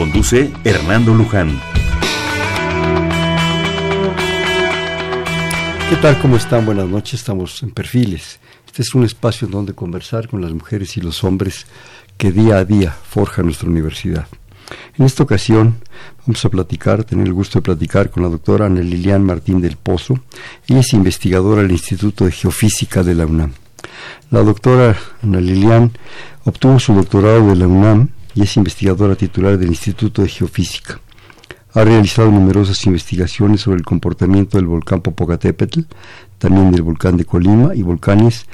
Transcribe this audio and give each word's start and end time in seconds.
Conduce 0.00 0.50
Hernando 0.64 1.12
Luján. 1.12 1.60
¿Qué 5.90 5.96
tal? 5.96 6.18
¿Cómo 6.22 6.36
están? 6.36 6.64
Buenas 6.64 6.88
noches. 6.88 7.20
Estamos 7.20 7.62
en 7.62 7.70
Perfiles. 7.70 8.40
Este 8.66 8.80
es 8.80 8.94
un 8.94 9.04
espacio 9.04 9.44
en 9.44 9.52
donde 9.52 9.74
conversar 9.74 10.26
con 10.26 10.40
las 10.40 10.54
mujeres 10.54 10.96
y 10.96 11.02
los 11.02 11.22
hombres 11.22 11.66
que 12.16 12.32
día 12.32 12.56
a 12.56 12.64
día 12.64 12.96
forjan 13.10 13.44
nuestra 13.44 13.68
universidad. 13.68 14.26
En 14.96 15.04
esta 15.04 15.22
ocasión 15.22 15.76
vamos 16.26 16.42
a 16.46 16.48
platicar, 16.48 17.04
tener 17.04 17.26
el 17.26 17.34
gusto 17.34 17.58
de 17.58 17.64
platicar 17.64 18.08
con 18.08 18.22
la 18.22 18.30
doctora 18.30 18.64
Ana 18.64 18.80
Lilian 18.80 19.22
Martín 19.22 19.60
del 19.60 19.76
Pozo. 19.76 20.18
Ella 20.66 20.80
es 20.80 20.94
investigadora 20.94 21.60
del 21.60 21.72
Instituto 21.72 22.24
de 22.24 22.32
Geofísica 22.32 23.02
de 23.02 23.16
la 23.16 23.26
UNAM. 23.26 23.52
La 24.30 24.40
doctora 24.40 24.96
Ana 25.22 25.42
Lilian 25.42 25.92
obtuvo 26.46 26.80
su 26.80 26.94
doctorado 26.94 27.48
de 27.48 27.56
la 27.56 27.66
UNAM 27.66 28.08
y 28.34 28.42
es 28.42 28.56
investigadora 28.56 29.14
titular 29.16 29.58
del 29.58 29.68
Instituto 29.68 30.22
de 30.22 30.28
Geofísica. 30.28 31.00
Ha 31.72 31.84
realizado 31.84 32.30
numerosas 32.30 32.84
investigaciones 32.86 33.60
sobre 33.60 33.78
el 33.78 33.84
comportamiento 33.84 34.58
del 34.58 34.66
volcán 34.66 35.00
Popocatépetl, 35.00 35.80
también 36.38 36.72
del 36.72 36.82
volcán 36.82 37.16
de 37.16 37.24
Colima 37.24 37.74
y 37.74 37.82
volcanes 37.82 38.46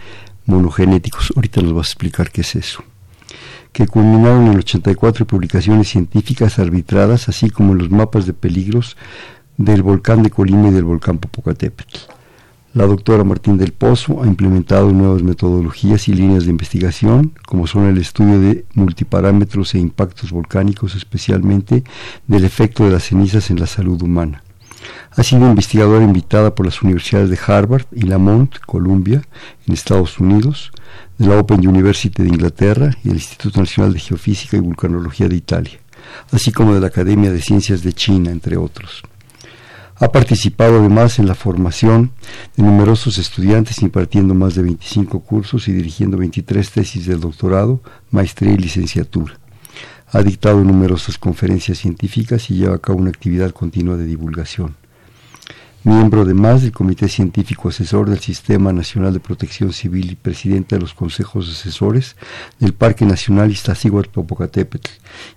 monogenéticos. 0.44 1.32
Ahorita 1.34 1.62
nos 1.62 1.72
vas 1.72 1.88
a 1.88 1.90
explicar 1.90 2.30
qué 2.30 2.42
es 2.42 2.54
eso. 2.56 2.84
Que 3.72 3.86
culminaron 3.86 4.46
en 4.48 4.58
84 4.58 5.26
publicaciones 5.26 5.88
científicas 5.88 6.58
arbitradas, 6.58 7.28
así 7.28 7.50
como 7.50 7.72
en 7.72 7.78
los 7.78 7.90
mapas 7.90 8.26
de 8.26 8.32
peligros 8.32 8.96
del 9.56 9.82
volcán 9.82 10.22
de 10.22 10.30
Colima 10.30 10.68
y 10.68 10.72
del 10.72 10.84
volcán 10.84 11.18
Popocatépetl. 11.18 12.15
La 12.76 12.84
doctora 12.84 13.24
Martín 13.24 13.56
del 13.56 13.72
Pozo 13.72 14.22
ha 14.22 14.26
implementado 14.26 14.92
nuevas 14.92 15.22
metodologías 15.22 16.08
y 16.08 16.12
líneas 16.12 16.44
de 16.44 16.50
investigación, 16.50 17.32
como 17.46 17.66
son 17.66 17.86
el 17.86 17.96
estudio 17.96 18.38
de 18.38 18.66
multiparámetros 18.74 19.74
e 19.74 19.78
impactos 19.78 20.30
volcánicos, 20.30 20.94
especialmente 20.94 21.84
del 22.26 22.44
efecto 22.44 22.84
de 22.84 22.90
las 22.90 23.04
cenizas 23.04 23.48
en 23.50 23.60
la 23.60 23.66
salud 23.66 24.02
humana. 24.02 24.42
Ha 25.12 25.22
sido 25.22 25.48
investigadora 25.48 26.04
invitada 26.04 26.54
por 26.54 26.66
las 26.66 26.82
universidades 26.82 27.30
de 27.30 27.38
Harvard 27.46 27.86
y 27.92 28.02
Lamont, 28.02 28.54
Columbia, 28.66 29.22
en 29.66 29.72
Estados 29.72 30.20
Unidos, 30.20 30.70
de 31.16 31.28
la 31.28 31.38
Open 31.38 31.66
University 31.66 32.24
de 32.24 32.28
Inglaterra 32.28 32.90
y 33.02 33.08
del 33.08 33.16
Instituto 33.16 33.58
Nacional 33.58 33.94
de 33.94 34.00
Geofísica 34.00 34.58
y 34.58 34.60
Vulcanología 34.60 35.28
de 35.28 35.36
Italia, 35.36 35.80
así 36.30 36.52
como 36.52 36.74
de 36.74 36.80
la 36.80 36.88
Academia 36.88 37.32
de 37.32 37.40
Ciencias 37.40 37.82
de 37.82 37.94
China, 37.94 38.30
entre 38.32 38.58
otros. 38.58 39.02
Ha 39.98 40.08
participado 40.08 40.80
además 40.80 41.18
en 41.18 41.26
la 41.26 41.34
formación 41.34 42.12
de 42.54 42.62
numerosos 42.62 43.16
estudiantes 43.16 43.80
impartiendo 43.80 44.34
más 44.34 44.54
de 44.54 44.62
25 44.62 45.20
cursos 45.20 45.68
y 45.68 45.72
dirigiendo 45.72 46.18
23 46.18 46.70
tesis 46.70 47.06
de 47.06 47.16
doctorado, 47.16 47.80
maestría 48.10 48.52
y 48.52 48.58
licenciatura. 48.58 49.38
Ha 50.08 50.22
dictado 50.22 50.62
numerosas 50.62 51.16
conferencias 51.16 51.78
científicas 51.78 52.50
y 52.50 52.56
lleva 52.56 52.76
a 52.76 52.78
cabo 52.78 52.98
una 52.98 53.08
actividad 53.08 53.52
continua 53.52 53.96
de 53.96 54.04
divulgación. 54.04 54.76
Miembro 55.86 56.22
además 56.22 56.62
del 56.62 56.72
Comité 56.72 57.06
Científico 57.06 57.68
Asesor 57.68 58.10
del 58.10 58.18
Sistema 58.18 58.72
Nacional 58.72 59.12
de 59.12 59.20
Protección 59.20 59.72
Civil 59.72 60.10
y 60.10 60.16
presidente 60.16 60.74
de 60.74 60.80
los 60.80 60.94
consejos 60.94 61.48
asesores 61.48 62.16
del 62.58 62.74
Parque 62.74 63.04
Nacional 63.04 63.52
Iztaccíhuatl-Popocatépetl 63.52 64.90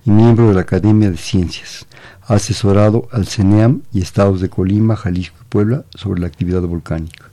y 0.08 0.10
miembro 0.10 0.48
de 0.48 0.56
la 0.56 0.62
Academia 0.62 1.12
de 1.12 1.18
Ciencias 1.18 1.86
ha 2.24 2.34
asesorado 2.34 3.08
al 3.12 3.28
CENEAM 3.28 3.84
y 3.94 4.02
estados 4.02 4.42
de 4.42 4.50
Colima, 4.50 4.96
Jalisco 4.96 5.38
y 5.40 5.46
Puebla 5.50 5.86
sobre 5.94 6.20
la 6.20 6.26
actividad 6.26 6.64
volcánica. 6.64 7.30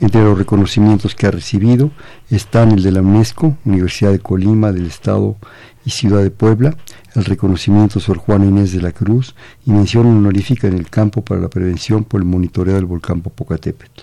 Entre 0.00 0.22
los 0.22 0.38
reconocimientos 0.38 1.14
que 1.14 1.26
ha 1.26 1.30
recibido 1.30 1.90
están 2.30 2.72
el 2.72 2.82
de 2.82 2.92
la 2.92 3.02
UNESCO, 3.02 3.58
Universidad 3.66 4.12
de 4.12 4.18
Colima, 4.20 4.72
del 4.72 4.86
Estado 4.86 5.36
y 5.84 5.90
Ciudad 5.90 6.22
de 6.22 6.30
Puebla, 6.30 6.76
el 7.14 7.24
reconocimiento 7.24 8.00
Sor 8.00 8.18
Juana 8.18 8.46
Inés 8.46 8.72
de 8.72 8.82
la 8.82 8.92
Cruz 8.92 9.34
y 9.66 9.70
mención 9.70 10.06
honorífica 10.06 10.66
en 10.68 10.74
el 10.74 10.88
campo 10.88 11.22
para 11.22 11.40
la 11.40 11.48
prevención 11.48 12.04
por 12.04 12.20
el 12.20 12.26
monitoreo 12.26 12.74
del 12.74 12.86
volcán 12.86 13.20
Popocatépetl. 13.20 14.02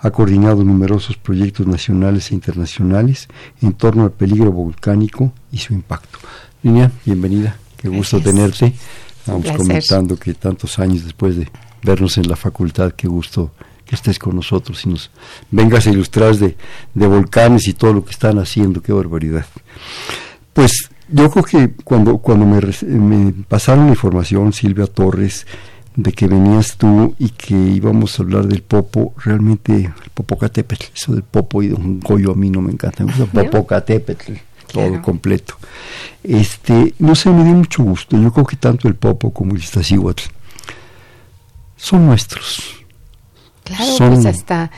Ha 0.00 0.10
coordinado 0.10 0.62
numerosos 0.62 1.16
proyectos 1.16 1.66
nacionales 1.66 2.30
e 2.30 2.34
internacionales 2.34 3.28
en 3.60 3.72
torno 3.72 4.04
al 4.04 4.12
peligro 4.12 4.52
volcánico 4.52 5.32
y 5.50 5.58
su 5.58 5.74
impacto. 5.74 6.18
Niña, 6.62 6.92
bienvenida, 7.04 7.56
qué 7.76 7.88
gusto 7.88 8.20
tenerte. 8.20 8.72
Estamos 9.18 9.50
comentando 9.56 10.16
que 10.16 10.34
tantos 10.34 10.78
años 10.78 11.04
después 11.04 11.36
de 11.36 11.50
vernos 11.82 12.16
en 12.16 12.28
la 12.28 12.36
facultad, 12.36 12.92
qué 12.92 13.08
gusto 13.08 13.52
que 13.84 13.94
estés 13.94 14.18
con 14.18 14.36
nosotros 14.36 14.84
y 14.84 14.90
nos 14.90 15.10
vengas 15.50 15.86
a 15.86 15.90
ilustrar 15.90 16.36
de, 16.36 16.56
volcanes 16.94 17.66
y 17.68 17.74
todo 17.74 17.94
lo 17.94 18.04
que 18.04 18.10
están 18.10 18.38
haciendo, 18.38 18.82
qué 18.82 18.92
barbaridad. 18.92 19.46
Pues 20.52 20.90
yo 21.08 21.30
creo 21.30 21.44
que 21.44 21.70
cuando, 21.84 22.18
cuando 22.18 22.46
me, 22.46 23.32
pasaron 23.48 23.86
la 23.86 23.92
información, 23.92 24.52
Silvia 24.52 24.86
Torres, 24.86 25.46
de 25.96 26.12
que 26.12 26.28
venías 26.28 26.76
tú 26.76 27.14
y 27.18 27.30
que 27.30 27.54
íbamos 27.54 28.18
a 28.18 28.22
hablar 28.22 28.46
del 28.46 28.62
popo, 28.62 29.14
realmente 29.24 29.74
el 29.74 30.10
popocatépetl, 30.14 30.86
eso 30.94 31.12
del 31.12 31.24
popo 31.24 31.62
y 31.62 31.68
de 31.68 31.74
un 31.74 32.00
goyo 32.00 32.32
a 32.32 32.34
mí 32.34 32.50
no 32.50 32.60
me 32.60 32.72
encanta, 32.72 33.04
me 33.04 33.12
gusta 33.12 33.26
popocatépetl 33.26 34.34
todo 34.68 35.02
completo. 35.02 35.56
Este, 36.22 36.94
no 36.98 37.14
sé, 37.14 37.30
me 37.30 37.44
dio 37.44 37.54
mucho 37.54 37.82
gusto. 37.82 38.20
Yo 38.20 38.32
creo 38.32 38.46
que 38.46 38.56
tanto 38.56 38.86
el 38.88 38.94
Popo 38.94 39.32
como 39.32 39.54
el 39.54 39.62
Iztaccíhuatl 39.62 40.24
son 41.76 42.06
nuestros. 42.06 42.76
Claro, 43.64 43.96
pues 43.98 44.26
hasta 44.26 44.70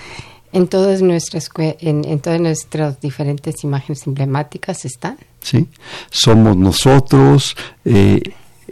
en 0.52 0.68
todas 0.68 1.02
nuestras 1.02 1.48
en, 1.56 2.04
en, 2.04 2.20
todas 2.20 2.40
nuestras 2.40 3.00
diferentes 3.00 3.64
imágenes 3.64 4.06
emblemáticas 4.06 4.84
están. 4.84 5.18
Sí, 5.40 5.68
somos 6.10 6.56
nosotros, 6.56 7.56
eh, 7.84 8.20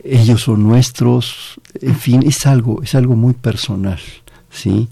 ellos 0.04 0.42
son 0.42 0.62
nuestros, 0.64 1.60
en 1.80 1.96
fin, 1.96 2.22
es 2.26 2.46
algo, 2.46 2.82
es 2.82 2.94
algo 2.94 3.16
muy 3.16 3.34
personal, 3.34 4.00
sí, 4.50 4.88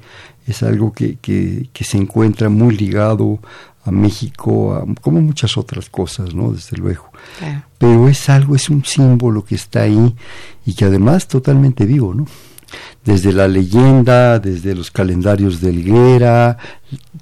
es 0.47 0.63
algo 0.63 0.93
que, 0.93 1.17
que, 1.17 1.69
que 1.73 1.85
se 1.85 1.99
encuentra 1.99 2.49
muy 2.49 2.77
ligado 2.77 3.41
a 3.87 3.91
México, 3.93 4.85
como 5.01 5.21
muchas 5.21 5.57
otras 5.57 5.89
cosas, 5.89 6.35
¿no? 6.35 6.53
Desde 6.53 6.77
luego. 6.77 7.11
Pero 7.79 8.09
es 8.09 8.29
algo, 8.29 8.57
es 8.57 8.69
un 8.69 8.85
símbolo 8.85 9.45
que 9.45 9.55
está 9.55 9.83
ahí 9.83 10.15
y 10.65 10.75
que 10.75 10.85
además 10.85 11.29
totalmente 11.29 11.87
vivo, 11.87 12.13
¿no? 12.13 12.27
Desde 13.05 13.33
la 13.33 13.47
leyenda, 13.47 14.39
desde 14.39 14.75
los 14.75 14.91
calendarios 14.91 15.61
de 15.61 15.73
Higuera, 15.73 16.59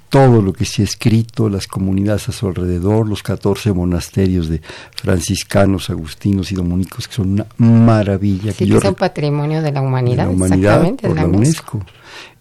todo 0.09 0.41
lo 0.41 0.53
que 0.53 0.65
se 0.65 0.81
ha 0.81 0.85
escrito, 0.85 1.49
las 1.49 1.67
comunidades 1.67 2.29
a 2.29 2.31
su 2.31 2.47
alrededor, 2.47 3.07
los 3.07 3.21
14 3.21 3.73
monasterios 3.73 4.49
de 4.49 4.61
franciscanos, 4.95 5.89
agustinos 5.89 6.51
y 6.51 6.55
dominicos, 6.55 7.07
que 7.07 7.13
son 7.13 7.33
una 7.33 7.47
maravilla. 7.57 8.51
Sí, 8.51 8.67
que, 8.67 8.79
son 8.79 8.95
patrimonio 8.95 9.61
de 9.61 9.71
la 9.71 9.81
humanidad, 9.81 10.31
exactamente, 10.31 11.07
por 11.07 11.15
la, 11.15 11.25
UNESCO. 11.25 11.85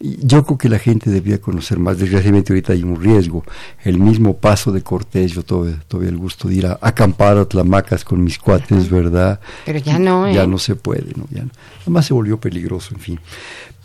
Yo 0.00 0.44
creo 0.44 0.58
que 0.58 0.68
la 0.68 0.78
gente 0.78 1.10
debía 1.10 1.40
conocer 1.40 1.78
más. 1.78 1.98
Desgraciadamente 1.98 2.52
ahorita 2.52 2.72
hay 2.72 2.82
un 2.82 3.00
riesgo. 3.00 3.44
El 3.82 3.98
mismo 3.98 4.36
paso 4.36 4.72
de 4.72 4.82
Cortés, 4.82 5.32
yo 5.32 5.42
tuve, 5.42 5.76
el 6.06 6.16
gusto 6.16 6.48
de 6.48 6.54
ir 6.54 6.66
a 6.66 6.78
acampar 6.80 7.38
a 7.38 7.44
Tlamacas 7.44 8.04
con 8.04 8.22
mis 8.22 8.38
cuates, 8.38 8.90
¿verdad? 8.90 9.40
Pero 9.64 9.78
ya 9.78 9.98
no, 9.98 10.30
Ya 10.30 10.44
¿eh? 10.44 10.46
no 10.46 10.58
se 10.58 10.76
puede, 10.76 11.12
¿no? 11.16 11.26
Ya 11.30 11.46
Además 11.82 12.06
se 12.06 12.14
volvió 12.14 12.38
peligroso, 12.40 12.94
en 12.94 13.00
fin. 13.00 13.20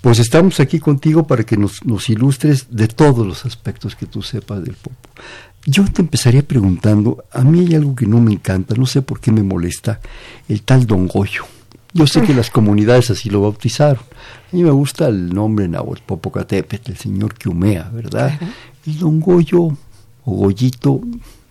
Pues 0.01 0.19
estamos 0.19 0.59
aquí 0.59 0.79
contigo 0.79 1.27
para 1.27 1.43
que 1.43 1.57
nos, 1.57 1.85
nos 1.85 2.09
ilustres 2.09 2.67
de 2.69 2.87
todos 2.87 3.27
los 3.27 3.45
aspectos 3.45 3.95
que 3.95 4.05
tú 4.05 4.21
sepas 4.21 4.63
del 4.63 4.75
popo. 4.75 4.97
Yo 5.65 5.83
te 5.91 6.01
empezaría 6.01 6.41
preguntando, 6.41 7.25
a 7.31 7.43
mí 7.43 7.59
hay 7.59 7.75
algo 7.75 7.95
que 7.95 8.05
no 8.05 8.21
me 8.21 8.31
encanta, 8.31 8.75
no 8.75 8.85
sé 8.85 9.01
por 9.01 9.19
qué 9.19 9.31
me 9.31 9.43
molesta, 9.43 9.99
el 10.47 10.61
tal 10.63 10.87
Don 10.87 11.07
Goyo. 11.07 11.45
Yo 11.93 12.05
sé 12.07 12.21
que 12.21 12.33
las 12.33 12.49
comunidades 12.49 13.09
así 13.09 13.29
lo 13.29 13.41
bautizaron. 13.41 14.03
A 14.51 14.55
mí 14.55 14.63
me 14.63 14.71
gusta 14.71 15.07
el 15.07 15.33
nombre 15.33 15.67
Nahuatl 15.67 16.03
Popocatépetl, 16.05 16.91
el 16.91 16.97
señor 16.97 17.33
que 17.33 17.49
humea, 17.49 17.89
¿verdad? 17.93 18.39
El 18.85 18.99
Don 18.99 19.19
Goyo 19.19 19.63
o 20.25 20.31
Goyito 20.31 21.01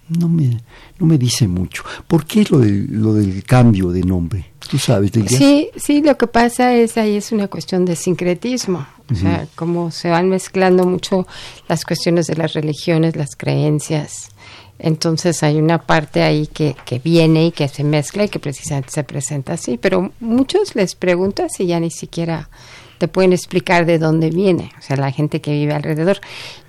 no 0.08 0.29
me, 0.29 0.58
no 0.99 1.06
me 1.06 1.19
dice 1.19 1.46
mucho. 1.49 1.82
¿Por 2.06 2.25
qué 2.25 2.44
lo, 2.50 2.58
lo 2.58 3.14
del 3.14 3.44
cambio 3.44 3.90
de 3.90 4.02
nombre? 4.02 4.52
Tú 4.69 4.79
sabes, 4.79 5.12
Sí, 5.29 5.70
sí, 5.76 6.02
lo 6.02 6.17
que 6.19 6.26
pasa 6.26 6.75
es 6.75 6.99
ahí 6.99 7.17
es 7.17 7.32
una 7.32 7.49
cuestión 7.49 7.85
de 7.85 7.96
sincretismo. 7.96 8.87
O 9.11 9.14
sea, 9.14 9.46
como 9.55 9.90
se 9.90 10.11
van 10.11 10.29
mezclando 10.29 10.85
mucho 10.85 11.26
las 11.67 11.87
cuestiones 11.87 12.26
de 12.26 12.37
las 12.37 12.52
religiones, 12.52 13.17
las 13.17 13.37
creencias, 13.37 14.29
Entonces 14.78 15.42
hay 15.42 15.58
una 15.58 15.78
parte 15.82 16.22
ahí 16.22 16.46
que, 16.46 16.76
que 16.84 16.98
viene 16.98 17.46
y 17.46 17.52
que 17.52 17.69
se 17.69 17.84
mezcla 17.84 18.25
y 18.25 18.28
que 18.28 18.38
precisamente 18.38 18.90
se 18.90 19.04
presenta 19.04 19.54
así, 19.54 19.76
pero 19.76 20.12
muchos 20.20 20.75
les 20.75 20.94
preguntas 20.94 21.58
y 21.58 21.66
ya 21.66 21.80
ni 21.80 21.90
siquiera 21.90 22.48
te 22.98 23.08
pueden 23.08 23.32
explicar 23.32 23.86
de 23.86 23.98
dónde 23.98 24.30
viene, 24.30 24.72
o 24.78 24.82
sea, 24.82 24.96
la 24.96 25.12
gente 25.12 25.40
que 25.40 25.52
vive 25.52 25.72
alrededor. 25.72 26.20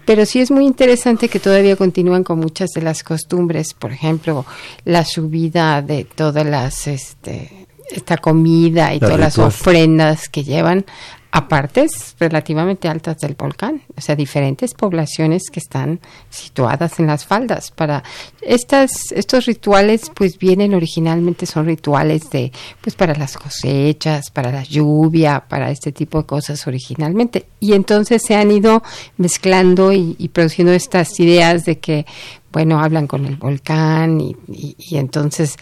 Pero 0.06 0.26
sí 0.26 0.40
es 0.40 0.50
muy 0.50 0.66
interesante 0.66 1.28
que 1.28 1.40
todavía 1.40 1.76
continúan 1.76 2.24
con 2.24 2.40
muchas 2.40 2.70
de 2.72 2.82
las 2.82 3.04
costumbres, 3.04 3.74
por 3.74 3.92
ejemplo, 3.92 4.46
la 4.86 5.06
subida 5.06 5.82
de 5.82 6.04
todas 6.04 6.46
las, 6.46 6.88
este, 6.88 7.68
esta 7.92 8.18
comida 8.18 8.94
y 8.94 9.00
todas 9.00 9.20
las 9.20 9.38
ofrendas 9.38 10.30
que 10.30 10.44
llevan 10.44 10.86
a 11.32 11.48
partes 11.48 12.16
relativamente 12.20 12.88
altas 12.88 13.20
del 13.20 13.36
volcán, 13.36 13.84
o 13.96 14.02
sea, 14.02 14.16
diferentes 14.16 14.74
poblaciones 14.74 15.44
que 15.52 15.60
están 15.60 16.00
situadas 16.30 17.00
en 17.00 17.06
las 17.06 17.24
faldas. 17.24 17.70
Para 17.70 18.04
estas, 18.42 19.12
estos 19.12 19.46
rituales, 19.46 20.10
pues 20.16 20.40
vienen 20.40 20.74
originalmente 20.74 21.46
son 21.46 21.68
rituales 21.68 22.32
de, 22.32 22.52
pues 22.82 22.96
para 22.96 23.14
las 23.14 23.38
cosechas, 23.38 24.32
para 24.32 24.52
la 24.52 24.64
lluvia, 24.64 25.44
para 25.48 25.70
este 25.70 25.92
tipo 25.92 26.20
de 26.20 26.26
cosas 26.26 26.66
originalmente. 26.66 27.46
Y 27.60 27.74
entonces 27.74 28.24
se 28.26 28.36
han 28.36 28.50
ido 28.50 28.82
mezclando 29.18 29.94
y, 29.94 30.30
produciendo 30.34 30.74
estas 30.74 31.20
ideas 31.20 31.64
de 31.64 31.78
que, 31.78 32.08
bueno, 32.52 32.80
hablan 32.80 33.06
con 33.06 33.28
el 33.28 33.36
volcán 33.36 34.20
y, 34.20 34.36
y, 34.48 34.98
entonces 34.98 35.58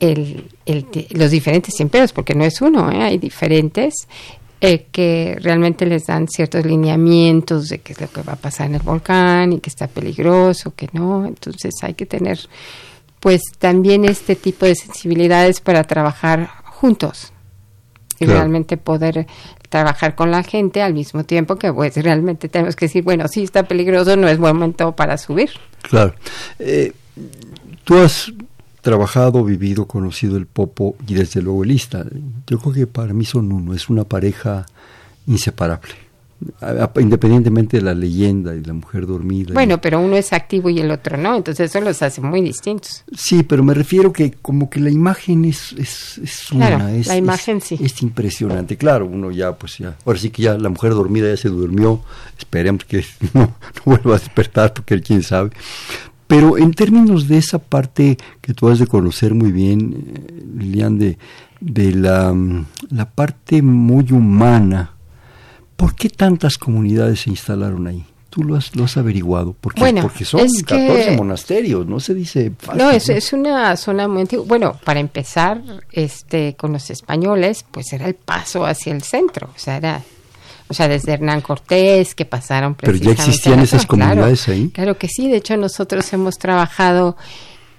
el, 0.00 0.48
el, 0.66 0.86
los 1.10 1.30
diferentes 1.30 1.78
imperios, 1.78 2.12
porque 2.12 2.34
no 2.34 2.44
es 2.44 2.60
uno, 2.60 2.90
¿eh? 2.90 3.02
hay 3.02 3.18
diferentes, 3.18 3.94
eh, 4.64 4.86
que 4.92 5.36
realmente 5.40 5.84
les 5.86 6.06
dan 6.06 6.28
ciertos 6.28 6.64
lineamientos 6.64 7.68
de 7.68 7.80
qué 7.80 7.94
es 7.94 8.00
lo 8.00 8.08
que 8.08 8.22
va 8.22 8.34
a 8.34 8.36
pasar 8.36 8.68
en 8.68 8.76
el 8.76 8.82
volcán 8.82 9.52
y 9.52 9.58
que 9.58 9.68
está 9.68 9.88
peligroso, 9.88 10.72
que 10.76 10.88
no. 10.92 11.26
Entonces 11.26 11.74
hay 11.82 11.94
que 11.94 12.06
tener 12.06 12.38
pues 13.18 13.42
también 13.58 14.04
este 14.04 14.36
tipo 14.36 14.64
de 14.64 14.76
sensibilidades 14.76 15.60
para 15.60 15.82
trabajar 15.82 16.48
juntos 16.64 17.32
y 18.20 18.26
realmente 18.26 18.76
poder 18.76 19.26
trabajar 19.68 20.14
con 20.14 20.30
la 20.30 20.44
gente 20.44 20.80
al 20.80 20.94
mismo 20.94 21.24
tiempo 21.24 21.56
que 21.56 21.72
pues 21.72 21.96
realmente 21.96 22.48
tenemos 22.48 22.76
que 22.76 22.86
decir, 22.86 23.02
bueno, 23.02 23.26
sí 23.26 23.42
está 23.42 23.64
peligroso, 23.64 24.16
no 24.16 24.28
es 24.28 24.38
buen 24.38 24.54
momento 24.54 24.92
para 24.94 25.18
subir. 25.18 25.50
Claro. 25.82 26.14
Eh, 26.60 26.92
tú 27.82 27.98
has 27.98 28.32
trabajado, 28.82 29.44
vivido, 29.44 29.86
conocido 29.86 30.36
el 30.36 30.46
Popo 30.46 30.96
y 31.06 31.14
desde 31.14 31.40
luego 31.40 31.64
el 31.64 31.70
Ista. 31.70 32.04
Yo 32.46 32.58
creo 32.58 32.72
que 32.74 32.86
para 32.86 33.14
mí 33.14 33.24
son 33.24 33.50
uno, 33.52 33.74
es 33.74 33.88
una 33.88 34.04
pareja 34.04 34.66
inseparable. 35.26 35.94
Independientemente 36.98 37.76
de 37.76 37.84
la 37.84 37.94
leyenda 37.94 38.56
y 38.56 38.64
la 38.64 38.72
mujer 38.72 39.06
dormida. 39.06 39.54
Bueno, 39.54 39.80
pero 39.80 40.00
uno 40.00 40.16
es 40.16 40.32
activo 40.32 40.68
y 40.70 40.80
el 40.80 40.90
otro 40.90 41.16
no, 41.16 41.36
entonces 41.36 41.70
eso 41.70 41.80
los 41.80 42.02
hace 42.02 42.20
muy 42.20 42.40
distintos. 42.40 43.04
Sí, 43.14 43.44
pero 43.44 43.62
me 43.62 43.74
refiero 43.74 44.12
que 44.12 44.32
como 44.32 44.68
que 44.68 44.80
la 44.80 44.90
imagen 44.90 45.44
es, 45.44 45.72
es, 45.78 46.18
es 46.18 46.50
una. 46.50 46.92
es, 46.92 47.06
la 47.06 47.16
imagen 47.16 47.60
sí. 47.60 47.78
Es 47.80 48.02
impresionante. 48.02 48.76
Claro, 48.76 49.06
uno 49.06 49.30
ya, 49.30 49.52
pues 49.54 49.78
ya. 49.78 49.96
Ahora 50.04 50.18
sí 50.18 50.30
que 50.30 50.42
ya 50.42 50.58
la 50.58 50.68
mujer 50.68 50.90
dormida 50.90 51.28
ya 51.28 51.36
se 51.36 51.48
durmió. 51.48 52.02
Esperemos 52.36 52.84
que 52.84 53.04
no, 53.34 53.42
no 53.42 53.82
vuelva 53.84 54.16
a 54.16 54.18
despertar 54.18 54.74
porque 54.74 55.00
quién 55.00 55.22
sabe. 55.22 55.50
Pero 56.32 56.56
en 56.56 56.72
términos 56.72 57.28
de 57.28 57.36
esa 57.36 57.58
parte 57.58 58.16
que 58.40 58.54
tú 58.54 58.70
has 58.70 58.78
de 58.78 58.86
conocer 58.86 59.34
muy 59.34 59.52
bien, 59.52 60.14
eh, 60.16 60.42
Lilian, 60.56 60.98
de, 60.98 61.18
de 61.60 61.92
la, 61.92 62.32
mm, 62.32 62.66
la, 62.88 63.10
parte 63.10 63.60
muy 63.60 64.10
humana, 64.12 64.94
¿por 65.76 65.94
qué 65.94 66.08
tantas 66.08 66.56
comunidades 66.56 67.20
se 67.20 67.30
instalaron 67.30 67.86
ahí? 67.86 68.06
Tú 68.30 68.44
lo 68.44 68.56
has, 68.56 68.74
lo 68.74 68.84
has 68.84 68.96
averiguado, 68.96 69.54
porque, 69.60 69.80
bueno, 69.80 70.00
porque 70.00 70.24
son 70.24 70.48
14 70.64 71.18
monasterios, 71.18 71.86
no 71.86 72.00
se 72.00 72.14
dice 72.14 72.50
No, 72.74 72.90
es, 72.90 73.10
es 73.10 73.34
una 73.34 73.76
zona 73.76 74.08
muy 74.08 74.22
antigua. 74.22 74.46
Bueno, 74.48 74.80
para 74.86 75.00
empezar, 75.00 75.60
este, 75.90 76.56
con 76.56 76.72
los 76.72 76.88
españoles, 76.88 77.66
pues 77.70 77.92
era 77.92 78.06
el 78.06 78.14
paso 78.14 78.64
hacia 78.64 78.94
el 78.94 79.02
centro, 79.02 79.50
o 79.54 79.58
sea, 79.58 79.76
era 79.76 80.02
o 80.68 80.74
sea, 80.74 80.88
desde 80.88 81.12
Hernán 81.12 81.40
Cortés, 81.40 82.14
que 82.14 82.24
pasaron 82.24 82.74
Pero 82.74 82.96
ya 82.96 83.12
existían 83.12 83.60
esas 83.60 83.86
comunidades 83.86 84.48
ahí. 84.48 84.70
Claro 84.70 84.96
que 84.96 85.08
sí, 85.08 85.28
de 85.28 85.36
hecho 85.38 85.56
nosotros 85.56 86.12
hemos 86.12 86.38
trabajado 86.38 87.16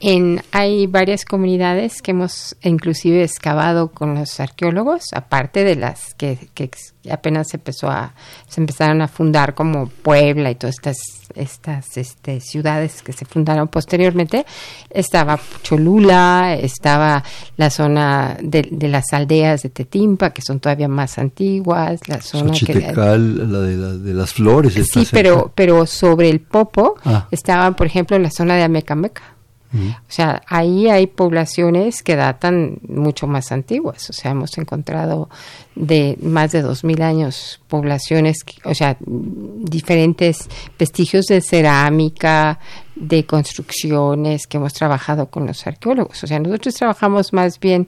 en, 0.05 0.41
hay 0.51 0.85
varias 0.85 1.23
comunidades 1.23 2.01
que 2.01 2.11
hemos 2.11 2.57
inclusive 2.61 3.23
excavado 3.23 3.87
con 3.87 4.15
los 4.15 4.37
arqueólogos, 4.41 5.13
aparte 5.13 5.63
de 5.63 5.77
las 5.77 6.13
que, 6.15 6.49
que 6.53 6.69
apenas 7.09 7.47
se 7.47 7.55
empezó 7.55 7.89
a, 7.89 8.13
se 8.49 8.59
empezaron 8.59 9.01
a 9.01 9.07
fundar 9.07 9.55
como 9.55 9.87
Puebla 9.87 10.51
y 10.51 10.55
todas 10.55 10.75
estas, 10.75 10.97
estas 11.35 11.95
este, 11.95 12.41
ciudades 12.41 13.01
que 13.01 13.13
se 13.13 13.23
fundaron 13.23 13.69
posteriormente, 13.69 14.45
estaba 14.89 15.39
Cholula, 15.61 16.57
estaba 16.59 17.23
la 17.55 17.69
zona 17.69 18.37
de, 18.41 18.67
las 18.89 19.13
aldeas 19.13 19.61
de 19.61 19.69
Tetimpa, 19.69 20.31
que 20.31 20.41
son 20.41 20.59
todavía 20.59 20.89
más 20.89 21.17
antiguas, 21.17 22.01
la 22.09 22.21
zona 22.21 22.51
que, 22.51 22.73
la 22.93 23.17
de, 23.17 23.99
de, 23.99 24.13
las 24.13 24.33
flores. 24.33 24.73
Sí, 24.91 25.07
pero, 25.09 25.49
pero 25.55 25.85
sobre 25.85 26.29
el 26.29 26.41
Popo 26.41 26.95
ah. 27.05 27.29
estaba, 27.31 27.71
por 27.71 27.87
ejemplo, 27.87 28.19
la 28.19 28.31
zona 28.31 28.55
de 28.55 28.63
Amecameca 28.63 29.32
o 29.73 30.11
sea, 30.11 30.43
ahí 30.47 30.87
hay 30.87 31.07
poblaciones 31.07 32.03
que 32.03 32.15
datan 32.15 32.77
mucho 32.87 33.25
más 33.25 33.51
antiguas. 33.51 34.09
O 34.09 34.13
sea, 34.13 34.31
hemos 34.31 34.57
encontrado 34.57 35.29
de 35.75 36.17
más 36.21 36.51
de 36.51 36.61
dos 36.61 36.83
mil 36.83 37.01
años 37.01 37.59
poblaciones, 37.67 38.45
o 38.65 38.75
sea, 38.75 38.97
diferentes 38.99 40.47
vestigios 40.77 41.25
de 41.25 41.41
cerámica, 41.41 42.59
de 42.95 43.25
construcciones 43.25 44.45
que 44.45 44.57
hemos 44.57 44.73
trabajado 44.73 45.31
con 45.31 45.47
los 45.47 45.65
arqueólogos. 45.65 46.23
O 46.23 46.27
sea, 46.27 46.39
nosotros 46.39 46.75
trabajamos 46.75 47.33
más 47.33 47.59
bien 47.59 47.87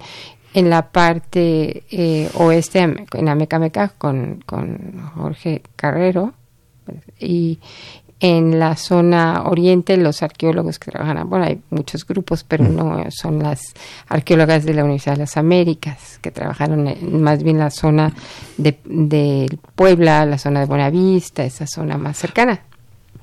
en 0.56 0.70
la 0.70 0.92
parte 0.92 1.84
eh, 1.92 2.30
oeste, 2.36 2.80
en 2.80 3.30
Amecameca, 3.30 3.90
con, 3.90 4.42
con 4.46 5.12
Jorge 5.16 5.62
Carrero, 5.76 6.34
y 7.20 7.60
en 8.26 8.58
la 8.58 8.76
zona 8.76 9.44
oriente 9.44 9.98
los 9.98 10.24
arqueólogos 10.24 10.80
que 10.80 10.90
trabajan, 10.90 11.30
bueno, 11.30 11.46
hay 11.46 11.62
muchos 11.70 12.08
grupos, 12.08 12.44
pero 12.44 12.64
mm. 12.64 12.76
no 12.76 13.04
son 13.12 13.38
las 13.44 13.62
arqueólogas 14.08 14.66
de 14.66 14.74
la 14.74 14.84
Universidad 14.84 15.14
de 15.14 15.20
las 15.20 15.38
Américas, 15.38 16.18
que 16.24 16.32
trabajaron 16.32 16.88
en, 16.88 17.22
más 17.22 17.44
bien 17.44 17.60
la 17.60 17.70
zona 17.70 18.14
de, 18.58 19.50
Puebla, 19.76 20.26
la 20.26 20.40
zona 20.40 20.62
de 20.62 20.66
Buenavista, 20.66 21.44
esa 21.44 21.68
zona 21.68 22.00
más 22.00 22.18
cercana. 22.18 22.62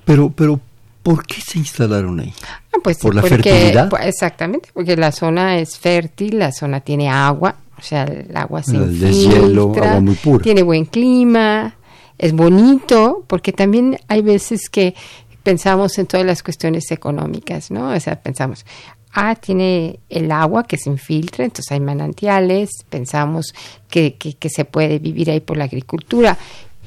Pero, 0.05 0.31
pero, 0.31 0.61
¿por 1.03 1.27
qué 1.27 1.41
se 1.41 1.59
instalaron 1.59 2.21
ahí? 2.21 2.33
Ah, 2.73 2.79
pues 2.83 2.99
¿Por 2.99 3.17
la 3.17 3.23
fertilidad? 3.23 3.89
Pues, 3.89 4.07
exactamente, 4.07 4.69
porque 4.73 4.97
la 4.97 5.11
zona 5.11 5.59
es 5.59 5.79
fértil, 5.79 6.39
la 6.39 6.53
zona 6.53 6.79
tiene 6.81 7.09
agua, 7.09 7.57
o 7.77 7.83
sea, 7.83 8.05
el 8.05 8.37
agua 8.37 8.63
se 8.63 8.77
el 8.77 9.59
agua 9.59 10.01
muy 10.01 10.15
pura. 10.15 10.45
tiene 10.45 10.63
buen 10.63 10.85
clima, 10.85 11.75
es 12.19 12.33
bonito, 12.33 13.25
porque 13.27 13.53
también 13.53 13.99
hay 14.09 14.23
veces 14.23 14.69
que 14.69 14.95
pensamos 15.43 15.99
en 15.99 16.07
todas 16.07 16.25
las 16.27 16.43
cuestiones 16.43 16.91
económicas, 16.91 17.71
¿no? 17.71 17.91
O 17.91 18.01
sea, 18.01 18.21
pensamos, 18.21 18.65
ah, 19.13 19.35
tiene 19.35 19.99
el 20.09 20.31
agua 20.31 20.65
que 20.65 20.79
se 20.79 20.91
infiltra, 20.91 21.45
entonces 21.45 21.73
hay 21.73 21.81
manantiales, 21.81 22.71
pensamos 22.89 23.55
que, 23.89 24.15
que, 24.15 24.49
se 24.49 24.65
puede 24.65 24.99
vivir 24.99 25.31
ahí 25.31 25.41
por 25.41 25.57
la 25.57 25.65
agricultura, 25.65 26.39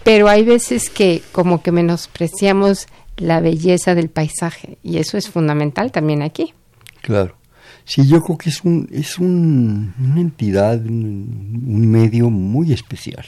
pero 0.03 0.27
hay 0.27 0.43
veces 0.43 0.89
que 0.89 1.21
como 1.31 1.61
que 1.61 1.71
menospreciamos 1.71 2.87
la 3.17 3.39
belleza 3.39 3.95
del 3.95 4.09
paisaje 4.09 4.77
y 4.83 4.97
eso 4.97 5.17
es 5.17 5.29
fundamental 5.29 5.91
también 5.91 6.21
aquí. 6.21 6.53
Claro. 7.01 7.35
Sí, 7.85 8.07
yo 8.07 8.19
creo 8.21 8.37
que 8.37 8.49
es 8.49 8.63
un 8.63 8.89
es 8.91 9.19
un, 9.19 9.93
una 9.99 10.21
entidad, 10.21 10.83
un 10.83 11.87
medio 11.87 12.31
muy 12.31 12.73
especial, 12.73 13.25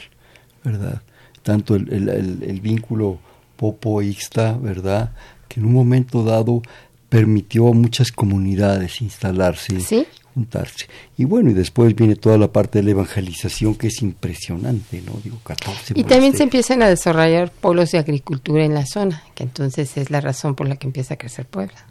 ¿verdad? 0.63 1.01
Tanto 1.47 1.75
el, 1.75 2.09
el, 2.09 2.59
vínculo 2.59 3.19
Popo-Ixta, 3.55 4.57
¿verdad? 4.57 5.13
Que 5.47 5.61
en 5.61 5.65
un 5.65 5.71
momento 5.71 6.25
dado 6.25 6.61
permitió 7.07 7.69
a 7.69 7.71
muchas 7.71 8.11
comunidades 8.11 9.01
instalarse, 9.01 10.05
juntarse. 10.33 10.87
Y 11.17 11.23
bueno, 11.23 11.49
y 11.49 11.53
después 11.53 11.95
viene 11.95 12.17
toda 12.17 12.37
la 12.37 12.51
parte 12.51 12.79
de 12.79 12.83
la 12.83 12.91
evangelización 12.91 13.75
que 13.75 13.87
es 13.87 14.01
impresionante, 14.01 15.01
¿no? 15.05 15.13
Digo, 15.23 15.39
14 15.41 15.93
Y 15.95 16.03
también 16.03 16.35
se 16.35 16.43
empiezan 16.43 16.81
a 16.81 16.89
desarrollar 16.89 17.49
polos 17.49 17.91
de 17.91 17.99
agricultura 17.99 18.65
en 18.65 18.73
la 18.73 18.85
zona, 18.85 19.23
que 19.33 19.43
entonces 19.43 19.95
es 19.95 20.11
la 20.11 20.19
razón 20.19 20.53
por 20.53 20.67
la 20.67 20.75
que 20.75 20.87
empieza 20.87 21.13
a 21.13 21.17
crecer 21.17 21.45
Puebla. 21.45 21.85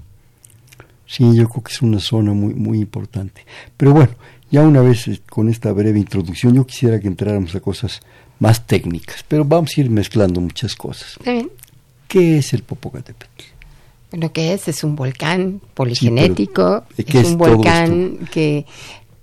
Sí, 1.07 1.25
yo 1.35 1.49
creo 1.49 1.65
que 1.65 1.73
es 1.73 1.81
una 1.81 1.99
zona 1.99 2.35
muy, 2.35 2.53
muy 2.53 2.79
importante. 2.79 3.47
Pero 3.79 3.95
bueno, 3.95 4.13
ya 4.51 4.61
una 4.61 4.83
vez 4.83 5.09
eh, 5.09 5.23
con 5.31 5.49
esta 5.49 5.73
breve 5.73 5.99
introducción, 5.99 6.53
yo 6.55 6.67
quisiera 6.67 7.01
que 7.01 7.09
entráramos 7.09 7.55
a 7.55 7.61
cosas 7.61 8.03
más 8.39 8.67
técnicas, 8.67 9.25
pero 9.27 9.45
vamos 9.45 9.73
a 9.77 9.81
ir 9.81 9.91
mezclando 9.91 10.41
muchas 10.41 10.75
cosas. 10.75 11.19
¿Qué 12.09 12.39
es 12.39 12.53
el 12.53 12.63
Popocatépetl? 12.63 13.43
Lo 14.13 14.33
que 14.33 14.53
es 14.53 14.69
es 14.69 14.85
un 14.85 14.95
volcán 14.95 15.61
poligenético, 15.75 16.85
es 16.97 17.27
un 17.27 17.39
volcán 17.39 18.29
que 18.31 18.65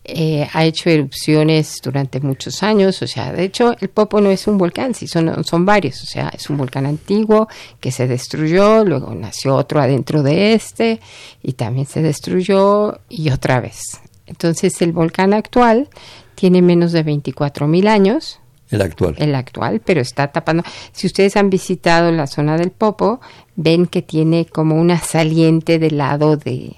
eh, 0.06 0.46
ha 0.52 0.66
hecho 0.66 0.90
erupciones 0.90 1.80
durante 1.82 2.20
muchos 2.20 2.62
años, 2.62 3.02
o 3.02 3.08
sea, 3.08 3.32
de 3.32 3.46
hecho 3.46 3.74
el 3.80 3.90
Popo 3.90 4.20
no 4.20 4.32
es 4.32 4.48
un 4.48 4.58
volcán, 4.58 4.94
sí, 4.94 5.08
son, 5.08 5.46
son 5.46 5.66
varios, 5.66 6.04
o 6.04 6.06
sea, 6.06 6.30
es 6.36 6.50
un 6.50 6.58
volcán 6.58 6.86
antiguo 6.86 7.48
que 7.80 7.90
se 7.90 8.06
destruyó, 8.06 8.84
luego 8.84 9.16
nació 9.16 9.56
otro 9.56 9.80
adentro 9.80 10.22
de 10.22 10.54
este 10.54 11.00
y 11.42 11.54
también 11.54 11.86
se 11.86 12.02
destruyó 12.02 13.00
y 13.08 13.30
otra 13.30 13.62
vez. 13.62 14.02
Entonces 14.26 14.82
el 14.82 14.92
volcán 14.92 15.34
actual 15.34 15.88
tiene 16.36 16.62
menos 16.62 16.92
de 16.92 17.04
24 17.04 17.68
mil 17.68 17.88
años. 17.88 18.42
El 18.74 18.82
actual. 18.82 19.16
El 19.20 19.36
actual, 19.36 19.82
pero 19.86 20.02
está 20.02 20.32
tapando. 20.32 20.64
Si 20.94 21.06
ustedes 21.06 21.38
han 21.38 21.52
visitado 21.52 22.12
la 22.12 22.26
zona 22.26 22.58
del 22.58 22.72
Popo, 22.72 23.22
ven 23.56 23.86
que 23.86 24.02
tiene 24.02 24.48
como 24.48 24.76
una 24.76 24.98
saliente 24.98 25.78
del 25.78 26.00
lado 26.00 26.38
de 26.38 26.76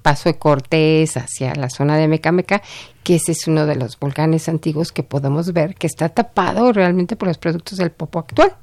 Paso 0.00 0.30
de 0.30 0.38
Cortés 0.38 1.18
hacia 1.18 1.54
la 1.54 1.68
zona 1.68 1.98
de 1.98 2.08
Mecameca, 2.08 2.62
que 3.02 3.16
ese 3.16 3.32
es 3.32 3.46
uno 3.46 3.66
de 3.66 3.76
los 3.76 3.98
volcanes 3.98 4.48
antiguos 4.48 4.90
que 4.90 5.02
podemos 5.02 5.52
ver 5.52 5.74
que 5.74 5.86
está 5.86 6.08
tapado 6.08 6.72
realmente 6.72 7.14
por 7.14 7.28
los 7.28 7.36
productos 7.36 7.76
del 7.76 7.90
Popo 7.90 8.20
actual. 8.20 8.54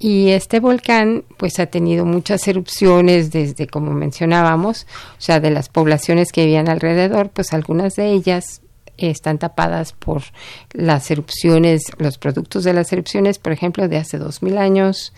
Y 0.00 0.30
este 0.30 0.58
volcán 0.58 1.22
pues 1.36 1.60
ha 1.60 1.66
tenido 1.66 2.04
muchas 2.04 2.48
erupciones 2.48 3.30
desde 3.30 3.68
como 3.68 3.92
mencionábamos, 3.92 4.88
o 5.16 5.20
sea, 5.20 5.38
de 5.38 5.52
las 5.52 5.68
poblaciones 5.68 6.32
que 6.32 6.44
vivían 6.44 6.68
alrededor, 6.68 7.30
pues 7.30 7.52
algunas 7.52 7.94
de 7.94 8.10
ellas 8.10 8.62
están 8.98 9.38
tapadas 9.38 9.92
por 9.92 10.22
las 10.72 11.10
erupciones, 11.10 11.84
los 11.98 12.18
productos 12.18 12.64
de 12.64 12.72
las 12.72 12.92
erupciones, 12.92 13.38
por 13.38 13.52
ejemplo, 13.52 13.88
de 13.88 13.96
hace 13.96 14.18
dos 14.18 14.42
mil 14.42 14.58
años, 14.58 15.12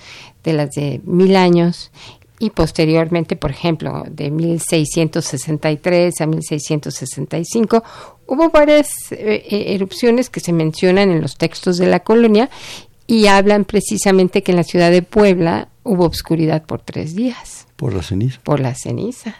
de 0.45 0.53
las 0.53 0.71
de 0.71 1.01
mil 1.05 1.37
años, 1.37 1.91
y 2.39 2.51
posteriormente, 2.51 3.37
por 3.37 3.51
ejemplo, 3.51 4.05
de 4.11 4.31
1663 4.31 6.21
a 6.21 6.27
1665, 6.27 7.83
hubo 8.27 8.51
varias 8.51 8.89
eh, 9.11 9.43
eh, 9.49 9.75
erupciones 9.75 10.29
que 10.29 10.41
se 10.41 10.53
mencionan 10.53 11.11
en 11.11 11.23
los 11.23 11.39
textos 11.39 11.79
de 11.79 11.87
la 11.87 12.01
colonia 12.01 12.51
y 13.07 13.27
hablan 13.29 13.65
precisamente 13.65 14.43
que 14.43 14.53
en 14.53 14.57
la 14.57 14.65
ciudad 14.65 14.91
de 14.91 15.03
Puebla 15.03 15.69
hubo 15.83 16.05
obscuridad 16.05 16.65
por 16.65 16.83
tres 16.83 17.15
días. 17.15 17.69
Por 17.77 17.95
la 17.95 18.03
ceniza. 18.03 18.41
Por 18.43 18.61
la 18.61 18.75
ceniza. 18.75 19.37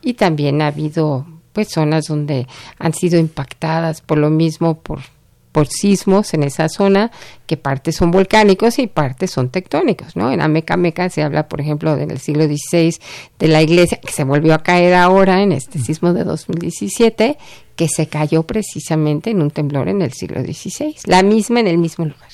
Y 0.00 0.14
también 0.14 0.62
ha 0.62 0.68
habido 0.68 1.26
pues 1.52 1.68
zonas 1.68 2.06
donde 2.06 2.46
han 2.78 2.94
sido 2.94 3.18
impactadas 3.18 4.00
por 4.00 4.18
lo 4.18 4.30
mismo 4.30 4.80
por 4.80 5.00
por 5.52 5.68
sismos 5.68 6.32
en 6.34 6.42
esa 6.42 6.68
zona, 6.68 7.12
que 7.46 7.58
partes 7.58 7.96
son 7.96 8.10
volcánicos 8.10 8.78
y 8.78 8.86
partes 8.86 9.30
son 9.30 9.50
tectónicos, 9.50 10.16
¿no? 10.16 10.32
En 10.32 10.40
Ameca 10.40 10.76
Meca 10.78 11.10
se 11.10 11.22
habla, 11.22 11.46
por 11.46 11.60
ejemplo, 11.60 11.94
del 11.94 12.18
siglo 12.18 12.44
XVI 12.46 12.96
de 13.38 13.48
la 13.48 13.62
iglesia, 13.62 14.00
que 14.00 14.12
se 14.12 14.24
volvió 14.24 14.54
a 14.54 14.62
caer 14.62 14.94
ahora 14.94 15.42
en 15.42 15.52
este 15.52 15.78
sismo 15.78 16.14
de 16.14 16.24
2017, 16.24 17.36
que 17.76 17.88
se 17.88 18.08
cayó 18.08 18.42
precisamente 18.44 19.30
en 19.30 19.42
un 19.42 19.50
temblor 19.50 19.88
en 19.88 20.00
el 20.00 20.12
siglo 20.12 20.42
XVI, 20.42 20.96
la 21.04 21.22
misma 21.22 21.60
en 21.60 21.68
el 21.68 21.78
mismo 21.78 22.06
lugar. 22.06 22.30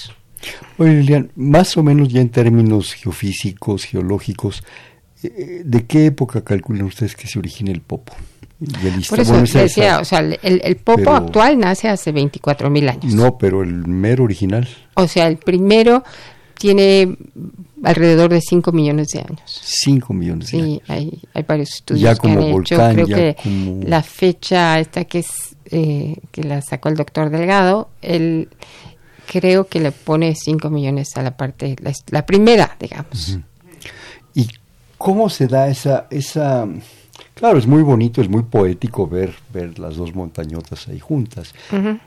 Oye, 0.79 0.93
Lilian, 0.93 1.33
más 1.35 1.77
o 1.77 1.83
menos 1.83 2.09
ya 2.09 2.21
en 2.21 2.29
términos 2.29 2.95
geofísicos, 2.95 3.85
geológicos, 3.85 4.63
¿de 5.23 5.87
qué 5.87 6.07
época 6.07 6.43
calculan 6.43 6.87
ustedes 6.87 7.17
que 7.17 7.27
se 7.27 7.39
origina 7.39 7.71
el 7.73 7.81
Popo? 7.81 8.15
Por 9.09 9.21
eso 9.21 9.41
decía, 9.41 10.01
o 10.01 10.05
sea, 10.05 10.19
el, 10.19 10.39
el 10.43 10.77
Popo 10.77 11.13
actual 11.13 11.59
nace 11.59 11.89
hace 11.89 12.11
24 12.11 12.71
mil 12.71 12.89
años. 12.89 13.15
No, 13.15 13.39
pero 13.39 13.63
el 13.63 13.87
mero 13.87 14.25
original. 14.25 14.69
O 14.95 15.07
sea, 15.07 15.29
el 15.29 15.37
primero 15.37 16.03
tiene 16.59 17.17
alrededor 17.85 18.31
de 18.31 18.41
5 18.41 18.73
millones 18.73 19.09
de 19.09 19.21
años. 19.21 19.61
5 19.63 20.13
millones 20.13 20.51
de 20.51 20.59
años. 20.59 20.81
Sí, 20.87 20.93
hay, 20.93 21.23
hay 21.35 21.43
varios 21.45 21.75
estudios 21.75 22.19
que 22.19 22.29
han 22.29 22.43
hecho. 22.43 22.77
Creo 22.77 23.07
que 23.07 23.37
la 23.87 24.03
fecha 24.03 24.81
esta 24.81 25.05
que 25.05 25.21
es 25.21 25.57
eh, 25.71 26.17
que 26.33 26.43
la 26.43 26.61
sacó 26.61 26.89
el 26.89 26.97
doctor 26.97 27.31
Delgado, 27.31 27.91
él 28.03 28.49
creo 29.31 29.69
que 29.69 29.81
le 29.81 29.93
pone 29.93 30.35
5 30.35 30.69
millones 30.71 31.17
a 31.17 31.23
la 31.23 31.37
parte, 31.37 31.77
la, 31.81 31.93
la 32.11 32.27
primera, 32.27 32.77
digamos. 32.81 33.39
¿Y 34.35 34.49
cómo 34.99 35.31
se 35.31 35.47
da 35.47 35.69
esa, 35.69 36.07
esa 36.11 36.69
Claro, 37.35 37.57
es 37.57 37.69
muy 37.69 37.83
bonito, 37.83 38.21
es 38.21 38.28
muy 38.28 38.43
poético 38.43 39.07
ver, 39.07 39.33
ver 39.52 39.78
las 39.78 39.97
dos 39.97 40.12
montañotas 40.12 40.88
ahí 40.88 40.99
juntas, 40.99 41.55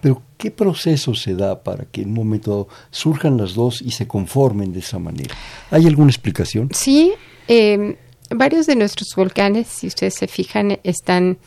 pero 0.01 0.21
¿qué 0.38 0.51
proceso 0.51 1.15
se 1.15 1.36
da 1.36 1.63
para 1.63 1.86
que 1.86 2.01
en 2.01 2.10
un 2.10 2.15
momento 2.15 2.67
surjan 2.89 3.38
las 3.38 3.53
dos 3.53 3.81
y 3.81 3.91
se 3.91 4.07
conformen 4.07 4.74
de 4.74 4.79
esa 4.79 5.00
manera? 5.00 5.33
¿Hay 5.69 5.88
alguna 5.88 6.10
explicación? 6.10 6.69
Sí, 6.74 7.13
em, 7.48 7.95
varios 8.29 8.65
de 8.65 8.75
nuestros 8.75 9.15
volcanes, 9.15 9.67
si 9.67 9.88
ustedes 9.88 10.15
se 10.15 10.27
fijan, 10.27 10.79
están 10.83 11.38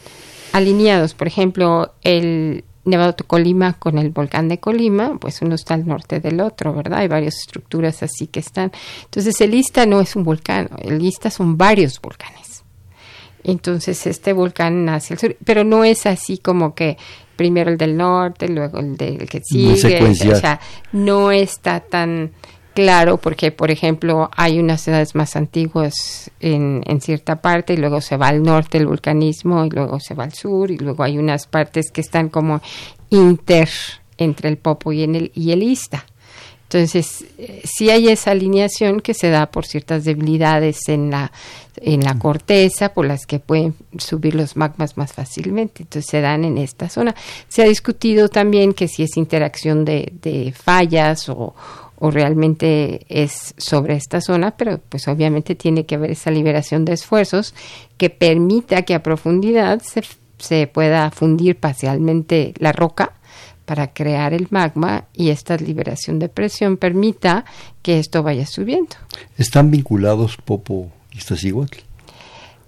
alineados. 0.53 1.13
Por 1.13 1.27
ejemplo, 1.27 1.93
el 2.03 2.65
Nevado 2.85 3.13
de 3.13 3.25
Colima 3.25 3.75
con 3.75 3.99
el 3.99 4.11
volcán 4.11 4.49
de 4.49 4.59
Colima, 4.59 5.17
pues 5.19 5.41
uno 5.43 5.55
está 5.55 5.75
al 5.75 5.87
norte 5.87 6.21
del 6.21 6.41
otro, 6.41 6.75
¿verdad? 6.75 7.01
Hay 7.01 7.09
varias 7.09 7.39
estructuras 7.39 8.03
así 8.03 8.27
que 8.27 8.41
están. 8.41 8.73
Entonces, 9.05 9.41
el 9.41 9.55
Ista 9.55 9.87
no 9.87 10.01
es 10.01 10.17
un 10.17 10.25
volcán, 10.25 10.69
el 10.83 11.03
Ista 11.03 11.31
son 11.31 11.57
varios 11.57 12.01
volcanes. 12.01 12.45
Entonces 13.45 14.07
este 14.07 14.33
volcán 14.33 14.87
nace 14.87 15.13
al 15.15 15.21
sur, 15.21 15.37
pero 15.45 15.65
no 15.65 15.85
es 15.85 16.07
así 16.07 16.39
como 16.39 16.75
que 16.75 16.97
primero 17.37 17.71
el 17.71 17.77
del 17.77 17.97
norte, 17.97 18.49
luego 18.49 18.79
el 18.79 18.97
del 18.97 19.29
que 19.29 19.41
sigue, 19.45 20.03
o 20.03 20.15
sea, 20.15 20.61
no 20.93 21.31
está 21.31 21.81
tan 21.81 22.33
claro 22.75 23.17
porque, 23.19 23.53
por 23.53 23.71
ejemplo, 23.71 24.31
hay 24.37 24.59
unas 24.59 24.83
ciudades 24.83 25.15
más 25.15 25.37
antiguas 25.37 26.31
en, 26.41 26.83
cierta 27.01 27.41
parte 27.41 27.75
y 27.75 27.77
luego 27.77 28.01
se 28.01 28.17
va 28.17 28.29
al 28.29 28.43
norte 28.43 28.79
el 28.79 28.87
vulcanismo 28.87 29.65
y 29.65 29.71
luego 29.71 30.01
se 30.01 30.15
va 30.15 30.25
al 30.25 30.33
sur 30.33 30.71
y 30.71 30.79
luego 30.79 31.03
hay 31.03 31.19
unas 31.19 31.47
partes 31.47 31.91
que 31.91 32.01
están 32.01 32.29
como 32.29 32.61
inter 33.11 33.69
entre 34.19 34.49
el 34.49 34.59
Popo 34.59 34.93
y, 34.93 35.03
en 35.03 35.15
el, 35.15 35.33
y 35.35 35.53
el 35.53 35.63
Ista. 35.63 36.05
Entonces, 36.65 37.25
eh, 37.39 37.63
sí 37.65 37.91
hay 37.91 38.09
esa 38.09 38.33
alineación 38.33 39.01
que 39.01 39.15
se 39.15 39.31
da 39.31 39.47
por 39.47 39.65
ciertas 39.65 40.05
debilidades 40.05 40.89
en 40.89 41.11
la, 41.11 41.31
en 41.77 42.01
la 42.01 42.19
corteza, 42.19 42.93
por 42.93 43.07
las 43.07 43.27
que 43.27 43.39
pueden 43.39 43.77
subir 43.99 44.35
los 44.35 44.57
magmas 44.57 44.97
más 44.97 45.13
fácilmente. 45.13 45.85
Entonces, 45.85 46.11
se 46.11 46.21
dan 46.21 46.45
en 46.45 46.59
esta 46.59 46.89
zona. 46.89 47.15
Se 47.49 47.63
ha 47.63 47.67
discutido 47.67 48.29
también 48.29 48.73
que 48.73 48.89
si 48.89 49.05
es 49.05 49.17
interacción 49.17 49.85
de 49.85 50.55
fallas 50.57 51.29
o, 51.29 51.55
o 51.99 52.11
realmente 52.11 53.07
es 53.09 53.55
sobre 53.57 53.95
esta 53.95 54.21
zona, 54.21 54.57
pero 54.57 54.81
pues 54.89 55.09
obviamente 55.09 55.55
tiene 55.55 55.87
que 55.87 55.95
haber 55.95 56.13
esa 56.13 56.31
liberación 56.31 56.85
de 56.85 56.95
esfuerzos 56.95 57.55
que 57.97 58.11
permita 58.11 58.83
que 58.83 58.95
a 58.95 59.03
profundidad 59.03 59.81
se, 59.81 60.03
se 60.39 60.67
pueda 60.67 61.11
fundir 61.11 61.57
parcialmente 61.57 62.55
la 62.59 62.73
roca 62.73 63.13
para 63.65 63.93
crear 63.93 64.35
el 64.35 64.49
magma 64.51 65.07
y 65.15 65.31
esta 65.31 65.57
liberación 65.57 66.19
de 66.19 66.29
presión 66.29 66.77
permita 66.77 67.45
que 67.83 67.99
esto 67.99 68.23
vaya 68.23 68.47
subiendo. 68.47 68.97
¿Están 69.39 69.71
vinculados 69.71 70.37
Popo 70.37 70.91
y 71.13 71.19
Iztaccíhuatl? 71.19 71.79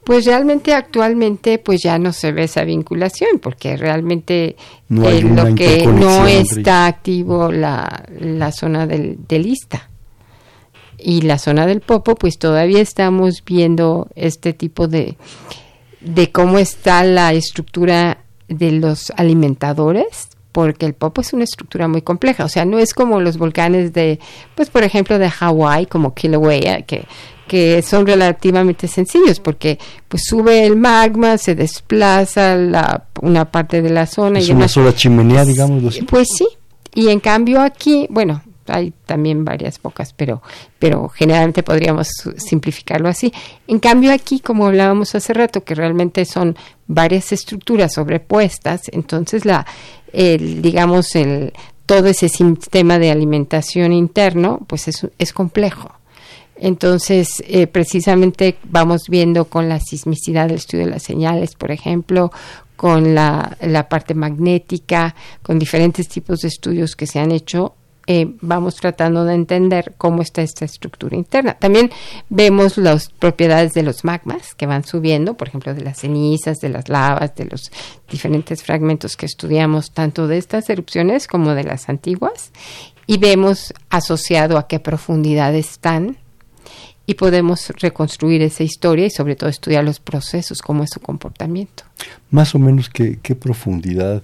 Pues 0.07 0.25
realmente 0.25 0.73
actualmente 0.73 1.59
pues 1.59 1.83
ya 1.83 1.99
no 1.99 2.13
se 2.13 2.31
ve 2.31 2.45
esa 2.45 2.63
vinculación 2.63 3.41
porque 3.41 3.77
realmente 3.77 4.55
no 4.89 5.11
lo 5.11 5.53
que 5.57 5.85
no 5.85 6.29
está 6.29 6.87
activo 6.87 7.51
la, 7.51 8.05
la 8.21 8.53
zona 8.53 8.87
del, 8.87 9.19
del 9.27 9.47
Ista 9.47 9.91
y 10.97 11.23
la 11.23 11.39
zona 11.39 11.67
del 11.67 11.81
Popo 11.81 12.15
pues 12.15 12.39
todavía 12.39 12.81
estamos 12.81 13.43
viendo 13.45 14.07
este 14.15 14.53
tipo 14.53 14.87
de 14.87 15.17
de 16.01 16.31
cómo 16.31 16.59
está 16.59 17.03
la 17.03 17.33
estructura 17.33 18.19
de 18.47 18.71
los 18.71 19.11
alimentadores 19.17 20.29
porque 20.53 20.87
el 20.87 20.95
Popo 20.95 21.21
es 21.21 21.33
una 21.33 21.43
estructura 21.43 21.89
muy 21.89 22.01
compleja, 22.01 22.45
o 22.45 22.49
sea, 22.49 22.65
no 22.65 22.79
es 22.79 22.95
como 22.95 23.21
los 23.21 23.39
volcanes 23.39 23.93
de, 23.93 24.21
pues 24.55 24.71
por 24.71 24.85
ejemplo 24.85 25.19
de 25.19 25.29
Hawái, 25.29 25.85
como 25.85 26.15
Kilauea, 26.15 26.83
que, 26.83 27.07
que 27.47 27.83
son 27.83 28.07
relativamente 28.07 28.88
sencillos, 28.88 29.41
porque 29.41 29.79
pues 30.09 30.25
sube 30.26 30.65
el 30.67 30.76
magma, 30.76 31.38
se 31.38 31.55
desplaza 31.55 32.57
la, 32.57 33.05
una 33.23 33.50
parte 33.50 33.83
de 33.83 33.91
la 33.91 34.07
zona. 34.07 34.38
Es 34.38 34.49
y 34.49 34.53
una 34.53 34.69
sola 34.69 34.95
chimenea, 34.95 35.45
digamos. 35.45 35.99
Pues 36.09 36.29
sí, 36.37 36.47
y 36.95 37.09
en 37.09 37.21
cambio 37.21 37.61
aquí, 37.61 38.07
bueno, 38.11 38.43
hay 38.69 38.93
también 39.05 39.45
varias 39.45 39.81
bocas, 39.81 40.12
pero, 40.12 40.43
pero 40.79 41.09
generalmente 41.09 41.62
podríamos 41.62 42.09
simplificarlo 42.37 43.09
así. 43.09 43.33
En 43.67 43.79
cambio 43.79 44.12
aquí, 44.12 44.41
como 44.41 44.67
hablábamos 44.67 45.15
hace 45.15 45.33
rato, 45.33 45.65
que 45.65 45.75
realmente 45.75 46.25
son 46.25 46.57
varias 46.87 47.33
estructuras 47.33 47.95
sobrepuestas, 47.95 48.83
entonces 48.93 49.45
la, 49.45 49.67
el, 50.12 50.62
digamos, 50.62 51.15
el, 51.15 51.53
todo 51.87 52.09
ese 52.09 52.29
sistema 52.29 52.99
de 52.99 53.11
alimentación 53.11 53.93
interno, 53.93 54.61
pues 54.67 54.88
es, 54.88 55.07
es 55.19 55.33
complejo. 55.33 55.93
Entonces, 56.59 57.29
eh, 57.47 57.67
precisamente 57.67 58.57
vamos 58.65 59.09
viendo 59.09 59.47
con 59.47 59.69
la 59.69 59.81
sismicidad 59.81 60.49
del 60.49 60.57
estudio 60.57 60.85
de 60.87 60.91
las 60.91 61.03
señales, 61.03 61.55
por 61.55 61.71
ejemplo, 61.71 62.33
con 62.77 63.15
la, 63.15 63.57
parte 63.89 64.15
magnética, 64.15 65.15
con 65.43 65.59
diferentes 65.59 66.09
tipos 66.09 66.41
de 66.41 66.49
estudios 66.49 66.95
que 66.95 67.07
se 67.07 67.19
han 67.19 67.33
hecho, 67.33 67.75
eh, 68.09 68.35
vamos 68.41 68.77
tratando 68.77 69.25
de 69.25 69.35
entender 69.35 69.95
cómo 69.99 70.23
está 70.23 70.41
esta 70.43 70.65
estructura 70.65 71.17
interna. 71.17 71.55
También 71.55 71.91
vemos 72.29 72.79
las 72.79 73.09
propiedades 73.09 73.73
de 73.73 73.83
los 73.83 74.05
magmas 74.05 74.55
que 74.55 74.67
van 74.67 74.85
subiendo, 74.85 75.35
por 75.35 75.49
ejemplo, 75.49 75.75
de 75.75 75.83
las 75.83 75.99
cenizas, 75.99 76.59
de 76.59 76.69
las 76.69 76.89
lavas, 76.89 77.35
de 77.35 77.47
los 77.47 77.73
diferentes 78.09 78.63
fragmentos 78.63 79.17
que 79.17 79.27
estudiamos, 79.27 79.91
tanto 79.91 80.29
de 80.29 80.39
estas 80.39 80.71
erupciones 80.71 81.27
como 81.27 81.55
de 81.55 81.65
las 81.65 81.89
antiguas, 81.89 82.53
y 83.09 83.19
vemos 83.19 83.75
asociado 83.91 84.57
a 84.57 84.69
qué 84.69 84.79
profundidad 84.79 85.55
están 85.55 86.17
y 87.07 87.15
podemos 87.15 87.69
reconstruir 87.81 88.43
esa 88.43 88.65
historia 88.65 89.07
y 89.07 89.11
sobre 89.11 89.37
todo 89.37 89.49
estudiar 89.49 89.85
los 89.85 90.01
procesos, 90.01 90.61
cómo 90.61 90.83
es 90.83 90.91
su 90.93 91.01
comportamiento. 91.01 91.85
Más 92.31 92.55
o 92.55 92.59
menos 92.59 92.91
qué, 92.91 93.19
qué 93.23 93.35
profundidad 93.37 94.23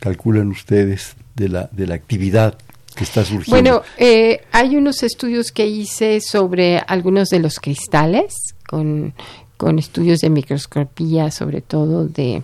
calculan 0.00 0.48
ustedes 0.48 1.14
de 1.36 1.48
la, 1.48 1.68
de 1.72 1.86
la 1.86 1.94
actividad 1.94 2.56
que 2.94 3.04
está 3.04 3.24
surgiendo. 3.24 3.50
Bueno, 3.50 3.82
eh, 3.98 4.42
hay 4.50 4.76
unos 4.76 5.02
estudios 5.02 5.52
que 5.52 5.66
hice 5.66 6.20
sobre 6.20 6.78
algunos 6.78 7.28
de 7.28 7.38
los 7.38 7.60
cristales, 7.60 8.34
con, 8.66 9.14
con 9.56 9.78
estudios 9.78 10.20
de 10.20 10.30
microscopía, 10.30 11.30
sobre 11.30 11.60
todo 11.60 12.06
de 12.06 12.42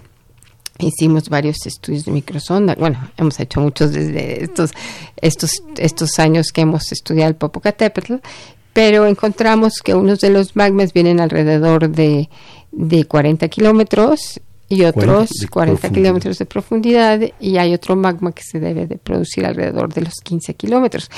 hicimos 0.79 1.29
varios 1.29 1.67
estudios 1.67 2.05
de 2.05 2.13
microsonda. 2.13 2.75
Bueno, 2.79 3.11
hemos 3.17 3.41
hecho 3.41 3.61
muchos 3.61 3.93
desde 3.93 4.45
estos 4.45 4.73
estos 5.17 5.51
estos 5.79 6.19
años 6.19 6.49
que 6.53 6.61
hemos 6.61 6.93
estudiado 6.93 7.31
el 7.31 7.37
Popocatépetl 7.37 8.17
pero 8.77 9.07
encontramos 9.07 9.81
que 9.83 9.95
unos 9.95 10.21
de 10.21 10.29
los 10.29 10.55
magmas 10.55 10.93
vienen 10.93 11.19
alrededor 11.19 11.89
de, 11.89 12.29
de 12.73 13.05
40 13.07 13.49
kilómetros 13.49 14.39
y 14.69 14.85
otros 14.85 15.31
40, 15.49 15.89
kilómetros 15.89 16.37
de 16.37 16.45
profundidad 16.45 17.23
y 17.41 17.57
hay 17.57 17.73
otro 17.73 17.97
magma 17.97 18.33
que 18.33 18.43
se 18.43 18.61
debe 18.61 18.87
de 18.87 18.99
producir 18.99 19.47
alrededor 19.47 19.95
de 19.95 20.03
los 20.03 20.17
15 20.23 20.53
kilómetros. 20.57 21.11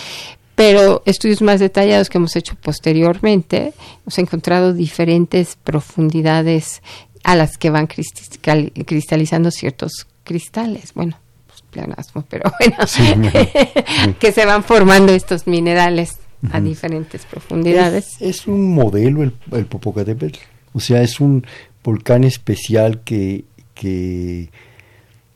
Pero 0.55 1.03
estudios 1.05 1.43
más 1.43 1.59
detallados 1.59 2.09
que 2.09 2.19
hemos 2.19 2.37
hecho 2.37 2.55
posteriormente, 2.63 3.73
hemos 4.03 4.19
encontrado 4.19 4.73
diferentes 4.73 5.57
profundidades 5.57 6.81
a 7.25 7.35
las 7.35 7.59
que 7.59 7.71
van 7.71 7.89
cristalizando 7.89 9.51
ciertos 9.51 10.07
cristales. 10.23 10.95
Bueno, 10.95 11.19
pues 11.49 11.63
pleonasmo, 11.73 12.25
pero 12.29 12.53
bueno, 12.61 12.77
que 14.21 14.31
se 14.31 14.47
van 14.47 14.63
formando 14.63 15.13
estos 15.13 15.49
minerales 15.49 16.18
a 16.53 16.61
diferentes 16.61 17.27
profundidades. 17.27 18.17
Es, 18.21 18.47
un 18.47 18.75
modelo 18.75 19.23
el, 19.23 19.33
el, 19.53 19.67
Popocatépetl, 19.67 20.39
o 20.73 20.81
sea, 20.81 21.03
es 21.03 21.21
un 21.21 21.45
volcán 21.83 22.25
especial 22.25 23.01
que, 23.03 23.45
que, 23.75 24.51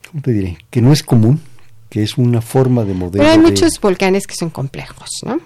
¿cómo 0.09 0.21
te 0.21 0.31
diré? 0.31 0.57
Que 0.69 0.81
no 0.81 0.93
es 0.93 1.03
común, 1.03 1.41
que 1.89 2.03
es 2.03 2.17
una 2.17 2.41
forma 2.41 2.85
de 2.85 2.93
modelo. 2.93 3.23
Pero 3.23 3.29
hay 3.29 3.39
muchos 3.39 3.79
volcanes 3.79 4.27
que 4.27 4.35
son 4.35 4.49
complejos, 4.49 5.09
¿no? 5.25 5.39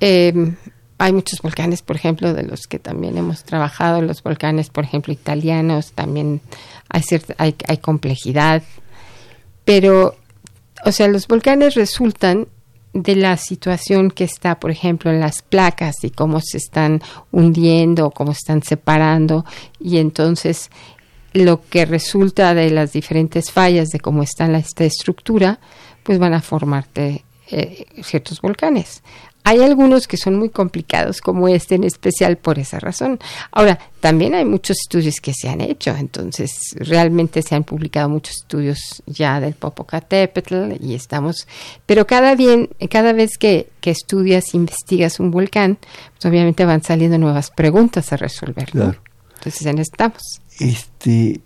Em, 0.00 0.56
hay 0.98 1.12
muchos 1.12 1.40
volcanes, 1.42 1.82
por 1.82 1.96
ejemplo, 1.96 2.32
de 2.32 2.44
los 2.44 2.66
que 2.66 2.78
también 2.78 3.16
hemos 3.18 3.44
trabajado, 3.44 4.00
los 4.00 4.22
volcanes, 4.22 4.70
por 4.70 4.84
ejemplo, 4.84 5.12
italianos, 5.12 5.92
también 5.92 6.40
hay, 6.88 7.02
cierta, 7.02 7.34
hay, 7.38 7.54
hay 7.66 7.78
complejidad, 7.78 8.62
pero, 9.64 10.16
o 10.84 10.92
sea, 10.92 11.08
los 11.08 11.26
volcanes 11.26 11.74
resultan 11.74 12.48
de 12.94 13.16
la 13.16 13.36
situación 13.36 14.10
que 14.10 14.24
está, 14.24 14.60
por 14.60 14.70
ejemplo, 14.70 15.10
en 15.10 15.20
las 15.20 15.42
placas 15.42 15.96
y 16.02 16.10
cómo 16.10 16.40
se 16.40 16.58
están 16.58 17.02
hundiendo, 17.32 18.12
cómo 18.12 18.32
se 18.32 18.38
están 18.38 18.62
separando, 18.62 19.44
y 19.80 19.98
entonces 19.98 20.70
lo 21.32 21.60
que 21.68 21.84
resulta 21.84 22.54
de 22.54 22.70
las 22.70 22.92
diferentes 22.92 23.50
fallas 23.50 23.88
de 23.88 23.98
cómo 23.98 24.22
está 24.22 24.46
la, 24.46 24.58
esta 24.58 24.84
estructura, 24.84 25.58
pues 26.04 26.20
van 26.20 26.34
a 26.34 26.40
formarte 26.40 27.24
eh, 27.50 27.86
ciertos 28.02 28.40
volcanes. 28.40 29.02
Hay 29.46 29.62
algunos 29.62 30.08
que 30.08 30.16
son 30.16 30.36
muy 30.36 30.48
complicados, 30.48 31.20
como 31.20 31.48
este 31.48 31.74
en 31.74 31.84
especial 31.84 32.38
por 32.38 32.58
esa 32.58 32.80
razón. 32.80 33.18
Ahora, 33.52 33.78
también 34.00 34.34
hay 34.34 34.46
muchos 34.46 34.78
estudios 34.80 35.20
que 35.20 35.34
se 35.34 35.50
han 35.50 35.60
hecho, 35.60 35.94
entonces 35.94 36.74
realmente 36.76 37.42
se 37.42 37.54
han 37.54 37.62
publicado 37.62 38.08
muchos 38.08 38.36
estudios 38.38 39.02
ya 39.06 39.40
del 39.40 39.52
Popocatépetl 39.52 40.82
y 40.82 40.94
estamos, 40.94 41.46
pero 41.84 42.06
cada 42.06 42.34
bien, 42.34 42.70
cada 42.90 43.12
vez 43.12 43.36
que, 43.38 43.68
que 43.82 43.90
estudias, 43.90 44.54
investigas 44.54 45.20
un 45.20 45.30
volcán, 45.30 45.78
pues 46.14 46.24
obviamente 46.24 46.64
van 46.64 46.82
saliendo 46.82 47.18
nuevas 47.18 47.50
preguntas 47.50 48.12
a 48.12 48.16
resolver. 48.16 48.70
Entonces 48.72 49.66
en 49.66 49.78
estamos. 49.78 50.22
Este, 50.58 51.40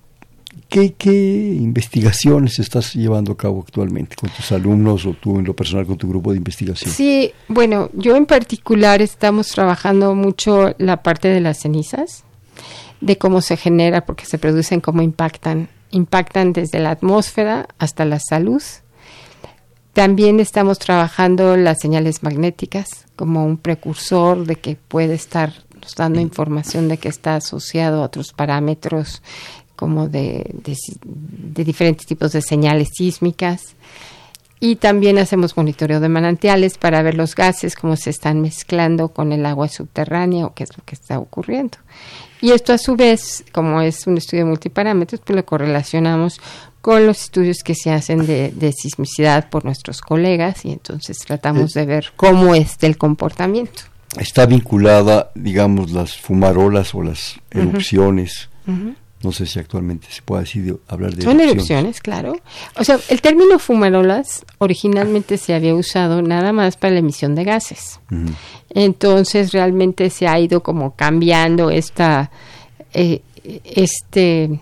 ¿Qué, 0.69 0.93
¿Qué, 0.93 1.11
investigaciones 1.11 2.59
estás 2.59 2.95
llevando 2.95 3.33
a 3.33 3.37
cabo 3.37 3.63
actualmente 3.67 4.17
con 4.17 4.29
tus 4.29 4.53
alumnos 4.53 5.07
o 5.07 5.15
tú 5.15 5.39
en 5.39 5.47
lo 5.47 5.57
personal 5.57 5.87
con 5.87 5.97
tu 5.97 6.09
grupo 6.09 6.33
de 6.33 6.37
investigación? 6.37 6.93
Sí, 6.93 7.33
bueno, 7.49 7.89
yo 7.95 8.17
en 8.17 8.27
particular 8.27 9.01
estamos 9.01 9.49
trabajando 9.49 10.15
mucho 10.15 10.75
la 10.77 11.03
parte 11.03 11.29
de 11.29 11.41
las 11.41 11.61
cenizas, 11.61 12.25
de 13.01 13.17
cómo 13.17 13.41
se 13.41 13.57
genera, 13.57 14.05
porque 14.05 14.27
se 14.27 14.39
producen, 14.39 14.81
cómo 14.81 15.01
impactan. 15.01 15.69
Impactan 15.91 16.53
desde 16.53 16.81
la 16.81 16.91
atmósfera 16.91 17.69
hasta 17.79 18.05
la 18.05 18.19
salud. 18.21 18.63
También 19.95 20.39
estamos 20.39 20.79
trabajando 20.79 21.57
las 21.57 21.81
señales 21.81 22.23
magnéticas 22.23 23.07
como 23.17 23.47
un 23.47 23.57
precursor 23.57 24.45
de 24.45 24.57
que 24.57 24.77
puede 24.77 25.15
estar 25.15 25.53
dando 25.97 26.21
información 26.21 26.89
de 26.89 26.99
que 26.99 27.09
está 27.09 27.37
asociado 27.37 28.03
a 28.03 28.07
otros 28.07 28.33
parámetros 28.33 29.23
como 29.79 30.09
de, 30.09 30.51
de, 30.65 31.65
diferentes 31.65 32.05
tipos 32.05 32.33
de 32.33 32.43
señales 32.43 32.89
sísmicas. 32.97 33.77
Y 34.59 34.75
también 34.75 35.19
hacemos 35.19 35.57
monitoreo 35.57 36.01
de 36.01 36.09
manantiales 36.09 36.79
para 36.79 37.01
ver 37.01 37.15
los 37.15 37.37
gases, 37.37 37.77
cómo 37.77 37.95
se 37.95 38.11
están 38.11 38.41
mezclando 38.41 39.11
con 39.11 39.31
el 39.31 39.47
agua 39.47 39.69
subterránea 39.69 40.47
o 40.47 40.53
qué 40.53 40.65
es 40.65 40.77
lo 40.77 40.83
que 40.85 40.97
está 40.97 41.21
ocurriendo. 41.21 41.79
Y 42.41 42.51
esto 42.51 42.73
a 42.73 42.79
su 42.79 42.97
vez, 42.97 43.45
como 43.53 43.81
es 43.81 44.05
un 44.09 44.19
estudio 44.19 44.43
de 44.43 44.51
multiparámetros, 44.51 45.21
pues 45.25 45.37
lo 45.37 45.45
correlacionamos 45.45 46.41
con 46.81 47.07
los 47.07 47.23
estudios 47.23 47.59
que 47.65 47.77
se 47.77 47.93
hacen 47.93 48.27
de, 48.27 48.51
de 48.51 48.73
sismicidad 48.73 49.49
por 49.49 49.65
nuestros 49.65 50.01
colegas 50.01 50.65
y 50.65 50.73
entonces 50.73 51.19
tratamos 51.19 51.73
de 51.73 51.87
ver 51.87 52.07
cómo 52.17 52.53
es 52.57 52.79
el 52.83 52.99
comportamiento. 52.99 53.83
Está 54.19 54.45
vinculada, 54.47 55.31
digamos, 55.37 55.93
las 55.93 56.17
fumarolas 56.17 56.97
o 56.97 57.03
las 57.05 57.37
erupciones 57.53 58.49
no 59.23 59.33
sé 59.33 59.47
si 59.47 59.59
actualmente 59.59 60.07
se 60.11 60.23
puede 60.23 60.43
decir 60.43 60.79
hablar 60.87 61.15
de 61.15 61.23
Son 61.23 61.41
erupciones. 61.41 62.01
claro. 62.01 62.41
O 62.77 62.85
sea, 62.85 63.01
el 63.09 63.21
término 63.21 63.59
fumarolas 63.59 64.45
originalmente 64.59 65.39
se 65.39 65.55
había 65.55 65.75
usado 65.75 66.23
nada 66.23 66.53
más 66.53 66.77
para 66.77 66.95
la 66.95 67.01
emisión 67.01 67.35
de 67.35 67.45
gases. 67.45 67.99
Entonces 68.71 69.53
realmente 69.53 70.11
se 70.11 70.29
ha 70.29 70.39
ido 70.39 70.63
como 70.63 70.95
cambiando 70.95 71.71
esta 71.71 72.31
eh, 72.95 73.23
este 73.65 74.61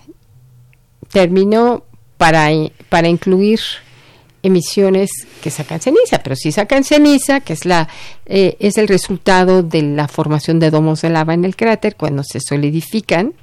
término 1.11 1.85
para, 2.16 2.49
para 2.88 3.09
incluir 3.09 3.61
emisiones 4.42 5.11
que 5.42 5.51
sacan 5.51 5.81
ceniza, 5.81 6.19
pero 6.23 6.37
si 6.37 6.53
sacan 6.53 6.85
ceniza, 6.85 7.40
que 7.40 7.53
es 7.53 7.64
la 7.64 7.88
eh, 8.27 8.57
es 8.61 8.79
el 8.79 8.88
resultado 8.88 9.62
de 9.62 9.83
la 9.83 10.09
formación 10.09 10.61
de 10.61 10.71
domos 10.71 11.03
de 11.03 11.11
lava 11.11 11.35
en 11.35 11.45
el 11.45 11.57
cráter 11.57 11.97
cuando 11.97 12.23
se 12.23 12.40
solidifican 12.40 13.35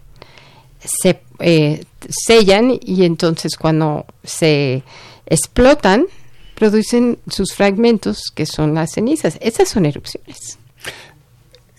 se 0.85 1.21
eh, 1.39 1.83
sellan 2.09 2.77
y 2.81 3.05
entonces 3.05 3.55
cuando 3.57 4.05
se 4.23 4.83
explotan 5.25 6.05
producen 6.55 7.19
sus 7.27 7.53
fragmentos 7.53 8.31
que 8.33 8.45
son 8.45 8.73
las 8.73 8.91
cenizas. 8.91 9.37
Esas 9.41 9.69
son 9.69 9.85
erupciones. 9.85 10.57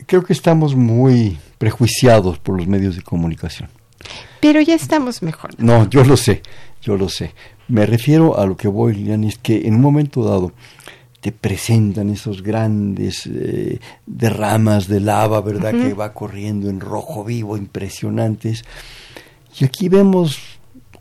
Creo 0.06 0.24
que 0.24 0.32
estamos 0.32 0.74
muy 0.74 1.38
prejuiciados 1.58 2.38
por 2.38 2.56
los 2.56 2.66
medios 2.66 2.96
de 2.96 3.02
comunicación. 3.02 3.70
Pero 4.40 4.60
ya 4.60 4.74
estamos 4.74 5.22
mejor. 5.22 5.50
No, 5.58 5.88
yo 5.88 6.04
lo 6.04 6.16
sé, 6.16 6.42
yo 6.82 6.96
lo 6.96 7.08
sé. 7.08 7.32
Me 7.68 7.86
refiero 7.86 8.38
a 8.38 8.44
lo 8.44 8.56
que 8.56 8.68
voy, 8.68 8.94
Lilian, 8.94 9.24
es 9.24 9.38
que 9.38 9.66
en 9.66 9.76
un 9.76 9.80
momento 9.80 10.22
dado 10.22 10.52
te 11.24 11.32
presentan 11.32 12.10
esos 12.10 12.42
grandes 12.42 13.22
eh, 13.24 13.80
derramas 14.04 14.88
de 14.88 15.00
lava, 15.00 15.40
¿verdad? 15.40 15.70
Que 15.70 15.94
va 15.94 16.12
corriendo 16.12 16.68
en 16.68 16.80
rojo 16.80 17.24
vivo, 17.24 17.56
impresionantes. 17.56 18.62
Y 19.58 19.64
aquí 19.64 19.88
vemos 19.88 20.38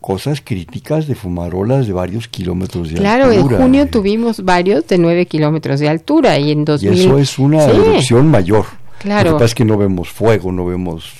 cosas 0.00 0.40
críticas 0.40 1.06
de 1.06 1.14
fumarolas 1.14 1.86
de 1.86 1.92
varios 1.92 2.26
kilómetros 2.28 2.88
de 2.88 2.94
altura. 2.94 3.16
Claro, 3.16 3.32
en 3.32 3.46
junio 3.46 3.86
tuvimos 3.86 4.42
varios 4.42 4.88
de 4.88 4.96
nueve 4.96 5.26
kilómetros 5.26 5.78
de 5.78 5.90
altura 5.90 6.38
y 6.38 6.52
en 6.52 6.64
2000... 6.64 6.94
Y 6.94 7.00
eso 7.02 7.18
es 7.18 7.38
una 7.38 7.62
erupción 7.62 8.26
mayor. 8.30 8.64
Claro. 9.00 9.32
Lo 9.32 9.36
que 9.36 9.40
pasa 9.40 9.44
es 9.44 9.54
que 9.54 9.66
no 9.66 9.76
vemos 9.76 10.08
fuego, 10.08 10.52
no 10.52 10.64
vemos 10.64 11.12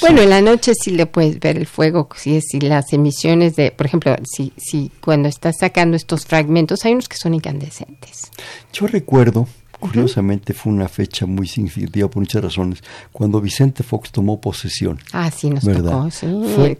bueno, 0.00 0.22
en 0.22 0.30
la 0.30 0.40
noche 0.40 0.72
sí 0.74 0.90
le 0.90 1.06
puedes 1.06 1.40
ver 1.40 1.56
el 1.56 1.66
fuego, 1.66 2.08
si, 2.16 2.40
si 2.40 2.60
las 2.60 2.92
emisiones 2.92 3.56
de, 3.56 3.70
por 3.70 3.86
ejemplo, 3.86 4.14
si, 4.24 4.52
si 4.56 4.90
cuando 5.00 5.28
estás 5.28 5.56
sacando 5.58 5.96
estos 5.96 6.26
fragmentos, 6.26 6.84
hay 6.84 6.92
unos 6.92 7.08
que 7.08 7.16
son 7.16 7.34
incandescentes. 7.34 8.30
Yo 8.72 8.86
recuerdo 8.86 9.46
curiosamente 9.78 10.52
fue 10.52 10.72
una 10.72 10.88
fecha 10.88 11.26
muy 11.26 11.46
significativa 11.46 12.08
por 12.08 12.20
muchas 12.20 12.42
razones, 12.42 12.82
cuando 13.12 13.40
Vicente 13.40 13.82
Fox 13.82 14.10
tomó 14.10 14.40
posesión. 14.40 14.98
Ah, 15.12 15.30
sí, 15.30 15.50
nos 15.50 15.64
tocó, 15.64 16.10
sí. 16.10 16.26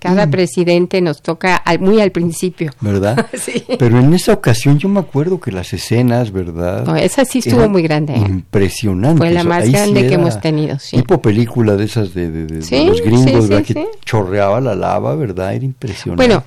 Cada 0.01 0.27
presidente 0.29 1.01
nos 1.01 1.23
toca 1.23 1.63
muy 1.81 2.01
al 2.01 2.11
principio. 2.11 2.73
¿Verdad? 2.81 3.27
sí. 3.35 3.65
Pero 3.79 3.99
en 3.99 4.13
esa 4.15 4.33
ocasión 4.33 4.79
yo 4.79 4.89
me 4.89 5.01
acuerdo 5.01 5.41
que 5.41 5.53
las 5.53 5.73
escenas, 5.73 6.33
¿verdad? 6.33 6.97
esa 6.99 7.25
sí 7.25 7.39
estuvo 7.41 7.69
muy 7.69 7.83
grande. 7.83 8.15
¿eh? 8.15 8.25
Impresionante. 8.29 9.19
Fue 9.19 9.31
la 9.31 9.45
más 9.45 9.69
grande 9.71 10.07
que 10.07 10.15
hemos 10.15 10.41
tenido, 10.41 10.79
sí. 10.79 10.97
Tipo 10.97 11.21
película 11.21 11.77
de 11.77 11.85
esas 11.85 12.15
de, 12.15 12.47
los 12.49 13.03
gringos, 13.03 13.49
¿verdad? 13.49 13.65
que 13.65 13.87
chorreaba 14.05 14.61
la 14.61 14.75
lava, 14.75 15.15
¿verdad? 15.15 15.55
Era 15.55 15.65
impresionante. 15.65 16.27
Bueno, 16.27 16.45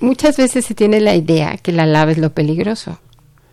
muchas 0.00 0.36
veces 0.36 0.64
se 0.64 0.74
tiene 0.74 1.00
la 1.00 1.14
idea 1.14 1.56
que 1.56 1.72
la 1.72 1.86
lava 1.86 2.12
es 2.12 2.18
lo 2.18 2.30
peligroso. 2.30 2.98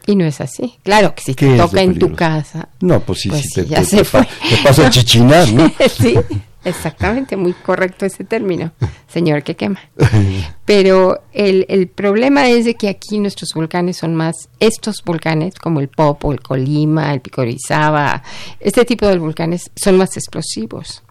Y 0.08 0.16
no 0.16 0.26
es 0.26 0.40
así. 0.40 0.76
Claro 0.84 1.16
que 1.16 1.24
si 1.24 1.34
te 1.34 1.58
toca 1.58 1.82
en 1.82 1.98
tu 1.98 2.14
casa. 2.14 2.70
No, 2.82 3.00
pues 3.00 3.22
sí, 3.22 3.30
pues 3.30 3.50
te, 3.54 3.66
ya 3.66 3.84
se 3.84 4.04
fue. 4.04 4.28
te, 4.50 4.58
pasa 4.64 4.88
a 4.88 4.90
chichinar, 4.90 5.52
¿no? 5.52 5.72
sí, 5.90 6.16
exactamente, 6.64 7.36
muy 7.36 7.54
correcto 7.54 8.06
ese 8.06 8.24
término, 8.24 8.72
señor 9.08 9.42
que 9.44 9.56
quema. 9.56 9.80
Pero 10.66 11.24
el, 11.34 11.66
el 11.70 11.88
problema 11.88 12.48
es 12.50 12.66
de 12.66 12.76
que 12.76 12.88
aquí 12.88 13.18
nuestros 13.18 13.54
volcanes 13.56 13.98
son 13.98 14.14
más, 14.14 14.36
estos 14.60 15.04
volcanes 15.04 15.56
como 15.56 15.80
el 15.80 15.88
Popo, 15.88 16.32
el 16.32 16.42
Colima, 16.42 17.12
el 17.12 17.22
Picorizaba, 17.22 18.22
este 18.60 18.86
tipo 18.86 19.08
de 19.08 19.18
volcanes 19.18 19.72
son 19.76 19.98
más 19.98 20.16
explosivos. 20.18 21.02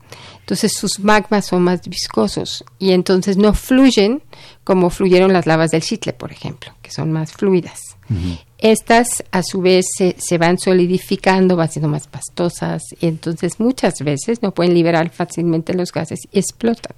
Entonces 0.41 0.75
sus 0.77 1.01
magmas 1.01 1.47
son 1.47 1.63
más 1.63 1.81
viscosos 1.89 2.65
y 2.79 2.93
entonces 2.93 3.39
no 3.39 3.55
fluyen 3.55 4.23
como 4.63 4.91
fluyeron 4.91 5.33
las 5.33 5.47
lavas 5.47 5.71
del 5.71 5.81
Chitle, 5.81 6.13
por 6.13 6.33
ejemplo, 6.33 6.75
que 6.83 6.91
son 6.91 7.11
más 7.13 7.33
fluidas. 7.33 7.94
Estas 8.59 9.25
a 9.31 9.43
su 9.43 9.61
vez 9.61 9.87
se, 9.97 10.15
se, 10.19 10.39
van 10.39 10.59
solidificando, 10.59 11.57
van 11.57 11.71
siendo 11.71 11.89
más 11.89 12.07
pastosas 12.07 12.83
y 13.01 13.07
entonces 13.07 13.61
muchas 13.61 13.95
veces 14.01 14.43
no 14.43 14.53
pueden 14.53 14.75
liberar 14.75 15.11
fácilmente 15.11 15.75
los 15.75 15.93
gases 15.93 16.21
y 16.33 16.39
explotan. 16.39 16.95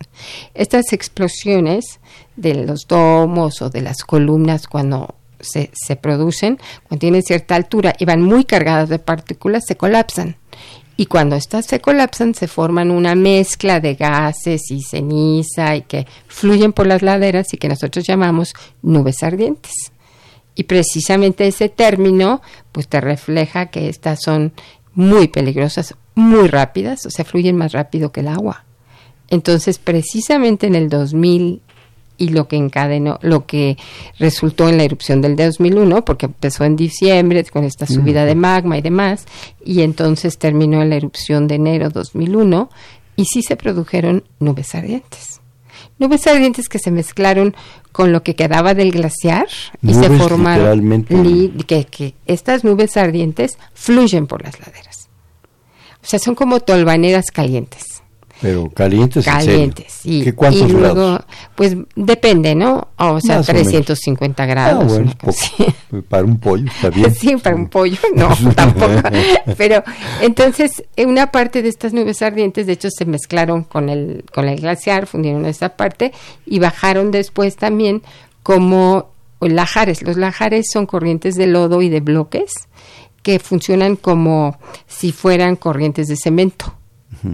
Estas 0.55 0.93
explosiones 0.93 2.01
de 2.37 2.55
los 2.67 2.87
domos 2.89 3.63
o 3.63 3.71
de 3.71 3.83
las 3.83 4.03
columnas 4.05 4.67
cuando 4.67 5.15
se, 5.41 5.71
se 5.75 5.97
producen, 5.97 6.59
cuando 6.89 7.01
tienen 7.01 7.23
cierta 7.23 7.57
altura 7.57 7.95
y 7.99 8.05
van 8.05 8.23
muy 8.23 8.45
cargadas 8.45 8.89
de 8.89 8.99
partículas, 8.99 9.65
se 9.67 9.77
colapsan 9.77 10.37
y 10.97 11.07
cuando 11.07 11.37
estas 11.37 11.67
se 11.67 11.81
colapsan 11.81 12.35
se 12.35 12.49
forman 12.49 12.91
una 12.91 13.15
mezcla 13.15 13.81
de 13.81 13.95
gases 13.95 14.71
y 14.71 14.83
ceniza 14.83 15.77
y 15.77 15.83
que 15.83 16.07
fluyen 16.27 16.73
por 16.73 16.87
las 16.87 17.03
laderas 17.03 17.53
y 17.53 17.59
que 17.59 17.69
nosotros 17.69 18.07
llamamos 18.07 18.55
nubes 18.83 19.23
ardientes. 19.23 19.93
Y 20.57 20.65
precisamente 20.65 21.47
ese 21.47 21.69
término 21.69 22.43
pues 22.73 22.89
te 22.89 23.01
refleja 23.01 23.67
que 23.67 23.89
estas 23.89 24.21
son 24.23 24.53
muy 24.95 25.29
peligrosas, 25.29 25.95
muy 26.15 26.49
rápidas, 26.49 27.07
o 27.07 27.11
sea, 27.11 27.25
fluyen 27.25 27.57
más 27.57 27.73
rápido 27.73 28.11
que 28.11 28.21
el 28.21 28.29
agua. 28.29 28.65
Entonces, 29.29 29.79
precisamente 29.79 30.67
en 30.67 30.75
el 30.75 30.89
2000 30.89 31.61
y 32.19 32.29
lo 32.31 32.49
que 32.49 32.57
encadenó, 32.57 33.19
lo 33.23 33.47
que 33.47 33.77
resultó 34.19 34.69
en 34.69 34.79
la 34.79 34.85
erupción 34.85 35.21
del 35.21 35.37
2001, 35.37 36.05
porque 36.05 36.27
empezó 36.27 36.65
en 36.65 36.77
diciembre 36.77 37.45
con 37.45 37.65
esta 37.65 37.87
subida 37.87 38.25
de 38.25 38.35
magma 38.35 38.79
y 38.79 38.83
demás, 38.83 39.27
y 39.65 39.83
entonces 39.83 40.39
terminó 40.39 40.81
en 40.81 40.91
la 40.91 40.97
erupción 40.97 41.47
de 41.47 41.57
enero 41.57 41.91
2001, 41.91 42.71
y 43.17 43.25
sí 43.27 43.43
se 43.43 43.57
produjeron 43.57 44.25
nubes 44.41 44.75
ardientes. 44.75 45.41
Nubes 45.99 46.27
ardientes 46.27 46.69
que 46.69 46.79
se 46.79 46.91
mezclaron 46.91 47.55
con 47.97 48.13
lo 48.13 48.23
que 48.23 48.37
quedaba 48.37 48.75
del 48.75 48.93
glaciar 48.93 49.47
y 49.81 49.95
se 49.95 50.11
formaron 50.19 51.07
que, 51.67 51.87
que 51.87 52.15
estas 52.27 52.63
nubes 52.63 52.95
ardientes 52.99 53.57
fluyen 53.73 54.27
por 54.27 54.43
las 54.43 54.61
laderas. 54.61 55.09
O 56.03 56.07
sea, 56.07 56.19
son 56.19 56.35
como 56.35 56.61
tolvaneras 56.61 57.31
calientes. 57.31 57.96
Pero 58.41 58.69
calientes, 58.71 59.25
calientes, 59.25 59.93
sí. 60.01 60.23
¿Qué 60.23 60.35
cuántos 60.35 60.69
y 60.69 60.73
luego, 60.73 61.19
Pues 61.55 61.75
depende, 61.95 62.55
¿no? 62.55 62.89
O 62.99 63.19
sea, 63.21 63.41
350 63.41 64.47
grados. 64.47 64.85
Ah, 64.85 64.87
bueno, 64.87 65.13
pues, 65.19 65.53
para 66.09 66.25
un 66.25 66.39
pollo, 66.39 66.67
está 66.67 66.91
bien. 66.91 67.15
sí, 67.15 67.37
para 67.37 67.57
un 67.57 67.69
pollo, 67.69 67.99
no, 68.15 68.29
tampoco. 68.55 68.93
Pero 69.57 69.83
entonces, 70.21 70.85
una 70.99 71.33
parte 71.33 71.63
de 71.63 71.71
estas 71.71 71.95
nubes 71.95 72.21
ardientes, 72.21 72.67
de 72.67 72.75
hecho, 72.75 72.89
se 72.91 73.07
mezclaron 73.07 73.65
con 73.65 73.89
el, 73.89 74.25
con 74.33 74.49
el 74.49 74.61
glaciar, 74.61 75.07
fundieron 75.07 75.47
esa 75.47 75.71
parte 75.71 76.13
y 76.45 76.59
bajaron 76.59 77.11
después 77.11 77.57
también 77.57 78.03
como 78.43 79.11
lajares. 79.41 80.03
Los 80.03 80.17
lajares 80.19 80.67
son 80.71 80.85
corrientes 80.87 81.37
de 81.37 81.47
lodo 81.47 81.81
y 81.81 81.89
de 81.89 82.01
bloques 82.01 82.53
que 83.23 83.39
funcionan 83.39 83.97
como 83.97 84.59
si 84.87 85.11
fueran 85.11 85.57
corrientes 85.57 86.07
de 86.07 86.17
cemento. 86.17 86.75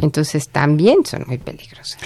Entonces 0.00 0.48
también 0.48 1.04
son 1.04 1.24
muy 1.26 1.38
peligrosos. 1.38 1.98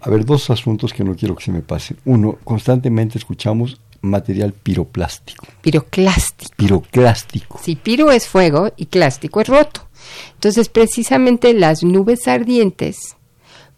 A 0.00 0.10
ver, 0.10 0.24
dos 0.24 0.50
asuntos 0.50 0.92
que 0.92 1.04
no 1.04 1.14
quiero 1.14 1.34
que 1.34 1.44
se 1.44 1.52
me 1.52 1.62
pasen. 1.62 1.98
Uno, 2.04 2.38
constantemente 2.44 3.18
escuchamos 3.18 3.80
material 4.00 4.52
piroplástico. 4.52 5.46
Piroclástico. 5.60 6.52
Piroclástico. 6.56 7.60
Sí, 7.62 7.76
piro 7.76 8.10
es 8.10 8.28
fuego 8.28 8.72
y 8.76 8.86
clástico 8.86 9.40
es 9.40 9.48
roto. 9.48 9.88
Entonces, 10.34 10.68
precisamente 10.68 11.52
las 11.52 11.82
nubes 11.82 12.28
ardientes 12.28 13.16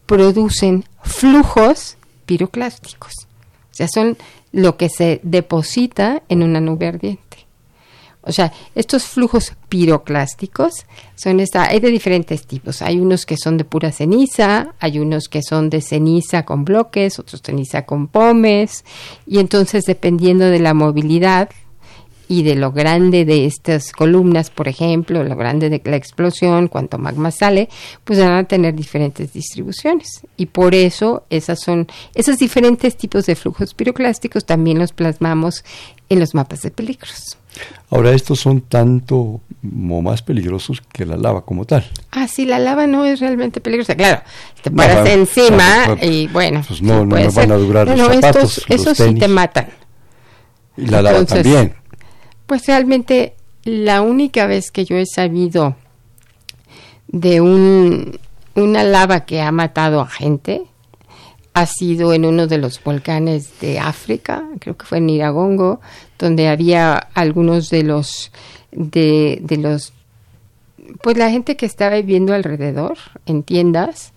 producen 0.07 0.85
flujos 1.03 1.96
piroclásticos. 2.26 3.12
O 3.70 3.74
sea, 3.74 3.88
son 3.88 4.18
lo 4.53 4.76
que 4.76 4.88
se 4.88 5.20
deposita 5.22 6.22
en 6.29 6.42
una 6.42 6.61
nube 6.61 6.88
ardiente. 6.88 7.29
O 8.30 8.32
sea, 8.32 8.52
estos 8.74 9.04
flujos 9.04 9.54
piroclásticos 9.68 10.86
son 11.16 11.40
esta, 11.40 11.64
hay 11.64 11.80
de 11.80 11.90
diferentes 11.90 12.46
tipos. 12.46 12.80
Hay 12.80 13.00
unos 13.00 13.26
que 13.26 13.36
son 13.36 13.56
de 13.56 13.64
pura 13.64 13.90
ceniza, 13.90 14.74
hay 14.78 15.00
unos 15.00 15.28
que 15.28 15.42
son 15.42 15.68
de 15.68 15.80
ceniza 15.80 16.44
con 16.44 16.64
bloques, 16.64 17.18
otros 17.18 17.42
ceniza 17.44 17.82
con 17.86 18.06
pomes, 18.06 18.84
y 19.26 19.40
entonces 19.40 19.84
dependiendo 19.84 20.44
de 20.46 20.60
la 20.60 20.74
movilidad 20.74 21.50
y 22.28 22.44
de 22.44 22.54
lo 22.54 22.70
grande 22.70 23.24
de 23.24 23.46
estas 23.46 23.90
columnas, 23.90 24.50
por 24.50 24.68
ejemplo, 24.68 25.24
lo 25.24 25.34
grande 25.34 25.68
de 25.68 25.82
la 25.84 25.96
explosión, 25.96 26.68
cuanto 26.68 26.96
magma 26.96 27.32
sale, 27.32 27.68
pues 28.04 28.20
van 28.20 28.34
a 28.34 28.44
tener 28.44 28.72
diferentes 28.72 29.32
distribuciones. 29.32 30.20
Y 30.36 30.46
por 30.46 30.76
eso 30.76 31.24
esas 31.28 31.58
son, 31.58 31.88
esos 32.14 32.38
diferentes 32.38 32.96
tipos 32.96 33.26
de 33.26 33.34
flujos 33.34 33.74
piroclásticos 33.74 34.46
también 34.46 34.78
los 34.78 34.92
plasmamos 34.92 35.64
en 36.08 36.20
los 36.20 36.32
mapas 36.32 36.62
de 36.62 36.70
peligros. 36.70 37.39
Ahora, 37.90 38.12
estos 38.12 38.38
son 38.38 38.60
tanto 38.60 39.16
o 39.16 40.02
más 40.02 40.22
peligrosos 40.22 40.80
que 40.92 41.04
la 41.04 41.16
lava 41.16 41.44
como 41.44 41.64
tal. 41.64 41.84
Ah, 42.12 42.28
sí, 42.28 42.46
la 42.46 42.58
lava 42.58 42.86
no 42.86 43.04
es 43.04 43.20
realmente 43.20 43.60
peligrosa. 43.60 43.96
Claro, 43.96 44.22
te 44.62 44.70
paras 44.70 45.08
encima 45.08 45.96
y 46.00 46.28
bueno. 46.28 46.62
Pues 46.66 46.82
no, 46.82 47.04
no, 47.04 47.16
van 47.32 47.52
a 47.52 47.56
durar 47.56 47.88
los 47.88 47.98
zapatos, 47.98 48.58
estos, 48.58 48.64
esos 48.68 48.96
sí 48.96 49.14
te 49.14 49.28
matan. 49.28 49.68
Y 50.76 50.86
la 50.86 51.02
lava 51.02 51.24
también. 51.24 51.74
Pues 52.46 52.66
realmente 52.66 53.34
la 53.64 54.02
única 54.02 54.46
vez 54.46 54.70
que 54.70 54.84
yo 54.84 54.96
he 54.96 55.06
sabido 55.06 55.76
de 57.08 57.40
un, 57.40 58.18
una 58.54 58.84
lava 58.84 59.20
que 59.24 59.42
ha 59.42 59.52
matado 59.52 60.00
a 60.00 60.06
gente 60.06 60.62
ha 61.52 61.66
sido 61.66 62.14
en 62.14 62.24
uno 62.24 62.46
de 62.46 62.58
los 62.58 62.82
volcanes 62.82 63.60
de 63.60 63.80
África, 63.80 64.44
creo 64.60 64.76
que 64.76 64.86
fue 64.86 64.98
en 64.98 65.10
Iragongo, 65.10 65.80
donde 66.20 66.48
había 66.48 66.94
algunos 67.14 67.70
de 67.70 67.83
los 67.83 68.30
de, 68.70 69.38
de 69.42 69.56
los 69.56 69.92
pues 71.02 71.16
la 71.16 71.30
gente 71.30 71.56
que 71.56 71.66
estaba 71.66 71.96
viviendo 71.96 72.35
alrededor 72.35 72.98
en 73.26 73.42
tiendas 73.42 74.12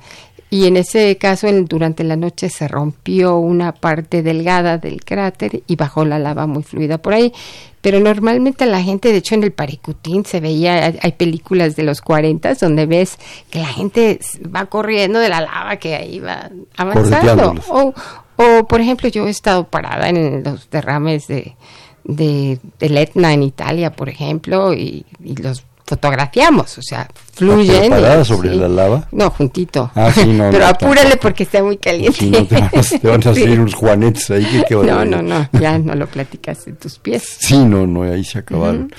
y 0.54 0.68
en 0.68 0.78
ese 0.78 1.18
caso 1.18 1.48
durante 1.64 2.04
la 2.04 2.16
noche 2.16 2.48
se 2.48 2.68
rompió 2.68 3.38
una 3.38 3.72
parte 3.72 4.22
delgada 4.22 4.78
del 4.78 5.04
cráter 5.04 5.64
y 5.66 5.76
bajó 5.76 6.06
la 6.06 6.20
lava 6.20 6.46
muy 6.46 6.62
fluida 6.62 7.00
por 7.00 7.16
ahí. 7.16 7.34
Pero 7.82 8.00
normalmente 8.00 8.68
la 8.68 8.84
gente, 8.84 9.12
de 9.12 9.18
hecho 9.18 9.34
en 9.34 9.42
el 9.42 9.52
Paricutín 9.52 10.26
se 10.26 10.40
veía, 10.40 10.94
hay 11.02 11.12
películas 11.14 11.76
de 11.76 11.82
los 11.82 12.02
40 12.02 12.54
donde 12.54 12.86
ves 12.86 13.18
que 13.50 13.60
la 13.60 13.68
gente 13.68 14.20
va 14.56 14.68
corriendo 14.68 15.18
de 15.18 15.30
la 15.30 15.42
lava 15.42 15.78
que 15.78 15.96
ahí 15.96 16.20
va 16.20 16.52
avanzando. 16.78 17.56
O, 17.70 17.94
o, 18.36 18.68
por 18.68 18.80
ejemplo, 18.80 19.10
yo 19.10 19.26
he 19.26 19.32
estado 19.32 19.64
parada 19.64 20.08
en 20.10 20.44
los 20.44 20.70
derrames 20.70 21.28
de, 21.28 21.56
de, 22.04 22.60
del 22.80 22.98
Etna 22.98 23.34
en 23.34 23.44
Italia, 23.44 23.92
por 23.94 24.10
ejemplo, 24.10 24.74
y, 24.74 25.06
y 25.24 25.36
los 25.36 25.64
fotografiamos, 25.86 26.78
o 26.78 26.82
sea, 26.82 27.08
fluyen. 27.34 27.90
¿Parada 27.90 28.24
sobre 28.24 28.56
la 28.56 28.68
lava? 28.68 29.08
No, 29.12 29.30
juntito. 29.30 29.92
Ah, 29.96 30.12
sí, 30.12 30.26
no, 30.26 30.50
Pero 30.52 30.68
apúrale 30.68 31.18
porque 31.18 31.44
está 31.44 31.64
muy 31.64 31.78
caliente. 31.78 32.18
Sí, 32.20 32.30
no 32.30 32.46
te, 32.46 32.56
van 32.56 32.64
a, 32.74 32.82
te 32.82 33.08
van 33.08 33.20
a 33.20 33.24
salir 33.24 33.60
unos 33.60 33.74
juanetes 33.74 34.32
ahí. 34.32 34.64
Que, 34.68 34.76
no, 34.76 35.06
no, 35.06 35.22
no, 35.22 35.50
ya 35.60 35.78
no 35.78 35.96
lo 35.96 36.08
platicas 36.08 36.68
en 36.68 36.78
tus 36.78 37.00
pies. 37.00 37.24
Sí, 37.40 37.58
no, 37.58 37.86
no, 37.86 38.04
ahí 38.04 38.24
se 38.24 38.40
acabaron. 38.40 38.94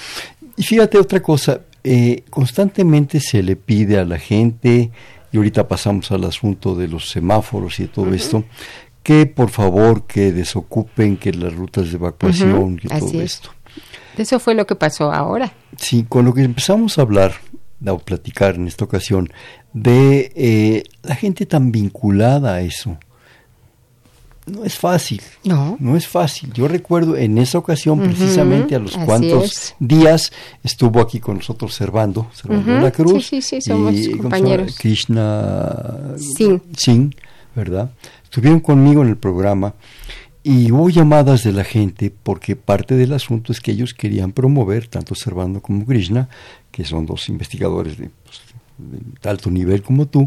Y 0.57 0.63
fíjate 0.63 0.99
otra 0.99 1.21
cosa, 1.21 1.61
eh, 1.83 2.23
constantemente 2.31 3.19
se 3.21 3.43
le 3.43 3.57
pide 3.57 3.99
a 3.99 4.05
la 4.05 4.19
gente, 4.19 4.91
y 5.33 5.37
ahorita 5.37 5.67
pasamos 5.67 6.13
al 6.13 6.25
asunto 6.25 6.77
de 6.77 6.87
los 6.87 7.11
semáforos 7.11 7.81
y 7.81 7.85
de 7.85 7.89
todo 7.89 8.15
esto, 8.15 8.45
que 9.05 9.27
por 9.27 9.51
favor 9.51 10.07
que 10.07 10.33
desocupen, 10.33 11.19
que 11.19 11.33
las 11.33 11.55
rutas 11.55 11.91
de 11.91 11.97
evacuación 11.97 12.81
y 12.83 12.89
todo 12.89 13.21
esto. 13.21 13.51
Eso 14.17 14.41
fue 14.41 14.55
lo 14.55 14.67
que 14.67 14.75
pasó 14.75 15.13
ahora. 15.13 15.53
Sí, 15.77 16.07
con 16.09 16.25
lo 16.25 16.33
que 16.33 16.43
empezamos 16.43 16.99
a 16.99 17.03
hablar, 17.03 17.35
a 17.87 17.97
platicar 17.99 18.55
en 18.55 18.67
esta 18.67 18.85
ocasión, 18.85 19.31
de 19.75 20.33
eh, 20.35 20.85
la 21.03 21.15
gente 21.17 21.45
tan 21.47 21.71
vinculada 21.71 22.55
a 22.55 22.61
eso. 22.63 22.97
No 24.47 24.65
es 24.65 24.77
fácil. 24.77 25.21
No. 25.45 25.77
No 25.81 25.97
es 25.97 26.07
fácil. 26.07 26.53
Yo 26.53 26.67
recuerdo 26.69 27.17
en 27.17 27.37
esa 27.39 27.59
ocasión, 27.59 28.01
precisamente 28.01 28.75
a 28.75 28.79
los 28.79 28.97
cuantos 28.97 29.75
días, 29.79 30.33
estuvo 30.63 31.01
aquí 31.01 31.19
con 31.21 31.37
nosotros 31.37 31.75
Servando, 31.75 32.29
Servando 32.33 32.81
la 32.81 32.91
Cruz. 32.91 33.27
Sí, 33.27 33.43
sí, 33.43 33.61
sí, 33.61 33.71
somos 33.71 33.95
compañeros. 34.19 34.77
Krishna 34.79 36.15
Singh, 36.77 37.15
¿verdad? 37.55 37.91
Estuvieron 38.35 38.59
conmigo 38.59 39.03
en 39.03 39.11
el 39.11 39.17
programa 39.17 39.75
y 40.43 40.73
hubo 40.73 40.91
llamadas 40.91 41.45
de 41.45 41.53
la 41.53 41.63
gente 41.63 42.11
porque 42.11 42.57
parte 42.57 42.97
del 42.97 43.13
asunto 43.13 43.53
es 43.53 43.61
que 43.61 43.71
ellos 43.71 43.95
querían 43.95 44.33
promover, 44.33 44.89
tanto 44.89 45.15
Servando 45.15 45.63
como 45.63 45.87
Krishna, 45.87 46.29
que 46.73 46.85
son 46.85 47.07
dos 47.07 47.29
investigadores 47.29 47.97
de, 47.97 48.11
pues, 48.25 48.41
de 49.23 49.31
alto 49.31 49.53
nivel 49.53 49.85
como 49.85 50.07
tú, 50.07 50.27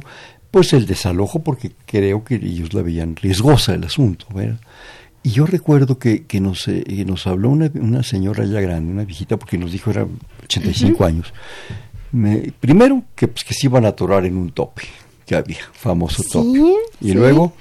pues 0.52 0.72
el 0.72 0.86
desalojo 0.86 1.44
porque 1.44 1.74
creo 1.86 2.24
que 2.24 2.36
ellos 2.36 2.74
la 2.74 2.82
veían 2.82 3.14
riesgosa 3.18 3.74
el 3.74 3.84
asunto. 3.84 4.26
¿verdad? 4.34 4.62
Y 5.22 5.32
yo 5.32 5.46
recuerdo 5.46 6.00
que, 6.00 6.24
que 6.24 6.40
nos, 6.40 6.70
eh, 6.70 6.86
nos 7.06 7.28
habló 7.28 7.50
una, 7.50 7.70
una, 7.74 8.04
señora 8.04 8.46
ya 8.46 8.62
grande, 8.62 8.90
una 8.90 9.04
viejita, 9.04 9.36
porque 9.36 9.58
nos 9.58 9.74
dijo 9.74 9.92
era 9.92 10.08
85 10.46 11.04
años. 11.04 11.34
Me, 12.14 12.54
primero 12.58 13.04
que, 13.18 13.28
pues, 13.28 13.44
que 13.44 13.54
se 13.54 13.68
iban 13.68 13.84
a 13.84 13.90
atorar 13.90 14.24
en 14.26 14.38
un 14.38 14.52
tope 14.52 14.84
que 15.26 15.36
había, 15.36 15.60
famoso 15.74 16.24
tope. 16.32 16.58
Y 17.02 17.12
luego, 17.12 17.54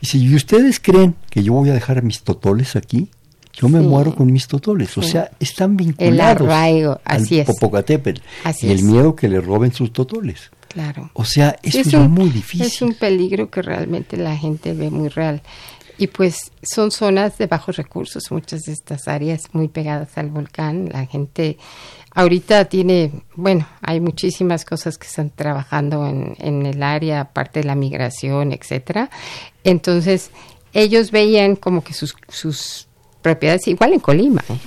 dice, 0.00 0.18
¿y 0.18 0.34
ustedes 0.34 0.80
creen 0.80 1.14
que 1.30 1.42
yo 1.42 1.52
voy 1.52 1.70
a 1.70 1.74
dejar 1.74 2.02
mis 2.02 2.22
totoles 2.22 2.76
aquí? 2.76 3.10
Yo 3.52 3.68
me 3.70 3.80
muero 3.80 4.14
con 4.14 4.30
mis 4.30 4.46
totoles. 4.46 4.96
O 4.98 5.02
sea, 5.02 5.30
están 5.40 5.78
vinculados 5.78 6.12
el 6.12 6.20
arraigo, 6.20 7.00
así 7.04 7.40
al 7.40 7.46
Popocatépetl. 7.46 8.20
Así 8.44 8.66
y 8.66 8.70
el 8.70 8.82
miedo 8.82 9.16
que 9.16 9.28
le 9.28 9.40
roben 9.40 9.72
sus 9.72 9.92
totoles. 9.94 10.50
Claro. 10.68 11.10
O 11.14 11.24
sea, 11.24 11.56
eso 11.62 11.80
es, 11.80 12.08
muy 12.10 12.28
difícil. 12.28 12.66
Es 12.66 12.82
un 12.82 12.92
peligro 12.92 13.50
que 13.50 13.62
realmente 13.62 14.18
la 14.18 14.36
gente 14.36 14.74
ve 14.74 14.90
muy 14.90 15.08
real. 15.08 15.40
Y 15.96 16.08
pues 16.08 16.52
son 16.62 16.90
zonas 16.90 17.38
de 17.38 17.46
bajos 17.46 17.76
recursos, 17.76 18.30
muchas 18.30 18.64
de 18.64 18.72
estas 18.72 19.08
áreas 19.08 19.44
muy 19.52 19.68
pegadas 19.68 20.18
al 20.18 20.28
volcán. 20.28 20.90
La 20.92 21.06
gente 21.06 21.56
ahorita 22.16 22.64
tiene, 22.64 23.12
bueno, 23.34 23.68
hay 23.82 24.00
muchísimas 24.00 24.64
cosas 24.64 24.96
que 24.96 25.06
están 25.06 25.30
trabajando 25.30 26.06
en, 26.06 26.34
en 26.38 26.64
el 26.64 26.82
área, 26.82 27.20
aparte 27.20 27.60
de 27.60 27.66
la 27.66 27.74
migración, 27.74 28.52
etcétera. 28.52 29.10
Entonces, 29.64 30.30
ellos 30.72 31.10
veían 31.10 31.56
como 31.56 31.84
que 31.84 31.92
sus, 31.92 32.16
sus 32.28 32.88
propiedades, 33.20 33.68
igual 33.68 33.92
en 33.92 34.00
Colima, 34.00 34.42
¿eh? 34.48 34.58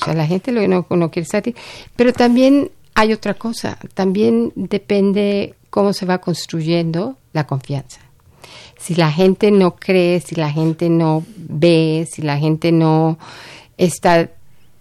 o 0.00 0.04
sea, 0.04 0.14
la 0.14 0.26
gente 0.26 0.50
lo, 0.50 0.66
no, 0.66 0.86
no 0.90 1.10
quiere 1.10 1.28
salir, 1.28 1.54
pero 1.94 2.12
también 2.12 2.72
hay 2.94 3.12
otra 3.12 3.34
cosa, 3.34 3.78
también 3.94 4.52
depende 4.56 5.54
cómo 5.70 5.92
se 5.92 6.04
va 6.04 6.18
construyendo 6.18 7.16
la 7.32 7.46
confianza. 7.46 8.00
Si 8.76 8.96
la 8.96 9.12
gente 9.12 9.52
no 9.52 9.76
cree, 9.76 10.20
si 10.20 10.34
la 10.34 10.50
gente 10.50 10.88
no 10.88 11.24
ve, 11.36 12.08
si 12.10 12.22
la 12.22 12.38
gente 12.38 12.72
no 12.72 13.18
está 13.76 14.30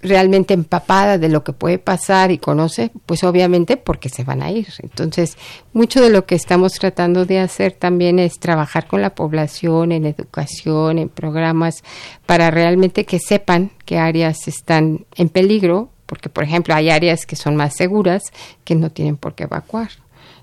realmente 0.08 0.54
empapada 0.54 1.18
de 1.18 1.30
lo 1.30 1.44
que 1.44 1.54
puede 1.54 1.80
pasar 1.80 2.32
y 2.32 2.38
conoce, 2.38 2.92
pues 3.06 3.24
obviamente 3.24 3.78
porque 3.78 4.10
se 4.10 4.24
van 4.24 4.42
a 4.42 4.52
ir. 4.52 4.68
Entonces, 4.80 5.38
mucho 5.74 6.02
de 6.02 6.10
lo 6.10 6.26
que 6.26 6.36
estamos 6.36 6.74
tratando 6.74 7.26
de 7.26 7.40
hacer 7.40 7.74
también 7.74 8.20
es 8.20 8.40
trabajar 8.40 8.88
con 8.88 9.02
la 9.02 9.16
población 9.16 9.92
en 9.92 10.06
educación, 10.06 10.98
en 10.98 11.10
programas, 11.10 11.84
para 12.26 12.52
realmente 12.52 13.06
que 13.06 13.20
sepan 13.20 13.72
qué 13.86 13.98
áreas 13.98 14.48
están 14.48 15.06
en 15.16 15.30
peligro 15.30 15.90
porque 16.08 16.30
por 16.30 16.44
ejemplo 16.44 16.74
hay 16.74 16.90
áreas 16.90 17.26
que 17.28 17.36
son 17.36 17.56
más 17.56 17.76
seguras 17.76 18.24
que 18.64 18.74
no 18.74 18.90
tienen 18.90 19.18
por 19.18 19.36
qué 19.36 19.44
evacuar. 19.44 19.90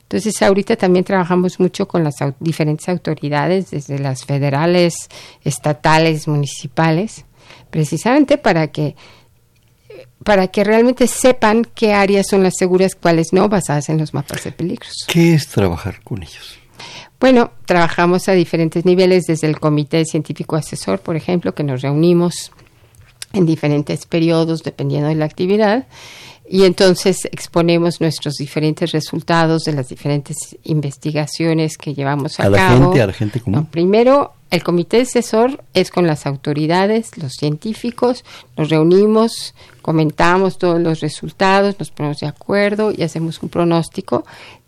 Entonces 0.03 0.41
ahorita 0.43 0.77
también 0.77 1.05
trabajamos 1.05 1.59
mucho 1.59 1.89
con 1.89 2.05
las 2.05 2.15
diferentes 2.39 2.89
autoridades, 2.89 3.71
desde 3.71 3.99
las 3.99 4.25
federales, 4.25 5.09
estatales, 5.43 6.29
municipales, 6.29 7.25
precisamente 7.71 8.39
para 8.39 8.69
que 8.69 8.95
para 10.23 10.49
que 10.49 10.65
realmente 10.65 11.07
sepan 11.07 11.67
qué 11.75 11.93
áreas 11.93 12.27
son 12.29 12.43
las 12.43 12.55
seguras, 12.57 12.95
cuáles 12.95 13.33
no, 13.33 13.49
basadas 13.49 13.89
en 13.89 13.99
los 13.99 14.15
mapas 14.15 14.45
de 14.45 14.53
peligros. 14.53 15.05
¿Qué 15.07 15.35
es 15.35 15.49
trabajar 15.49 16.03
con 16.03 16.23
ellos? 16.23 16.59
Bueno, 17.21 17.53
trabajamos 17.65 18.29
a 18.29 18.33
diferentes 18.33 18.85
niveles, 18.85 19.25
desde 19.25 19.47
el 19.47 19.59
Comité 19.59 20.05
Científico 20.05 20.57
Asesor, 20.57 21.01
por 21.01 21.17
ejemplo, 21.17 21.55
que 21.55 21.63
nos 21.63 21.83
reunimos 21.83 22.53
en 23.33 23.47
diferentes 23.47 24.07
periodos 24.07 24.63
dependiendo 24.63 25.09
de 25.09 25.15
la 25.15 25.25
actividad 25.25 25.87
y 26.49 26.65
entonces 26.65 27.25
exponemos 27.27 28.01
nuestros 28.01 28.35
diferentes 28.35 28.93
resultados 28.93 29.65
de 29.65 29.73
las 29.73 29.89
diferentes 29.89 30.37
investigaciones 30.65 31.79
que 31.79 31.95
llevamos 31.95 32.39
a, 32.39 32.45
a 32.45 32.51
la 32.51 32.71
gente, 32.71 33.01
a 33.01 33.07
la 33.07 33.13
gente 33.13 33.41
común. 33.41 33.67
primero, 33.67 34.35
el 34.55 34.63
comité 34.63 35.01
asesor 35.01 35.65
es 35.75 35.91
con 35.91 36.07
las 36.07 36.27
autoridades, 36.27 37.19
los 37.19 37.33
científicos, 37.33 38.25
nos 38.57 38.71
reunimos, 38.71 39.53
comentamos 39.83 40.59
todos 40.59 40.81
los 40.81 41.01
resultados, 41.01 41.77
nos 41.81 41.91
ponemos 41.91 42.21
de 42.21 42.29
acuerdo 42.29 42.93
y 42.97 43.03
hacemos 43.03 43.43
un 43.43 43.49
pronóstico 43.49 44.25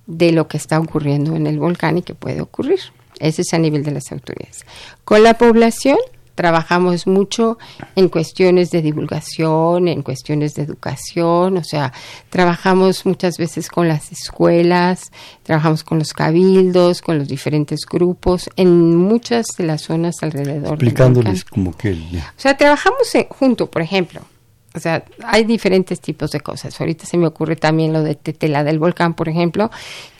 de 0.07 0.33
lo 0.33 0.49
que 0.49 0.57
está 0.57 0.81
ocurriendo 0.81 1.37
en 1.37 1.47
el 1.47 1.61
volcán 1.61 1.99
y 1.99 2.03
que 2.03 2.15
puede 2.15 2.41
ocurrir. 2.41 2.81
Ese 3.21 3.43
es 3.43 3.55
a 3.55 3.59
nivel 3.59 3.85
de 3.85 3.93
las 3.93 4.11
autoridades. 4.11 4.67
Con 5.05 5.23
la 5.23 5.35
población 5.35 5.99
trabajamos 6.37 7.09
mucho 7.09 7.59
en 7.97 8.09
cuestiones 8.09 8.71
de 8.71 8.83
divulgación, 8.83 9.89
en 9.89 10.03
cuestiones 10.03 10.55
de 10.55 10.63
educación, 10.63 11.57
o 11.57 11.65
sea, 11.65 11.93
trabajamos 12.31 13.05
muchas 13.07 13.39
veces 13.39 13.69
con 13.69 13.89
las 13.89 14.13
escuelas, 14.13 15.11
trabajamos 15.43 15.83
con 15.83 15.99
los 15.99 16.13
cabildos, 16.13 17.03
con 17.03 17.19
los 17.19 17.27
diferentes 17.27 17.81
grupos, 17.91 18.49
en 18.55 18.95
muchas 18.95 19.47
de 19.59 19.65
las 19.65 19.83
zonas 19.83 20.23
alrededor. 20.23 20.75
Explicándoles 20.75 21.45
como 21.45 21.77
que... 21.77 21.93
O 21.93 22.41
sea, 22.41 22.57
trabajamos 22.57 23.09
junto, 23.31 23.69
por 23.69 23.83
ejemplo, 23.83 24.21
o 24.77 24.79
sea, 24.79 25.05
hay 25.25 25.45
diferentes 25.45 26.01
tipos 26.01 26.33
de 26.33 26.41
cosas. 26.41 26.79
Ahorita 26.79 27.07
se 27.07 27.17
me 27.17 27.27
ocurre 27.27 27.57
también 27.57 27.95
lo 27.95 28.03
de 28.03 28.15
Tetela 28.15 28.63
del 28.63 28.79
Volcán, 28.79 29.15
por 29.15 29.27
ejemplo, 29.31 29.71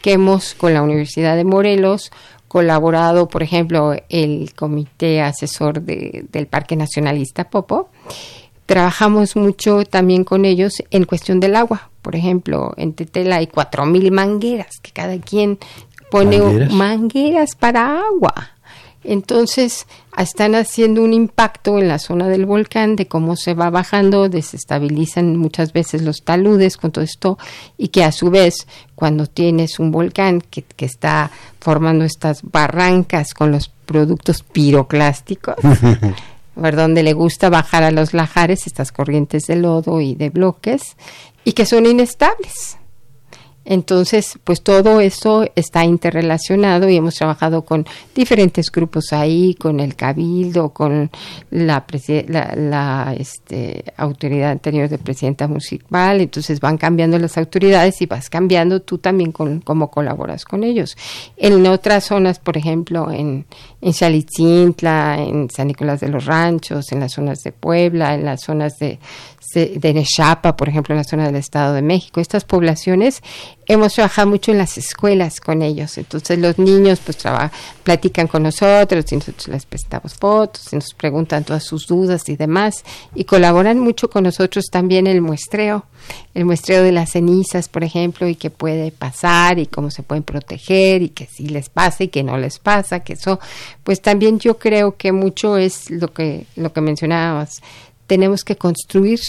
que 0.01 0.13
hemos 0.13 0.55
con 0.55 0.73
la 0.73 0.81
Universidad 0.81 1.35
de 1.35 1.43
Morelos 1.43 2.11
colaborado, 2.47 3.27
por 3.27 3.43
ejemplo, 3.43 3.93
el 4.09 4.53
comité 4.53 5.21
asesor 5.21 5.81
del 5.81 6.47
Parque 6.47 6.75
Nacionalista 6.75 7.49
Popo. 7.49 7.89
Trabajamos 8.65 9.35
mucho 9.35 9.83
también 9.85 10.23
con 10.23 10.45
ellos 10.45 10.73
en 10.91 11.05
cuestión 11.05 11.39
del 11.39 11.55
agua. 11.55 11.89
Por 12.01 12.15
ejemplo, 12.15 12.73
en 12.77 12.93
Tetela 12.93 13.37
hay 13.37 13.47
cuatro 13.47 13.85
mil 13.85 14.11
mangueras 14.11 14.79
que 14.81 14.91
cada 14.91 15.17
quien 15.19 15.57
pone 16.09 16.39
¿Mangueras? 16.39 16.71
mangueras 16.73 17.55
para 17.55 18.01
agua. 18.01 18.51
Entonces, 19.03 19.87
están 20.23 20.55
haciendo 20.55 21.03
un 21.03 21.13
impacto 21.13 21.77
en 21.77 21.87
la 21.87 21.99
zona 21.99 22.27
del 22.27 22.45
volcán 22.45 22.95
de 22.95 23.07
cómo 23.07 23.35
se 23.35 23.53
va 23.53 23.69
bajando, 23.69 24.29
desestabilizan 24.29 25.37
muchas 25.37 25.73
veces 25.73 26.01
los 26.01 26.23
taludes 26.23 26.77
con 26.77 26.91
todo 26.91 27.03
esto 27.03 27.37
y 27.77 27.89
que 27.89 28.03
a 28.03 28.11
su 28.11 28.29
vez, 28.29 28.67
cuando 28.95 29.27
tienes 29.27 29.79
un 29.79 29.91
volcán 29.91 30.41
que, 30.41 30.63
que 30.63 30.85
está 30.85 31.29
formando 31.59 32.03
estas 32.03 32.41
barrancas 32.43 33.33
con 33.33 33.51
los 33.51 33.69
productos 33.69 34.43
piroclásticos, 34.43 35.55
donde 36.55 37.03
le 37.03 37.13
gusta 37.13 37.49
bajar 37.49 37.83
a 37.83 37.91
los 37.91 38.13
lajares 38.13 38.65
estas 38.65 38.91
corrientes 38.91 39.43
de 39.43 39.57
lodo 39.57 40.01
y 40.01 40.15
de 40.15 40.29
bloques 40.29 40.97
y 41.43 41.53
que 41.53 41.65
son 41.65 41.85
inestables. 41.85 42.77
Entonces, 43.69 44.39
pues 44.45 44.61
todo 44.61 45.01
eso 45.01 45.45
está 45.55 45.83
interrelacionado 45.83 46.87
y 46.87 46.95
hemos 46.95 47.15
trabajado 47.15 47.63
con 47.63 47.85
diferentes 48.15 48.71
grupos 48.71 49.11
ahí, 49.11 49.55
con 49.55 49.81
el 49.81 49.95
cabildo, 49.95 50.69
con 50.69 51.11
la, 51.51 51.85
la, 52.29 52.53
la 52.55 53.15
este, 53.17 53.83
autoridad 53.97 54.51
anterior 54.51 54.87
de 54.87 54.97
presidenta 54.97 55.49
municipal. 55.49 56.21
Entonces 56.21 56.61
van 56.61 56.77
cambiando 56.77 57.19
las 57.19 57.37
autoridades 57.37 58.01
y 58.01 58.05
vas 58.05 58.29
cambiando 58.29 58.81
tú 58.81 58.99
también 58.99 59.33
con 59.33 59.59
cómo 59.59 59.91
colaboras 59.91 60.45
con 60.45 60.63
ellos. 60.63 60.95
En 61.35 61.65
otras 61.67 62.05
zonas, 62.05 62.39
por 62.39 62.55
ejemplo, 62.55 63.11
en, 63.11 63.45
en 63.81 63.93
en 65.17 65.49
San 65.49 65.67
Nicolás 65.67 65.99
de 65.99 66.07
los 66.07 66.25
Ranchos, 66.25 66.89
en 66.93 67.01
las 67.01 67.11
zonas 67.11 67.39
de 67.43 67.51
Puebla, 67.51 68.13
en 68.13 68.23
las 68.23 68.43
zonas 68.43 68.79
de 68.79 68.99
de 69.53 69.93
Nechapa, 69.93 70.57
por 70.57 70.69
ejemplo, 70.69 70.93
en 70.93 70.97
la 70.97 71.03
zona 71.03 71.25
del 71.25 71.35
Estado 71.35 71.73
de 71.73 71.81
México. 71.81 72.19
Estas 72.19 72.43
poblaciones 72.43 73.21
hemos 73.65 73.93
trabajado 73.93 74.29
mucho 74.29 74.51
en 74.51 74.57
las 74.57 74.77
escuelas 74.77 75.39
con 75.39 75.61
ellos. 75.61 75.97
Entonces 75.97 76.39
los 76.39 76.57
niños 76.57 76.99
pues 77.03 77.17
platican 77.83 78.27
con 78.27 78.43
nosotros 78.43 79.11
y 79.11 79.15
nosotros 79.15 79.47
les 79.47 79.65
prestamos 79.65 80.13
fotos 80.15 80.71
y 80.71 80.75
nos 80.75 80.93
preguntan 80.93 81.43
todas 81.43 81.63
sus 81.63 81.87
dudas 81.87 82.27
y 82.29 82.35
demás. 82.35 82.83
Y 83.15 83.25
colaboran 83.25 83.79
mucho 83.79 84.09
con 84.09 84.23
nosotros 84.23 84.65
también 84.71 85.07
el 85.07 85.21
muestreo, 85.21 85.85
el 86.33 86.45
muestreo 86.45 86.83
de 86.83 86.91
las 86.91 87.11
cenizas, 87.11 87.69
por 87.69 87.83
ejemplo, 87.83 88.27
y 88.27 88.35
qué 88.35 88.49
puede 88.49 88.91
pasar 88.91 89.59
y 89.59 89.67
cómo 89.67 89.91
se 89.91 90.03
pueden 90.03 90.23
proteger 90.23 91.01
y 91.01 91.09
que 91.09 91.25
sí 91.25 91.47
les 91.47 91.69
pasa 91.69 92.03
y 92.03 92.07
que 92.09 92.23
no 92.23 92.37
les 92.37 92.59
pasa, 92.59 93.01
que 93.01 93.13
eso, 93.13 93.39
pues 93.83 94.01
también 94.01 94.39
yo 94.39 94.57
creo 94.57 94.95
que 94.97 95.11
mucho 95.11 95.57
es 95.57 95.89
lo 95.89 96.13
que, 96.13 96.45
lo 96.55 96.71
que 96.73 96.81
mencionábamos 96.81 97.61
tenemos 98.07 98.43
que 98.43 98.55
construir 98.55 99.19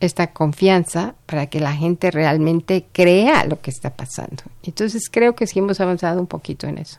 esta 0.00 0.28
confianza 0.32 1.14
para 1.26 1.46
que 1.46 1.60
la 1.60 1.74
gente 1.74 2.10
realmente 2.10 2.86
crea 2.92 3.44
lo 3.44 3.60
que 3.60 3.70
está 3.70 3.90
pasando. 3.90 4.42
Entonces 4.62 5.10
creo 5.10 5.34
que 5.34 5.46
sí 5.46 5.58
hemos 5.58 5.80
avanzado 5.80 6.20
un 6.20 6.26
poquito 6.26 6.66
en 6.66 6.78
eso. 6.78 6.98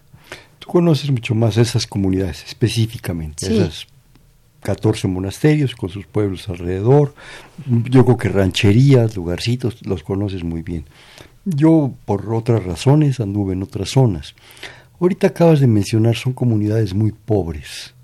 Tú 0.59 0.67
conoces 0.67 1.09
mucho 1.09 1.33
más 1.33 1.57
esas 1.57 1.87
comunidades 1.87 2.43
específicamente, 2.45 3.47
Sí. 3.47 3.57
esas 3.57 3.87
14 4.61 5.07
monasterios 5.07 5.73
con 5.75 5.89
sus 5.89 6.05
pueblos 6.05 6.47
alrededor. 6.47 7.15
Yo 7.65 8.05
creo 8.05 8.17
que 8.17 8.29
rancherías, 8.29 9.15
lugarcitos, 9.15 9.83
los 9.83 10.03
conoces 10.03 10.43
muy 10.43 10.61
bien. 10.61 10.85
Yo, 11.45 11.93
por 12.05 12.31
otras 12.31 12.63
razones, 12.63 13.19
anduve 13.19 13.53
en 13.53 13.63
otras 13.63 13.89
zonas. 13.89 14.35
Ahorita 14.99 15.27
acabas 15.27 15.59
de 15.59 15.65
mencionar, 15.65 16.15
son 16.15 16.33
comunidades 16.33 16.93
muy 16.93 17.11
pobres. 17.11 17.95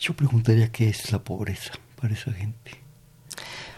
Yo 0.00 0.14
preguntaría 0.14 0.72
qué 0.72 0.88
es 0.88 1.12
la 1.12 1.18
pobreza 1.18 1.72
para 2.04 2.12
esa 2.14 2.32
gente. 2.34 2.70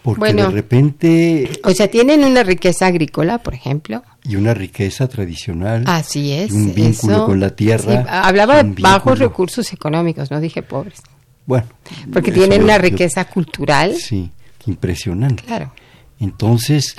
Porque 0.02 0.18
Bueno. 0.18 0.46
de 0.46 0.50
repente, 0.50 1.48
O 1.62 1.70
sea, 1.70 1.88
tienen 1.88 2.24
una 2.24 2.42
riqueza 2.42 2.86
agrícola, 2.88 3.38
por 3.38 3.54
ejemplo. 3.54 4.02
y 4.24 4.34
una 4.34 4.52
riqueza 4.52 5.06
tradicional, 5.06 5.84
Así 5.86 6.32
es. 6.32 6.50
y 6.50 6.54
un 6.56 6.74
vínculo 6.74 7.14
eso. 7.14 7.26
con 7.26 7.38
la 7.38 7.54
tierra. 7.54 8.02
Sí, 8.02 8.08
hablaba 8.08 8.60
de 8.64 8.74
bajos 8.82 9.20
recursos 9.20 9.72
económicos, 9.72 10.32
no 10.32 10.40
dije 10.40 10.62
pobres. 10.64 11.00
Bueno, 11.46 11.66
Porque 12.12 12.32
tienen 12.32 12.64
una 12.64 12.76
yo- 12.78 12.82
riqueza 12.82 13.26
cultural. 13.26 13.94
Sí, 13.94 14.28
impresionante. 14.66 15.44
Claro. 15.44 15.72
Entonces, 16.18 16.96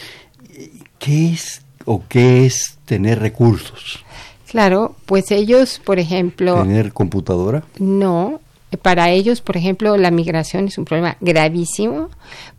¿qué 0.98 1.34
es 1.34 1.62
o 1.84 2.04
qué 2.08 2.46
es 2.46 2.78
tener 2.86 3.20
recursos? 3.20 4.06
Claro, 4.50 4.96
pues 5.06 5.32
ellos, 5.32 5.82
por 5.84 6.00
ejemplo, 6.00 6.62
¿Tener 6.64 6.94
computadora? 6.94 7.64
no, 7.80 8.40
para 8.82 9.10
ellos, 9.12 9.42
por 9.42 9.58
ejemplo, 9.58 9.96
la 9.98 10.12
migración 10.12 10.68
es 10.68 10.78
un 10.78 10.86
problema 10.86 11.18
gravísimo 11.22 12.10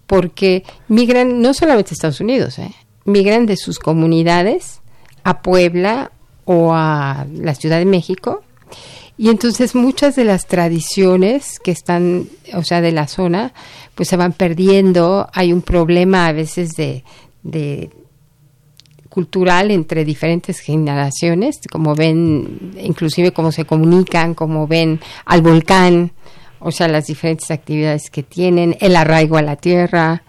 porque 0.06 0.64
migran 0.88 1.42
no 1.42 1.52
solamente 1.52 1.90
a 1.90 1.94
Estados 1.94 2.20
Unidos, 2.20 2.58
¿eh? 2.58 2.72
migran 3.04 3.46
de 3.46 3.56
sus 3.56 3.78
comunidades 3.78 4.80
a 5.24 5.42
Puebla 5.42 6.12
o 6.44 6.72
a 6.72 7.26
la 7.34 7.54
Ciudad 7.54 7.78
de 7.78 7.84
México 7.84 8.42
y 9.18 9.30
entonces 9.30 9.74
muchas 9.74 10.14
de 10.14 10.24
las 10.24 10.46
tradiciones 10.46 11.58
que 11.58 11.72
están, 11.72 12.28
o 12.54 12.62
sea, 12.62 12.80
de 12.80 12.92
la 12.92 13.08
zona, 13.08 13.52
pues 13.96 14.08
se 14.08 14.16
van 14.16 14.32
perdiendo. 14.32 15.28
Hay 15.32 15.52
un 15.52 15.60
problema 15.60 16.28
a 16.28 16.32
veces 16.32 16.76
de, 16.76 17.02
de 17.42 17.90
cultural 19.08 19.70
entre 19.70 20.04
diferentes 20.04 20.60
generaciones, 20.60 21.60
como 21.70 21.94
ven, 21.94 22.72
inclusive 22.80 23.32
cómo 23.32 23.52
se 23.52 23.64
comunican, 23.64 24.34
cómo 24.34 24.66
ven 24.66 25.00
al 25.24 25.42
volcán, 25.42 26.12
o 26.60 26.70
sea, 26.70 26.88
las 26.88 27.06
diferentes 27.06 27.50
actividades 27.50 28.10
que 28.10 28.22
tienen, 28.22 28.76
el 28.80 28.96
arraigo 28.96 29.36
a 29.36 29.42
la 29.42 29.56
tierra. 29.56 30.22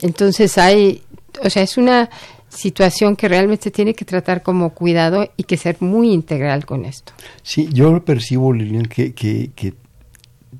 Entonces 0.00 0.58
hay, 0.58 1.02
o 1.42 1.50
sea, 1.50 1.62
es 1.62 1.76
una 1.78 2.10
situación 2.48 3.16
que 3.16 3.28
realmente 3.28 3.70
tiene 3.70 3.94
que 3.94 4.04
tratar 4.04 4.42
como 4.42 4.70
cuidado 4.70 5.30
y 5.36 5.44
que 5.44 5.56
ser 5.56 5.76
muy 5.80 6.12
integral 6.12 6.64
con 6.64 6.84
esto. 6.84 7.12
Sí, 7.42 7.68
yo 7.72 8.04
percibo, 8.04 8.52
Lilian, 8.52 8.86
que, 8.86 9.12
que 9.12 9.74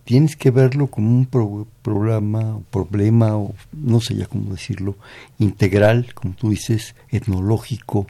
tienes 0.09 0.37
que 0.37 0.51
verlo 0.51 0.87
como 0.87 1.11
un 1.11 1.27
pro- 1.27 1.67
programa, 1.83 2.41
o 2.57 2.63
problema, 2.63 3.37
o 3.37 3.55
no 3.75 4.01
sé 4.01 4.15
ya 4.15 4.25
cómo 4.25 4.51
decirlo, 4.53 4.97
integral, 5.39 6.15
como 6.15 6.33
tú 6.33 6.49
dices, 6.49 6.95
etnológico, 7.11 8.07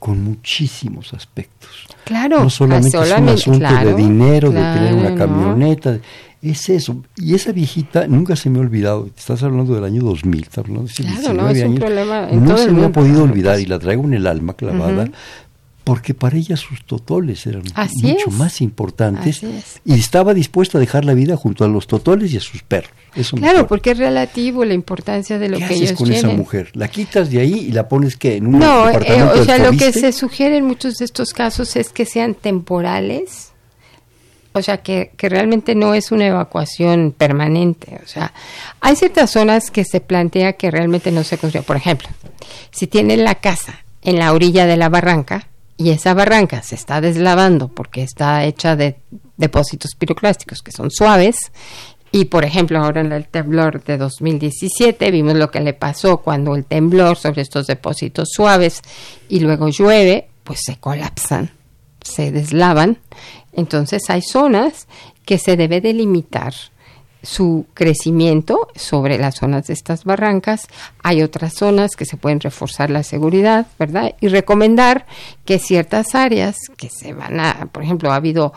con 0.00 0.24
muchísimos 0.24 1.14
aspectos. 1.14 1.70
Claro, 2.04 2.42
no 2.42 2.50
solamente, 2.50 2.88
es 3.00 3.12
un 3.18 3.28
asunto 3.28 3.58
claro, 3.60 3.90
de 3.90 3.94
dinero, 3.94 4.50
de 4.50 4.60
tener 4.60 4.94
una 4.94 5.10
¿no? 5.10 5.14
camioneta, 5.14 5.98
es 6.42 6.68
eso. 6.68 7.02
Y 7.16 7.34
esa 7.36 7.52
viejita 7.52 8.08
nunca 8.08 8.34
se 8.34 8.50
me 8.50 8.58
ha 8.58 8.62
olvidado, 8.62 9.08
estás 9.16 9.44
hablando 9.44 9.72
del 9.76 9.84
año 9.84 10.02
2000, 10.02 10.42
estás 10.42 10.58
hablando 10.58 10.82
de 10.88 10.94
Claro, 10.94 11.12
19 11.32 11.42
no, 11.42 11.48
es 11.48 11.58
un 11.58 11.64
años, 11.64 11.78
problema 11.78 12.28
no 12.32 12.58
se 12.58 12.72
me 12.72 12.84
ha 12.86 12.92
podido 12.92 13.22
olvidar 13.22 13.60
y 13.60 13.66
la 13.66 13.78
traigo 13.78 14.02
en 14.02 14.14
el 14.14 14.26
alma 14.26 14.54
clavada. 14.54 15.08
Porque 15.86 16.14
para 16.14 16.36
ella 16.36 16.56
sus 16.56 16.84
totoles 16.84 17.46
eran 17.46 17.62
Así 17.76 18.08
mucho 18.08 18.30
es. 18.30 18.34
más 18.34 18.60
importantes 18.60 19.36
Así 19.36 19.46
es. 19.46 19.80
y 19.84 19.94
estaba 19.94 20.34
dispuesta 20.34 20.78
a 20.78 20.80
dejar 20.80 21.04
la 21.04 21.14
vida 21.14 21.36
junto 21.36 21.64
a 21.64 21.68
los 21.68 21.86
totoles 21.86 22.32
y 22.32 22.38
a 22.38 22.40
sus 22.40 22.64
perros. 22.64 22.90
Eso 23.14 23.36
Claro, 23.36 23.68
porque 23.68 23.92
es 23.92 23.98
relativo 23.98 24.64
la 24.64 24.74
importancia 24.74 25.38
de 25.38 25.48
lo 25.48 25.58
¿Qué 25.58 25.66
que 25.68 25.74
haces 25.74 25.82
ellos 25.90 25.98
con 25.98 26.10
esa 26.12 26.26
mujer? 26.30 26.70
¿La 26.74 26.88
quitas 26.88 27.30
de 27.30 27.38
ahí 27.38 27.54
y 27.68 27.70
la 27.70 27.88
pones 27.88 28.16
que 28.16 28.34
en 28.34 28.48
un 28.48 28.58
No, 28.58 28.88
eh, 28.88 28.94
departamento 28.94 29.30
o 29.32 29.36
del 29.36 29.44
sea, 29.46 29.58
lo 29.58 29.70
que 29.78 29.92
se 29.92 30.10
sugiere 30.10 30.56
en 30.56 30.64
muchos 30.66 30.94
de 30.96 31.04
estos 31.04 31.32
casos 31.32 31.76
es 31.76 31.90
que 31.90 32.04
sean 32.04 32.34
temporales, 32.34 33.52
o 34.54 34.62
sea, 34.62 34.78
que, 34.78 35.12
que 35.16 35.28
realmente 35.28 35.76
no 35.76 35.94
es 35.94 36.10
una 36.10 36.26
evacuación 36.26 37.14
permanente. 37.16 38.00
O 38.04 38.08
sea, 38.08 38.32
hay 38.80 38.96
ciertas 38.96 39.30
zonas 39.30 39.70
que 39.70 39.84
se 39.84 40.00
plantea 40.00 40.54
que 40.54 40.68
realmente 40.72 41.12
no 41.12 41.22
se 41.22 41.38
construyen. 41.38 41.64
Por 41.64 41.76
ejemplo, 41.76 42.08
si 42.72 42.88
tienen 42.88 43.22
la 43.22 43.36
casa 43.36 43.84
en 44.02 44.18
la 44.18 44.32
orilla 44.32 44.66
de 44.66 44.76
la 44.76 44.88
barranca 44.88 45.46
y 45.76 45.90
esa 45.90 46.14
barranca 46.14 46.62
se 46.62 46.74
está 46.74 47.00
deslavando 47.00 47.68
porque 47.68 48.02
está 48.02 48.44
hecha 48.44 48.76
de 48.76 48.96
depósitos 49.36 49.94
piroclásticos 49.94 50.62
que 50.62 50.72
son 50.72 50.90
suaves 50.90 51.36
y 52.12 52.26
por 52.26 52.44
ejemplo, 52.46 52.78
ahora 52.78 53.02
en 53.02 53.12
el 53.12 53.26
temblor 53.26 53.84
de 53.84 53.98
2017 53.98 55.10
vimos 55.10 55.34
lo 55.34 55.50
que 55.50 55.60
le 55.60 55.74
pasó 55.74 56.18
cuando 56.18 56.54
el 56.54 56.64
temblor 56.64 57.18
sobre 57.18 57.42
estos 57.42 57.66
depósitos 57.66 58.30
suaves 58.32 58.80
y 59.28 59.40
luego 59.40 59.68
llueve, 59.68 60.28
pues 60.42 60.60
se 60.64 60.76
colapsan, 60.76 61.50
se 62.02 62.30
deslavan. 62.32 62.98
Entonces 63.52 64.08
hay 64.08 64.22
zonas 64.22 64.86
que 65.26 65.36
se 65.38 65.56
debe 65.56 65.80
delimitar 65.82 66.54
su 67.26 67.66
crecimiento 67.74 68.68
sobre 68.76 69.18
las 69.18 69.36
zonas 69.36 69.66
de 69.66 69.74
estas 69.74 70.04
barrancas. 70.04 70.68
Hay 71.02 71.22
otras 71.22 71.54
zonas 71.54 71.96
que 71.96 72.04
se 72.04 72.16
pueden 72.16 72.40
reforzar 72.40 72.88
la 72.88 73.02
seguridad, 73.02 73.66
¿verdad? 73.78 74.14
Y 74.20 74.28
recomendar 74.28 75.06
que 75.44 75.58
ciertas 75.58 76.14
áreas 76.14 76.56
que 76.76 76.88
se 76.88 77.12
van 77.12 77.40
a, 77.40 77.68
por 77.72 77.82
ejemplo, 77.82 78.12
ha 78.12 78.16
habido 78.16 78.52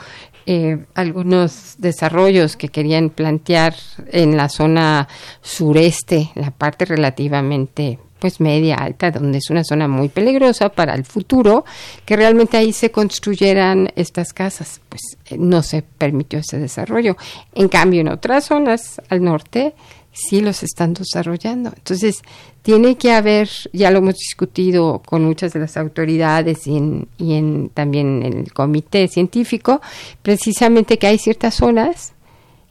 eh, 0.46 0.86
algunos 0.94 1.76
desarrollos 1.80 2.56
que 2.56 2.70
querían 2.70 3.10
plantear 3.10 3.76
en 4.12 4.38
la 4.38 4.50
zona 4.50 5.08
sureste, 5.42 6.30
la 6.36 6.52
parte 6.52 6.86
relativamente 6.86 8.00
pues 8.20 8.40
media 8.40 8.76
alta, 8.76 9.12
donde 9.12 9.38
es 9.38 9.50
una 9.50 9.64
zona 9.64 9.88
muy 9.88 10.10
peligrosa 10.10 10.70
para 10.70 10.94
el 10.96 11.06
futuro, 11.06 11.66
que 12.06 12.16
realmente 12.16 12.58
ahí 12.58 12.74
se 12.74 12.92
construyeran 12.92 13.90
estas 13.96 14.34
casas. 14.34 14.82
Pues 14.90 15.02
eh, 15.26 15.38
no 15.38 15.64
se 15.64 15.82
permitió 15.82 16.40
ese 16.40 16.60
desarrollo. 16.60 17.18
En 17.54 17.70
cambio, 17.70 18.02
en 18.02 18.10
otras 18.10 18.46
zonas 18.46 19.02
al 19.10 19.24
norte 19.24 19.74
sí 20.12 20.42
los 20.42 20.64
están 20.64 20.94
desarrollando. 20.94 21.72
Entonces, 21.76 22.22
tiene 22.62 22.98
que 22.98 23.12
haber, 23.12 23.50
ya 23.74 23.92
lo 23.92 24.00
hemos 24.00 24.16
discutido 24.16 25.02
con 25.06 25.24
muchas 25.24 25.54
de 25.54 25.60
las 25.60 25.78
autoridades 25.78 26.68
y, 26.68 26.78
en, 26.78 27.08
y 27.18 27.36
en, 27.36 27.70
también 27.70 28.24
en 28.24 28.38
el 28.40 28.54
comité 28.54 29.08
científico, 29.08 29.82
precisamente 30.22 30.98
que 30.98 31.08
hay 31.08 31.18
ciertas 31.18 31.56
zonas 31.56 32.14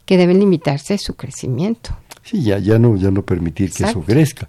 que 0.05 0.17
deben 0.17 0.39
limitarse 0.39 0.97
su 0.97 1.15
crecimiento. 1.15 1.95
Sí, 2.23 2.43
ya, 2.43 2.59
ya 2.59 2.77
no, 2.77 2.95
ya 2.95 3.09
no 3.09 3.23
permitir 3.23 3.71
que 3.71 3.85
eso 3.85 4.01
crezca. 4.01 4.47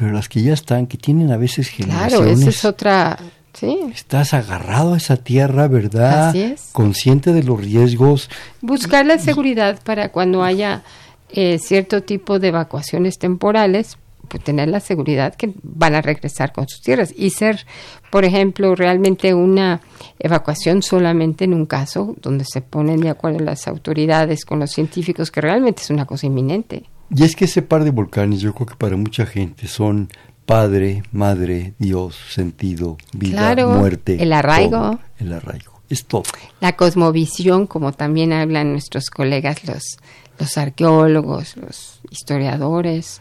Pero 0.00 0.12
las 0.12 0.30
que 0.30 0.40
ya 0.40 0.54
están, 0.54 0.86
que 0.86 0.96
tienen 0.96 1.30
a 1.30 1.36
veces 1.36 1.68
generaciones, 1.68 2.14
Claro, 2.14 2.30
esa 2.30 2.48
es 2.48 2.64
otra, 2.64 3.18
sí. 3.52 3.78
estás 3.94 4.32
agarrado 4.32 4.94
a 4.94 4.96
esa 4.96 5.18
tierra, 5.18 5.68
¿verdad? 5.68 6.30
Así 6.30 6.40
es. 6.40 6.70
Consciente 6.72 7.34
de 7.34 7.42
los 7.42 7.60
riesgos. 7.60 8.30
Buscar 8.62 9.04
la 9.04 9.18
seguridad 9.18 9.78
para 9.84 10.08
cuando 10.10 10.42
haya 10.42 10.84
eh, 11.28 11.58
cierto 11.58 12.02
tipo 12.02 12.38
de 12.38 12.48
evacuaciones 12.48 13.18
temporales, 13.18 13.98
pues 14.26 14.42
tener 14.42 14.68
la 14.68 14.80
seguridad 14.80 15.34
que 15.34 15.52
van 15.62 15.94
a 15.94 16.00
regresar 16.00 16.54
con 16.54 16.66
sus 16.66 16.80
tierras 16.80 17.12
y 17.14 17.28
ser, 17.28 17.66
por 18.10 18.24
ejemplo, 18.24 18.74
realmente 18.74 19.34
una 19.34 19.82
evacuación 20.18 20.80
solamente 20.80 21.44
en 21.44 21.52
un 21.52 21.66
caso 21.66 22.16
donde 22.22 22.46
se 22.46 22.62
ponen 22.62 23.02
de 23.02 23.10
acuerdo 23.10 23.40
las 23.40 23.68
autoridades 23.68 24.46
con 24.46 24.60
los 24.60 24.70
científicos, 24.70 25.30
que 25.30 25.42
realmente 25.42 25.82
es 25.82 25.90
una 25.90 26.06
cosa 26.06 26.24
inminente. 26.24 26.84
Y 27.14 27.24
es 27.24 27.34
que 27.34 27.46
ese 27.46 27.62
par 27.62 27.84
de 27.84 27.90
volcanes, 27.90 28.40
yo 28.40 28.54
creo 28.54 28.66
que 28.66 28.76
para 28.76 28.96
mucha 28.96 29.26
gente 29.26 29.66
son 29.68 30.08
padre, 30.46 31.02
madre, 31.12 31.74
Dios, 31.78 32.16
sentido, 32.30 32.96
vida, 33.12 33.36
Claro, 33.54 33.70
muerte. 33.70 34.22
el 34.22 34.32
arraigo. 34.32 34.70
todo, 34.70 35.00
el 35.18 35.32
arraigo. 35.32 35.80
Es 35.88 36.04
todo. 36.06 36.22
La 36.60 36.76
cosmovisión, 36.76 37.66
como 37.66 37.92
también 37.92 38.32
hablan 38.32 38.70
nuestros 38.72 39.10
colegas, 39.10 39.64
los, 39.64 39.98
los 40.38 40.56
arqueólogos, 40.56 41.56
los 41.56 42.00
historiadores. 42.10 43.20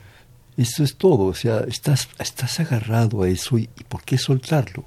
Eso 0.55 0.83
es 0.83 0.95
todo. 0.95 1.23
O 1.25 1.33
sea, 1.33 1.61
estás, 1.67 2.09
estás 2.19 2.59
agarrado 2.59 3.23
a 3.23 3.29
eso 3.29 3.57
y, 3.57 3.69
y 3.79 3.83
¿por 3.85 4.03
qué 4.03 4.17
soltarlo? 4.19 4.85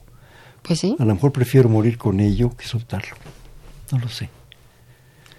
Pues 0.63 0.79
sí. 0.79 0.95
A 1.01 1.05
lo 1.05 1.15
mejor 1.15 1.33
prefiero 1.33 1.69
morir 1.69 1.99
con 1.99 2.21
ello 2.21 2.57
que 2.57 2.67
soltarlo. 2.67 3.17
No 3.91 3.99
lo 3.99 4.09
sé. 4.09 4.29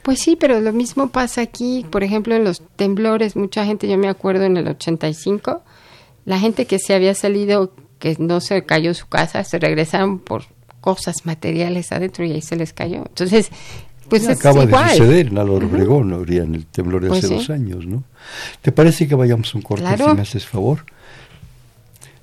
Pues 0.03 0.19
sí, 0.19 0.35
pero 0.37 0.59
lo 0.59 0.73
mismo 0.73 1.09
pasa 1.09 1.41
aquí, 1.41 1.85
por 1.89 2.03
ejemplo, 2.03 2.35
en 2.35 2.43
los 2.43 2.61
temblores, 2.75 3.35
mucha 3.35 3.65
gente, 3.65 3.87
yo 3.87 3.97
me 3.97 4.09
acuerdo 4.09 4.43
en 4.43 4.57
el 4.57 4.67
85, 4.67 5.63
la 6.25 6.39
gente 6.39 6.65
que 6.65 6.77
se 6.77 6.93
había 6.93 7.15
salido, 7.15 7.73
que 7.99 8.15
no 8.19 8.41
se 8.41 8.63
cayó 8.65 8.93
su 8.93 9.07
casa, 9.07 9.43
se 9.43 9.59
regresaron 9.59 10.19
por 10.19 10.43
cosas 10.81 11.25
materiales 11.25 11.93
adentro 11.93 12.25
y 12.25 12.33
ahí 12.33 12.41
se 12.41 12.57
les 12.57 12.73
cayó. 12.73 12.97
Entonces, 12.97 13.49
Pues 14.09 14.27
acaba 14.27 14.65
de 14.65 14.89
suceder 14.89 15.27
en 15.27 15.37
Álvaro 15.37 15.65
Obregón, 15.65 16.13
en 16.29 16.55
el 16.55 16.65
temblor 16.65 17.01
de 17.01 17.07
pues 17.07 17.23
hace 17.23 17.33
dos 17.33 17.49
años, 17.49 17.85
¿no? 17.85 18.03
¿Te 18.61 18.73
parece 18.73 19.07
que 19.07 19.15
vayamos 19.15 19.55
un 19.55 19.61
corte 19.61 19.85
si 19.97 20.03
me 20.03 20.21
haces 20.21 20.45
favor? 20.45 20.85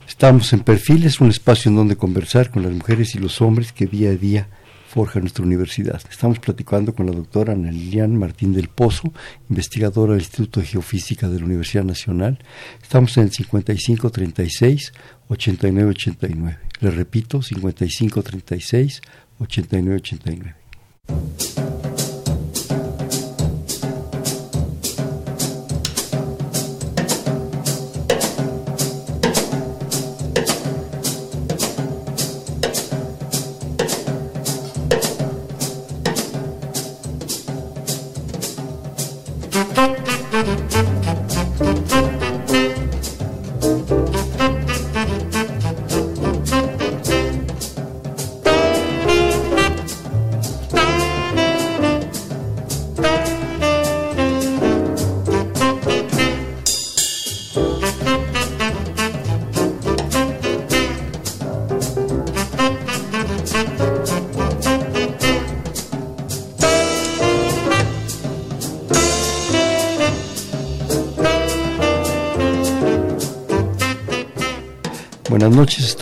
Estamos 0.07 0.53
en 0.53 0.61
Perfiles, 0.61 1.20
un 1.20 1.31
espacio 1.31 1.70
en 1.70 1.76
donde 1.76 1.97
conversar 1.97 2.51
con 2.51 2.62
las 2.62 2.72
mujeres 2.72 3.14
y 3.14 3.18
los 3.18 3.41
hombres 3.41 3.72
que 3.72 3.87
día 3.87 4.11
a 4.11 4.14
día 4.14 4.49
forja 4.91 5.20
nuestra 5.20 5.45
universidad. 5.45 6.03
Estamos 6.11 6.41
platicando 6.41 6.93
con 6.93 7.07
la 7.07 7.12
doctora 7.12 7.53
Ana 7.53 7.70
Lilian 7.70 8.16
Martín 8.16 8.53
del 8.53 8.68
Pozo, 8.68 9.12
investigadora 9.49 10.14
del 10.14 10.22
Instituto 10.22 10.59
de 10.59 10.66
Geofísica 10.66 11.28
de 11.28 11.38
la 11.38 11.45
Universidad 11.45 11.84
Nacional. 11.84 12.41
Estamos 12.82 13.16
en 13.16 13.24
el 13.24 13.30
5536 13.30 14.93
8989. 15.28 16.59
Le 16.80 16.91
repito, 16.91 17.41
5536 17.41 19.01
8989. 19.38 21.70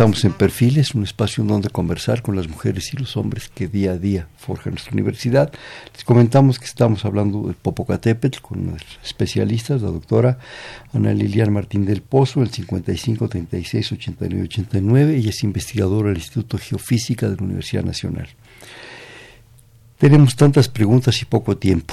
Estamos 0.09 0.25
en 0.25 0.39
Perfiles, 0.39 0.95
un 0.95 1.03
espacio 1.03 1.43
en 1.43 1.49
donde 1.49 1.69
conversar 1.69 2.23
con 2.23 2.35
las 2.35 2.49
mujeres 2.49 2.95
y 2.95 2.97
los 2.97 3.19
hombres 3.19 3.51
que 3.55 3.69
día 3.69 3.93
a 3.93 3.99
día 3.99 4.27
forjan 4.39 4.73
nuestra 4.73 4.95
universidad. 4.95 5.53
Les 5.93 6.03
comentamos 6.03 6.59
que 6.59 6.65
estamos 6.65 7.05
hablando 7.05 7.43
del 7.43 7.57
Popocatépetl 7.57 8.41
con 8.41 8.75
especialistas, 9.05 9.83
la 9.83 9.91
doctora 9.91 10.39
Ana 10.95 11.13
Lilian 11.13 11.53
Martín 11.53 11.85
del 11.85 12.01
Pozo, 12.01 12.41
el 12.41 12.49
55 12.49 13.29
36 13.29 13.93
89 13.93 14.45
89. 14.45 15.15
Ella 15.15 15.29
es 15.29 15.45
investigadora 15.45 16.09
del 16.09 16.17
Instituto 16.17 16.57
Geofísica 16.57 17.29
de 17.29 17.37
la 17.37 17.43
Universidad 17.43 17.85
Nacional. 17.85 18.29
Tenemos 19.99 20.37
tantas 20.37 20.69
preguntas 20.69 21.21
y 21.23 21.25
poco 21.25 21.57
tiempo. 21.57 21.93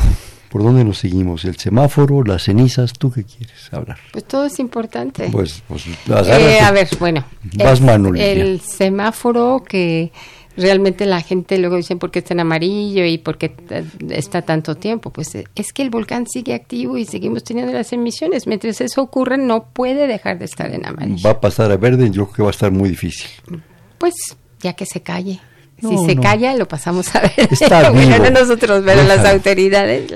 ¿Por 0.52 0.64
dónde 0.64 0.84
nos 0.86 1.00
seguimos? 1.00 1.44
¿El 1.44 1.58
semáforo, 1.58 2.24
las 2.24 2.44
cenizas? 2.44 2.94
¿Tú 2.94 3.12
qué 3.12 3.24
quieres 3.24 3.74
hablar? 3.74 3.98
Pues 4.12 4.26
todo 4.26 4.46
es 4.46 4.60
importante. 4.60 5.28
Pues, 5.32 5.64
pues 5.68 5.88
eh, 5.88 6.60
a 6.62 6.72
ver, 6.72 6.88
bueno. 7.00 7.26
Vas 7.56 7.82
el, 7.82 8.16
el 8.16 8.62
semáforo 8.62 9.64
que 9.68 10.12
realmente 10.56 11.08
la 11.08 11.22
gente 11.22 11.58
luego 11.58 11.76
dice 11.78 11.96
por 11.96 12.12
qué 12.12 12.20
está 12.20 12.36
en 12.36 12.42
amarillo 12.42 13.04
y 13.06 13.18
por 13.18 13.40
qué 13.40 13.56
está 14.12 14.44
tanto 14.44 14.76
tiempo. 14.76 15.10
Pues 15.10 15.36
es 15.56 15.74
que 15.74 15.82
el 15.82 15.90
volcán 15.90 16.28
sigue 16.28 16.54
activo 16.54 16.98
y 16.98 17.06
seguimos 17.06 17.44
teniendo 17.44 17.74
las 17.74 17.92
emisiones. 17.92 18.46
Mientras 18.46 18.80
eso 18.82 19.02
ocurre, 19.02 19.40
no 19.40 19.66
puede 19.66 20.06
dejar 20.06 20.38
de 20.38 20.46
estar 20.46 20.72
en 20.72 20.86
amarillo. 20.86 21.28
Va 21.28 21.32
a 21.32 21.42
pasar 21.42 21.72
a 21.72 21.78
verde, 21.78 22.12
yo 22.12 22.28
creo 22.28 22.34
que 22.34 22.44
va 22.44 22.50
a 22.50 22.52
estar 22.52 22.72
muy 22.72 22.90
difícil. 22.90 23.30
Pues 23.98 24.14
ya 24.62 24.74
que 24.74 24.86
se 24.86 25.02
calle 25.02 25.42
si 25.80 25.98
se 26.06 26.16
calla, 26.16 26.56
lo 26.56 26.68
pasamos 26.68 27.14
a 27.16 27.22
ver. 27.22 27.48
Está 27.52 27.90
vivo. 27.92 28.18
no 28.18 28.30
nosotros, 28.30 28.84
pero 28.86 29.04
las 29.04 29.26
autoridades. 29.26 30.14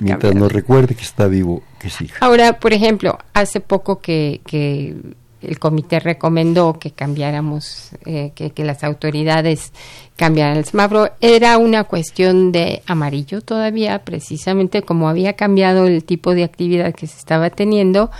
Mientras 0.00 0.34
nos 0.34 0.50
recuerde 0.50 0.94
que 0.94 1.02
está 1.02 1.26
vivo, 1.26 1.62
que 1.78 1.90
siga. 1.90 2.14
Ahora, 2.20 2.58
por 2.58 2.72
ejemplo, 2.72 3.18
hace 3.34 3.60
poco 3.60 4.00
que, 4.00 4.40
que 4.46 4.96
el 5.42 5.58
comité 5.58 6.00
recomendó 6.00 6.78
que 6.78 6.90
cambiáramos, 6.90 7.90
eh, 8.04 8.32
que, 8.34 8.50
que, 8.50 8.64
las 8.64 8.82
autoridades 8.84 9.72
cambiaran 10.16 10.56
el 10.56 10.64
semáforo, 10.64 11.10
era 11.20 11.58
una 11.58 11.84
cuestión 11.84 12.50
de 12.50 12.82
amarillo 12.86 13.42
todavía, 13.42 14.02
precisamente 14.02 14.82
como 14.82 15.08
había 15.08 15.34
cambiado 15.34 15.86
el 15.86 16.04
tipo 16.04 16.34
de 16.34 16.44
actividad 16.44 16.94
que 16.94 17.06
se 17.06 17.18
estaba 17.18 17.50
teniendo, 17.50 18.10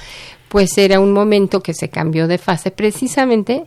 pues 0.48 0.76
era 0.78 1.00
un 1.00 1.12
momento 1.12 1.62
que 1.62 1.74
se 1.74 1.88
cambió 1.88 2.28
de 2.28 2.38
fase 2.38 2.70
precisamente 2.70 3.64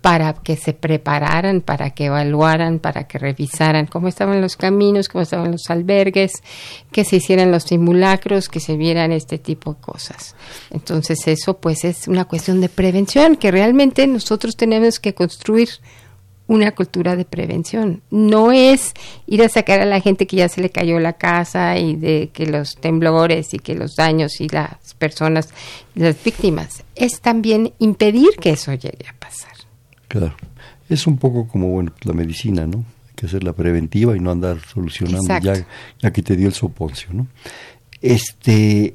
para 0.00 0.32
que 0.34 0.56
se 0.56 0.74
prepararan, 0.74 1.60
para 1.60 1.90
que 1.90 2.06
evaluaran, 2.06 2.78
para 2.78 3.08
que 3.08 3.18
revisaran 3.18 3.86
cómo 3.86 4.08
estaban 4.08 4.40
los 4.40 4.56
caminos, 4.56 5.08
cómo 5.08 5.22
estaban 5.22 5.50
los 5.50 5.68
albergues, 5.70 6.42
que 6.92 7.04
se 7.04 7.16
hicieran 7.16 7.50
los 7.50 7.64
simulacros, 7.64 8.48
que 8.48 8.60
se 8.60 8.76
vieran 8.76 9.12
este 9.12 9.38
tipo 9.38 9.74
de 9.74 9.80
cosas. 9.80 10.36
Entonces 10.70 11.26
eso 11.26 11.58
pues 11.58 11.84
es 11.84 12.06
una 12.06 12.26
cuestión 12.26 12.60
de 12.60 12.68
prevención, 12.68 13.36
que 13.36 13.50
realmente 13.50 14.06
nosotros 14.06 14.56
tenemos 14.56 15.00
que 15.00 15.14
construir 15.14 15.68
una 16.46 16.72
cultura 16.72 17.14
de 17.14 17.26
prevención. 17.26 18.02
No 18.10 18.52
es 18.52 18.94
ir 19.26 19.42
a 19.42 19.48
sacar 19.50 19.80
a 19.80 19.84
la 19.84 20.00
gente 20.00 20.26
que 20.26 20.36
ya 20.36 20.48
se 20.48 20.62
le 20.62 20.70
cayó 20.70 20.98
la 20.98 21.12
casa 21.12 21.76
y 21.76 21.94
de 21.96 22.30
que 22.32 22.46
los 22.46 22.76
temblores 22.76 23.52
y 23.52 23.58
que 23.58 23.74
los 23.74 23.96
daños 23.96 24.40
y 24.40 24.48
las 24.48 24.94
personas, 24.94 25.50
las 25.94 26.22
víctimas, 26.24 26.84
es 26.94 27.20
también 27.20 27.74
impedir 27.78 28.30
que 28.40 28.50
eso 28.50 28.72
llegue 28.72 29.06
a. 29.08 29.17
Claro. 30.08 30.34
Es 30.88 31.06
un 31.06 31.18
poco 31.18 31.46
como 31.46 31.68
bueno 31.68 31.92
la 32.02 32.14
medicina, 32.14 32.66
¿no? 32.66 32.78
Hay 32.78 33.14
que 33.14 33.26
hacerla 33.26 33.52
preventiva 33.52 34.16
y 34.16 34.20
no 34.20 34.30
andar 34.30 34.58
solucionando 34.60 35.38
ya, 35.40 35.66
ya 36.00 36.10
que 36.12 36.22
te 36.22 36.34
dio 36.34 36.48
el 36.48 36.54
soponcio, 36.54 37.10
¿no? 37.12 37.26
Este, 38.00 38.94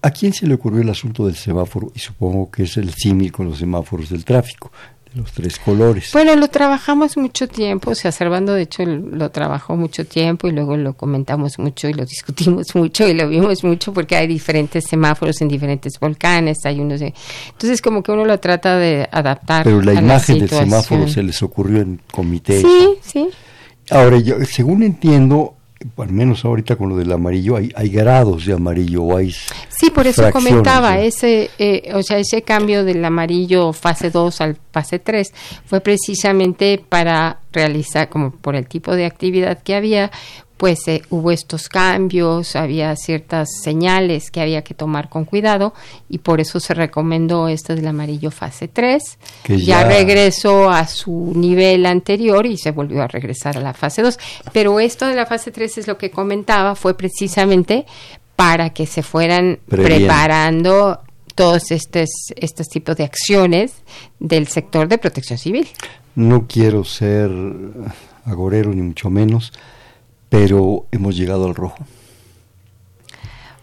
¿A 0.00 0.10
quién 0.10 0.32
se 0.32 0.46
le 0.46 0.54
ocurrió 0.54 0.82
el 0.82 0.90
asunto 0.90 1.26
del 1.26 1.34
semáforo? 1.34 1.90
Y 1.94 1.98
supongo 1.98 2.50
que 2.50 2.62
es 2.62 2.76
el 2.76 2.94
símil 2.94 3.32
con 3.32 3.46
los 3.46 3.58
semáforos 3.58 4.10
del 4.10 4.24
tráfico 4.24 4.70
los 5.14 5.32
tres 5.32 5.58
colores. 5.58 6.10
Bueno, 6.12 6.34
lo 6.36 6.48
trabajamos 6.48 7.16
mucho 7.16 7.48
tiempo, 7.48 7.90
o 7.90 7.94
sea, 7.94 8.12
Servando 8.12 8.54
de 8.54 8.62
hecho 8.62 8.84
lo 8.84 9.30
trabajó 9.30 9.76
mucho 9.76 10.04
tiempo 10.04 10.48
y 10.48 10.52
luego 10.52 10.76
lo 10.76 10.94
comentamos 10.94 11.58
mucho 11.58 11.88
y 11.88 11.94
lo 11.94 12.04
discutimos 12.04 12.66
mucho 12.74 13.06
y 13.06 13.14
lo 13.14 13.28
vimos 13.28 13.64
mucho 13.64 13.92
porque 13.92 14.16
hay 14.16 14.26
diferentes 14.26 14.84
semáforos 14.84 15.40
en 15.40 15.48
diferentes 15.48 15.98
volcanes, 16.00 16.64
hay 16.64 16.80
unos 16.80 17.00
de... 17.00 17.14
Entonces 17.50 17.80
como 17.80 18.02
que 18.02 18.12
uno 18.12 18.24
lo 18.24 18.38
trata 18.40 18.76
de 18.76 19.08
adaptar. 19.10 19.64
Pero 19.64 19.80
la 19.82 19.94
imagen 19.94 20.40
del 20.40 20.50
semáforo 20.50 21.08
se 21.08 21.22
les 21.22 21.42
ocurrió 21.42 21.80
en 21.80 22.00
comité. 22.10 22.60
Sí, 22.60 22.88
sí. 23.02 23.28
Ahora, 23.90 24.18
yo, 24.18 24.44
según 24.44 24.82
entiendo, 24.82 25.57
al 25.96 26.12
menos 26.12 26.44
ahorita 26.44 26.76
con 26.76 26.88
lo 26.88 26.96
del 26.96 27.10
amarillo, 27.12 27.56
hay, 27.56 27.72
hay 27.74 27.88
grados 27.88 28.46
de 28.46 28.52
amarillo 28.52 29.02
o 29.02 29.16
hay 29.16 29.32
Sí, 29.68 29.90
por 29.90 30.06
eso 30.06 30.28
comentaba, 30.32 30.98
ese, 30.98 31.50
eh, 31.58 31.92
o 31.94 32.02
sea, 32.02 32.18
ese 32.18 32.42
cambio 32.42 32.84
del 32.84 33.04
amarillo 33.04 33.72
fase 33.72 34.10
2 34.10 34.40
al 34.40 34.56
fase 34.72 34.98
3 34.98 35.32
fue 35.64 35.80
precisamente 35.80 36.82
para 36.88 37.38
realizar, 37.52 38.08
como 38.08 38.32
por 38.32 38.56
el 38.56 38.66
tipo 38.66 38.94
de 38.94 39.06
actividad 39.06 39.62
que 39.62 39.76
había, 39.76 40.10
pues 40.58 40.86
eh, 40.88 41.02
hubo 41.08 41.30
estos 41.30 41.68
cambios, 41.68 42.56
había 42.56 42.94
ciertas 42.96 43.48
señales 43.62 44.30
que 44.30 44.40
había 44.40 44.62
que 44.62 44.74
tomar 44.74 45.08
con 45.08 45.24
cuidado 45.24 45.72
y 46.10 46.18
por 46.18 46.40
eso 46.40 46.58
se 46.58 46.74
recomendó 46.74 47.48
esto 47.48 47.74
del 47.76 47.86
amarillo 47.86 48.32
fase 48.32 48.66
3. 48.66 49.18
Que 49.44 49.58
ya... 49.58 49.84
regresó 49.84 50.68
a 50.68 50.86
su 50.86 51.32
nivel 51.34 51.86
anterior 51.86 52.44
y 52.44 52.58
se 52.58 52.72
volvió 52.72 53.02
a 53.02 53.06
regresar 53.06 53.56
a 53.56 53.60
la 53.60 53.72
fase 53.72 54.02
2. 54.02 54.18
Pero 54.52 54.80
esto 54.80 55.06
de 55.06 55.14
la 55.14 55.26
fase 55.26 55.52
3 55.52 55.78
es 55.78 55.86
lo 55.86 55.96
que 55.96 56.10
comentaba, 56.10 56.74
fue 56.74 56.94
precisamente 56.96 57.86
para 58.34 58.70
que 58.70 58.86
se 58.86 59.02
fueran 59.02 59.60
preparando 59.68 61.00
todos 61.36 61.70
estos, 61.70 62.08
estos 62.34 62.66
tipos 62.66 62.96
de 62.96 63.04
acciones 63.04 63.74
del 64.18 64.48
sector 64.48 64.88
de 64.88 64.98
protección 64.98 65.38
civil. 65.38 65.68
No 66.16 66.48
quiero 66.48 66.82
ser 66.82 67.30
agorero 68.24 68.74
ni 68.74 68.82
mucho 68.82 69.08
menos, 69.08 69.52
pero 70.28 70.86
hemos 70.90 71.16
llegado 71.16 71.46
al 71.46 71.54
rojo. 71.54 71.84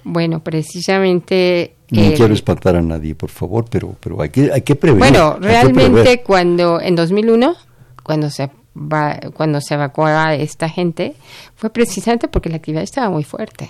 Bueno, 0.03 0.43
precisamente... 0.43 1.75
No 1.89 2.13
quiero 2.13 2.33
espantar 2.33 2.75
a 2.75 2.81
nadie, 2.81 3.15
por 3.15 3.29
favor, 3.29 3.65
pero, 3.69 3.95
pero 3.99 4.21
hay, 4.21 4.29
que, 4.29 4.51
hay 4.51 4.61
que 4.61 4.75
prevenir. 4.75 5.11
Bueno, 5.11 5.37
realmente 5.39 6.21
cuando 6.23 6.81
en 6.81 6.95
2001, 6.95 7.55
cuando 8.03 8.29
se 8.29 8.49
va, 8.75 9.19
cuando 9.33 9.61
se 9.61 9.75
evacuó 9.75 10.05
a 10.05 10.35
esta 10.35 10.67
gente, 10.67 11.15
fue 11.55 11.69
precisamente 11.69 12.27
porque 12.27 12.49
la 12.49 12.57
actividad 12.57 12.83
estaba 12.83 13.09
muy 13.09 13.23
fuerte. 13.23 13.69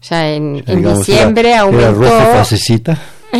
O 0.00 0.04
sea, 0.04 0.32
en, 0.32 0.64
diciembre 0.64 1.56
aumentó. 1.56 2.04
¿Era 2.04 2.34
fasecita? 2.36 2.98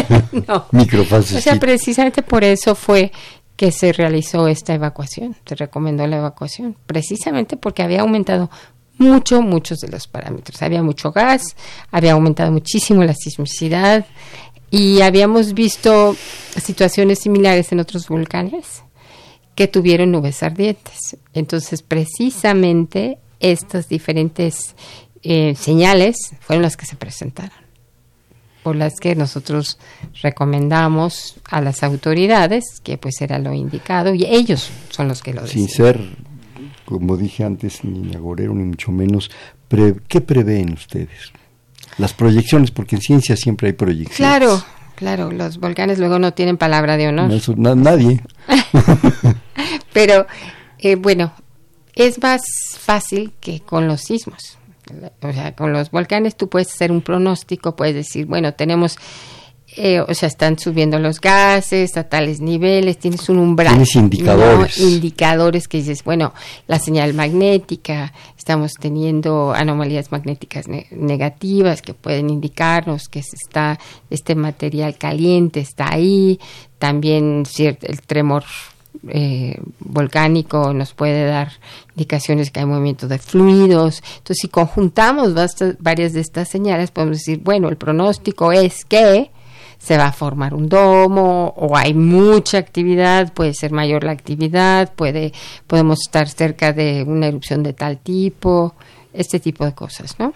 no. 0.48 0.66
Microfasecita. 0.72 1.38
O 1.38 1.42
sea, 1.42 1.60
precisamente 1.60 2.22
por 2.22 2.44
eso 2.44 2.74
fue 2.74 3.12
que 3.60 3.72
se 3.72 3.92
realizó 3.92 4.48
esta 4.48 4.72
evacuación, 4.72 5.36
se 5.44 5.54
recomendó 5.54 6.06
la 6.06 6.16
evacuación, 6.16 6.78
precisamente 6.86 7.58
porque 7.58 7.82
había 7.82 8.00
aumentado 8.00 8.48
mucho, 8.96 9.42
muchos 9.42 9.80
de 9.80 9.88
los 9.88 10.06
parámetros. 10.06 10.62
Había 10.62 10.82
mucho 10.82 11.12
gas, 11.12 11.42
había 11.90 12.12
aumentado 12.12 12.50
muchísimo 12.52 13.04
la 13.04 13.12
sismicidad 13.12 14.06
y 14.70 15.02
habíamos 15.02 15.52
visto 15.52 16.16
situaciones 16.56 17.18
similares 17.18 17.70
en 17.70 17.80
otros 17.80 18.08
volcanes 18.08 18.82
que 19.54 19.68
tuvieron 19.68 20.10
nubes 20.10 20.42
ardientes. 20.42 21.18
Entonces, 21.34 21.82
precisamente 21.82 23.18
estas 23.40 23.90
diferentes 23.90 24.74
eh, 25.22 25.54
señales 25.54 26.16
fueron 26.40 26.62
las 26.62 26.78
que 26.78 26.86
se 26.86 26.96
presentaron, 26.96 27.58
por 28.62 28.76
las 28.76 28.94
que 29.00 29.14
nosotros 29.14 29.78
recomendamos 30.22 31.36
a 31.44 31.60
las 31.60 31.82
autoridades 31.82 32.64
que 32.82 32.98
pues 32.98 33.20
era 33.20 33.38
lo 33.38 33.52
indicado 33.52 34.14
y 34.14 34.24
ellos 34.24 34.70
son 34.90 35.08
los 35.08 35.22
que 35.22 35.32
lo 35.32 35.42
deciden. 35.42 35.68
Sin 35.68 35.76
ser, 35.76 36.00
como 36.84 37.16
dije 37.16 37.44
antes, 37.44 37.84
ni 37.84 38.14
agorero 38.14 38.54
ni 38.54 38.64
mucho 38.64 38.92
menos, 38.92 39.30
¿qué 40.08 40.20
prevén 40.20 40.72
ustedes? 40.72 41.32
Las 41.98 42.12
proyecciones, 42.12 42.70
porque 42.70 42.96
en 42.96 43.02
ciencia 43.02 43.36
siempre 43.36 43.68
hay 43.68 43.72
proyecciones. 43.74 44.16
Claro, 44.16 44.62
claro, 44.94 45.30
los 45.30 45.58
volcanes 45.58 45.98
luego 45.98 46.18
no 46.18 46.32
tienen 46.32 46.56
palabra 46.56 46.96
de 46.96 47.08
honor. 47.08 47.30
No, 47.56 47.74
nadie. 47.74 48.22
Pero 49.92 50.26
eh, 50.78 50.94
bueno, 50.94 51.32
es 51.94 52.22
más 52.22 52.40
fácil 52.78 53.32
que 53.40 53.60
con 53.60 53.88
los 53.88 54.02
sismos. 54.02 54.59
O 55.22 55.32
sea, 55.32 55.54
con 55.54 55.72
los 55.72 55.90
volcanes 55.90 56.36
tú 56.36 56.48
puedes 56.48 56.68
hacer 56.68 56.92
un 56.92 57.02
pronóstico, 57.02 57.76
puedes 57.76 57.94
decir, 57.94 58.26
bueno, 58.26 58.54
tenemos, 58.54 58.96
eh, 59.76 60.00
o 60.00 60.12
sea, 60.14 60.28
están 60.28 60.58
subiendo 60.58 60.98
los 60.98 61.20
gases 61.20 61.96
a 61.96 62.04
tales 62.04 62.40
niveles, 62.40 62.98
tienes 62.98 63.28
un 63.28 63.38
umbral. 63.38 63.72
Tienes 63.72 63.96
indicadores. 63.96 64.78
Indicadores 64.78 65.68
que 65.68 65.78
dices, 65.78 66.04
bueno, 66.04 66.34
la 66.66 66.78
señal 66.78 67.14
magnética, 67.14 68.12
estamos 68.36 68.72
teniendo 68.80 69.52
anomalías 69.52 70.10
magnéticas 70.12 70.66
negativas 70.90 71.82
que 71.82 71.94
pueden 71.94 72.30
indicarnos 72.30 73.08
que 73.08 73.20
está 73.20 73.78
este 74.08 74.34
material 74.34 74.96
caliente 74.96 75.60
está 75.60 75.92
ahí, 75.92 76.40
también 76.78 77.44
cierto, 77.46 77.86
el 77.86 78.00
tremor 78.02 78.44
eh, 79.08 79.58
volcánico 79.78 80.72
nos 80.74 80.92
puede 80.92 81.26
dar 81.26 81.52
indicaciones 81.96 82.50
que 82.50 82.60
hay 82.60 82.66
movimiento 82.66 83.08
de 83.08 83.18
fluidos. 83.18 84.02
Entonces, 84.18 84.38
si 84.42 84.48
conjuntamos 84.48 85.34
varias 85.78 86.12
de 86.12 86.20
estas 86.20 86.48
señales, 86.48 86.90
podemos 86.90 87.18
decir, 87.18 87.40
bueno, 87.42 87.68
el 87.68 87.76
pronóstico 87.76 88.52
es 88.52 88.84
que 88.84 89.30
se 89.78 89.96
va 89.96 90.08
a 90.08 90.12
formar 90.12 90.52
un 90.52 90.68
domo 90.68 91.54
o 91.56 91.76
hay 91.76 91.94
mucha 91.94 92.58
actividad, 92.58 93.32
puede 93.32 93.54
ser 93.54 93.72
mayor 93.72 94.04
la 94.04 94.12
actividad, 94.12 94.92
puede 94.94 95.32
podemos 95.66 96.00
estar 96.00 96.28
cerca 96.28 96.74
de 96.74 97.02
una 97.06 97.28
erupción 97.28 97.62
de 97.62 97.72
tal 97.72 97.96
tipo, 97.96 98.74
este 99.14 99.40
tipo 99.40 99.64
de 99.64 99.72
cosas, 99.72 100.16
¿no? 100.18 100.34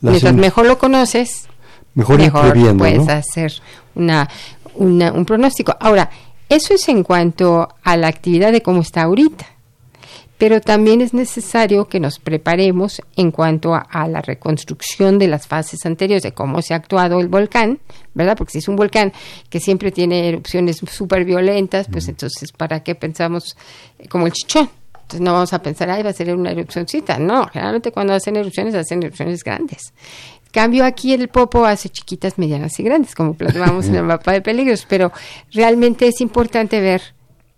Mientras 0.00 0.34
mejor 0.34 0.66
lo 0.66 0.78
conoces, 0.78 1.48
mejor, 1.94 2.20
puedes 2.78 3.08
hacer 3.08 3.52
una, 3.96 4.28
un 4.76 5.24
pronóstico. 5.26 5.76
Ahora, 5.80 6.08
eso 6.48 6.74
es 6.74 6.88
en 6.88 7.02
cuanto 7.02 7.68
a 7.82 7.96
la 7.96 8.08
actividad 8.08 8.52
de 8.52 8.62
cómo 8.62 8.80
está 8.80 9.02
ahorita. 9.02 9.46
Pero 10.38 10.60
también 10.60 11.00
es 11.00 11.12
necesario 11.12 11.88
que 11.88 11.98
nos 11.98 12.20
preparemos 12.20 13.02
en 13.16 13.32
cuanto 13.32 13.74
a, 13.74 14.06
la 14.06 14.22
reconstrucción 14.22 15.18
de 15.18 15.26
las 15.26 15.48
fases 15.48 15.84
anteriores, 15.84 16.22
de 16.22 16.32
cómo 16.32 16.62
se 16.62 16.74
ha 16.74 16.76
actuado 16.76 17.18
el 17.20 17.26
volcán, 17.26 17.80
¿verdad? 18.14 18.36
Porque 18.36 18.52
si 18.52 18.58
es 18.58 18.68
un 18.68 18.76
volcán 18.76 19.12
que 19.50 19.58
siempre 19.58 19.90
tiene 19.90 20.28
erupciones 20.28 20.76
súper 20.76 21.24
violentas, 21.24 21.88
pues 21.90 22.06
entonces, 22.06 22.52
¿para 22.52 22.84
qué 22.84 22.94
pensamos 22.94 23.56
como 24.08 24.26
el 24.26 24.32
chichón? 24.32 24.70
Entonces 24.92 25.24
no 25.24 25.32
vamos 25.32 25.52
a 25.54 25.62
pensar, 25.62 25.90
ay, 25.90 26.02
va 26.02 26.10
a 26.10 26.12
ser 26.12 26.34
una 26.34 26.50
erupcióncita. 26.50 27.18
No, 27.18 27.48
generalmente 27.48 27.90
cuando 27.90 28.12
hacen 28.12 28.36
erupciones, 28.36 28.74
hacen 28.74 29.02
erupciones 29.02 29.42
grandes. 29.42 29.94
Cambio 30.58 30.84
aquí 30.84 31.12
el 31.12 31.28
Popo 31.28 31.64
hace 31.64 31.88
chiquitas, 31.88 32.36
medianas 32.36 32.80
y 32.80 32.82
grandes, 32.82 33.14
como 33.14 33.34
plasmamos 33.34 33.86
en 33.86 33.94
el 33.94 34.02
mapa 34.02 34.32
de 34.32 34.40
peligros, 34.40 34.86
pero 34.88 35.12
realmente 35.52 36.08
es 36.08 36.20
importante 36.20 36.80
ver 36.80 37.00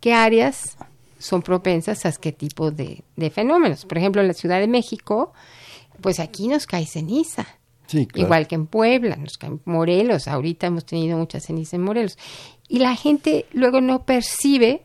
qué 0.00 0.12
áreas 0.12 0.76
son 1.18 1.40
propensas 1.40 2.04
a 2.04 2.12
qué 2.12 2.30
tipo 2.30 2.70
de, 2.70 3.02
fenómenos. 3.32 3.86
Por 3.86 3.96
ejemplo, 3.96 4.20
en 4.20 4.28
la 4.28 4.34
Ciudad 4.34 4.60
de 4.60 4.68
México, 4.68 5.32
pues 6.02 6.20
aquí 6.20 6.46
nos 6.46 6.66
cae 6.66 6.84
ceniza. 6.84 7.46
Igual 7.90 8.46
que 8.46 8.56
en 8.56 8.66
Puebla, 8.66 9.16
nos 9.16 9.38
cae 9.38 9.52
Morelos, 9.64 10.28
ahorita 10.28 10.66
hemos 10.66 10.84
tenido 10.84 11.16
mucha 11.16 11.40
ceniza 11.40 11.76
en 11.76 11.82
Morelos. 11.84 12.18
Y 12.68 12.80
la 12.80 12.96
gente 12.96 13.46
luego 13.54 13.80
no 13.80 14.04
percibe 14.04 14.82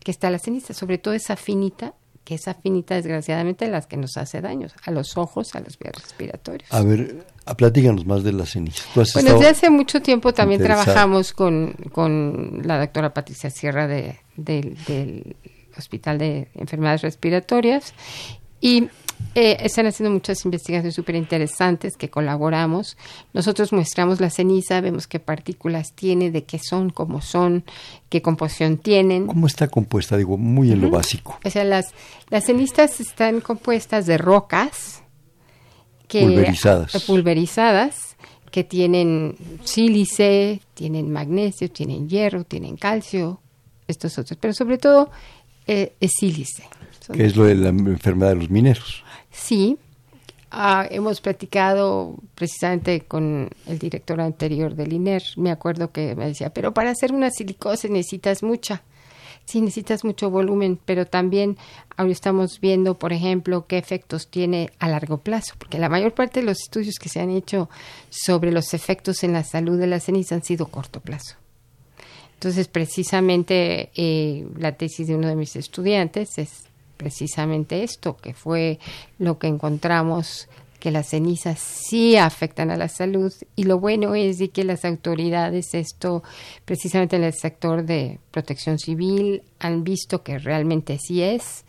que 0.00 0.10
está 0.10 0.28
la 0.28 0.38
ceniza, 0.38 0.74
sobre 0.74 0.98
todo 0.98 1.14
esa 1.14 1.34
finita 1.34 1.94
que 2.24 2.34
esa 2.34 2.54
finita 2.54 2.94
desgraciadamente 2.94 3.66
es 3.66 3.70
la 3.70 3.82
que 3.82 3.96
nos 3.96 4.16
hace 4.16 4.40
daños 4.40 4.74
a 4.84 4.90
los 4.90 5.16
ojos, 5.16 5.54
a 5.54 5.60
los 5.60 5.78
vías 5.78 5.94
respiratorios. 5.94 6.72
A 6.72 6.82
ver, 6.82 7.24
platíganos 7.52 8.06
más 8.06 8.24
de 8.24 8.32
la 8.32 8.46
ceniza. 8.46 8.84
Bueno, 8.94 9.34
desde 9.34 9.48
hace 9.48 9.70
mucho 9.70 10.00
tiempo 10.00 10.32
también 10.32 10.62
trabajamos 10.62 11.32
con, 11.32 11.74
con, 11.92 12.62
la 12.64 12.78
doctora 12.78 13.12
Patricia 13.12 13.50
Sierra 13.50 13.86
de, 13.86 14.18
del 14.36 15.36
Hospital 15.76 16.18
de 16.18 16.48
Enfermedades 16.54 17.02
Respiratorias 17.02 17.92
y 18.60 18.88
eh, 19.34 19.58
están 19.60 19.86
haciendo 19.86 20.12
muchas 20.12 20.44
investigaciones 20.44 20.94
súper 20.94 21.16
interesantes 21.16 21.96
que 21.96 22.08
colaboramos. 22.08 22.96
Nosotros 23.32 23.72
muestramos 23.72 24.20
la 24.20 24.30
ceniza, 24.30 24.80
vemos 24.80 25.06
qué 25.06 25.20
partículas 25.20 25.92
tiene, 25.92 26.30
de 26.30 26.44
qué 26.44 26.58
son, 26.58 26.90
cómo 26.90 27.20
son, 27.20 27.64
qué 28.08 28.22
composición 28.22 28.78
tienen. 28.78 29.26
¿Cómo 29.26 29.46
está 29.46 29.68
compuesta? 29.68 30.16
Digo, 30.16 30.38
muy 30.38 30.72
en 30.72 30.80
lo 30.80 30.90
básico. 30.90 31.38
O 31.44 31.50
sea, 31.50 31.64
las, 31.64 31.92
las 32.30 32.44
cenizas 32.46 33.00
están 33.00 33.40
compuestas 33.40 34.06
de 34.06 34.18
rocas 34.18 35.03
que, 36.20 36.26
pulverizadas. 36.26 37.04
pulverizadas 37.04 38.16
que 38.50 38.62
tienen 38.62 39.36
sílice, 39.64 40.60
tienen 40.74 41.10
magnesio, 41.10 41.68
tienen 41.70 42.08
hierro, 42.08 42.44
tienen 42.44 42.76
calcio, 42.76 43.40
estos 43.88 44.16
otros, 44.18 44.38
pero 44.40 44.54
sobre 44.54 44.78
todo 44.78 45.10
eh, 45.66 45.94
es 46.00 46.12
sílice. 46.18 46.64
Que 47.12 47.26
es 47.26 47.36
lo 47.36 47.44
de 47.44 47.56
la 47.56 47.68
enfermedad 47.68 48.30
de 48.30 48.36
los 48.36 48.50
mineros. 48.50 49.02
Sí, 49.30 49.76
ah, 50.52 50.86
hemos 50.88 51.20
platicado 51.20 52.14
precisamente 52.34 53.00
con 53.00 53.50
el 53.66 53.78
director 53.78 54.20
anterior 54.20 54.74
del 54.74 54.92
INER. 54.92 55.22
Me 55.36 55.50
acuerdo 55.50 55.90
que 55.90 56.14
me 56.14 56.26
decía, 56.26 56.50
pero 56.50 56.72
para 56.72 56.90
hacer 56.90 57.12
una 57.12 57.30
silicosis 57.30 57.90
necesitas 57.90 58.42
mucha. 58.42 58.82
Sí, 59.44 59.60
necesitas 59.60 60.04
mucho 60.04 60.30
volumen, 60.30 60.78
pero 60.84 61.06
también 61.06 61.58
ahora 61.96 62.12
estamos 62.12 62.60
viendo, 62.60 62.94
por 62.94 63.12
ejemplo, 63.12 63.66
qué 63.66 63.78
efectos 63.78 64.28
tiene 64.28 64.70
a 64.78 64.88
largo 64.88 65.18
plazo, 65.18 65.54
porque 65.58 65.78
la 65.78 65.88
mayor 65.88 66.14
parte 66.14 66.40
de 66.40 66.46
los 66.46 66.60
estudios 66.62 66.94
que 66.98 67.10
se 67.10 67.20
han 67.20 67.30
hecho 67.30 67.68
sobre 68.08 68.52
los 68.52 68.72
efectos 68.72 69.22
en 69.22 69.34
la 69.34 69.44
salud 69.44 69.78
de 69.78 69.86
la 69.86 70.00
ceniza 70.00 70.34
han 70.34 70.42
sido 70.42 70.68
corto 70.68 71.00
plazo. 71.00 71.36
Entonces, 72.34 72.68
precisamente 72.68 73.90
eh, 73.94 74.46
la 74.58 74.72
tesis 74.72 75.06
de 75.06 75.14
uno 75.14 75.28
de 75.28 75.36
mis 75.36 75.56
estudiantes 75.56 76.38
es 76.38 76.64
precisamente 76.96 77.82
esto, 77.82 78.16
que 78.16 78.34
fue 78.34 78.78
lo 79.18 79.38
que 79.38 79.46
encontramos 79.46 80.48
que 80.84 80.90
las 80.90 81.08
cenizas 81.08 81.60
sí 81.60 82.18
afectan 82.18 82.70
a 82.70 82.76
la 82.76 82.88
salud 82.88 83.32
y 83.56 83.62
lo 83.64 83.80
bueno 83.80 84.14
es 84.14 84.36
de 84.36 84.50
que 84.50 84.64
las 84.64 84.84
autoridades 84.84 85.72
esto 85.72 86.22
precisamente 86.66 87.16
en 87.16 87.24
el 87.24 87.32
sector 87.32 87.86
de 87.86 88.18
protección 88.30 88.78
civil 88.78 89.44
han 89.58 89.82
visto 89.82 90.22
que 90.22 90.38
realmente 90.38 90.98
sí 90.98 91.22
es 91.22 91.64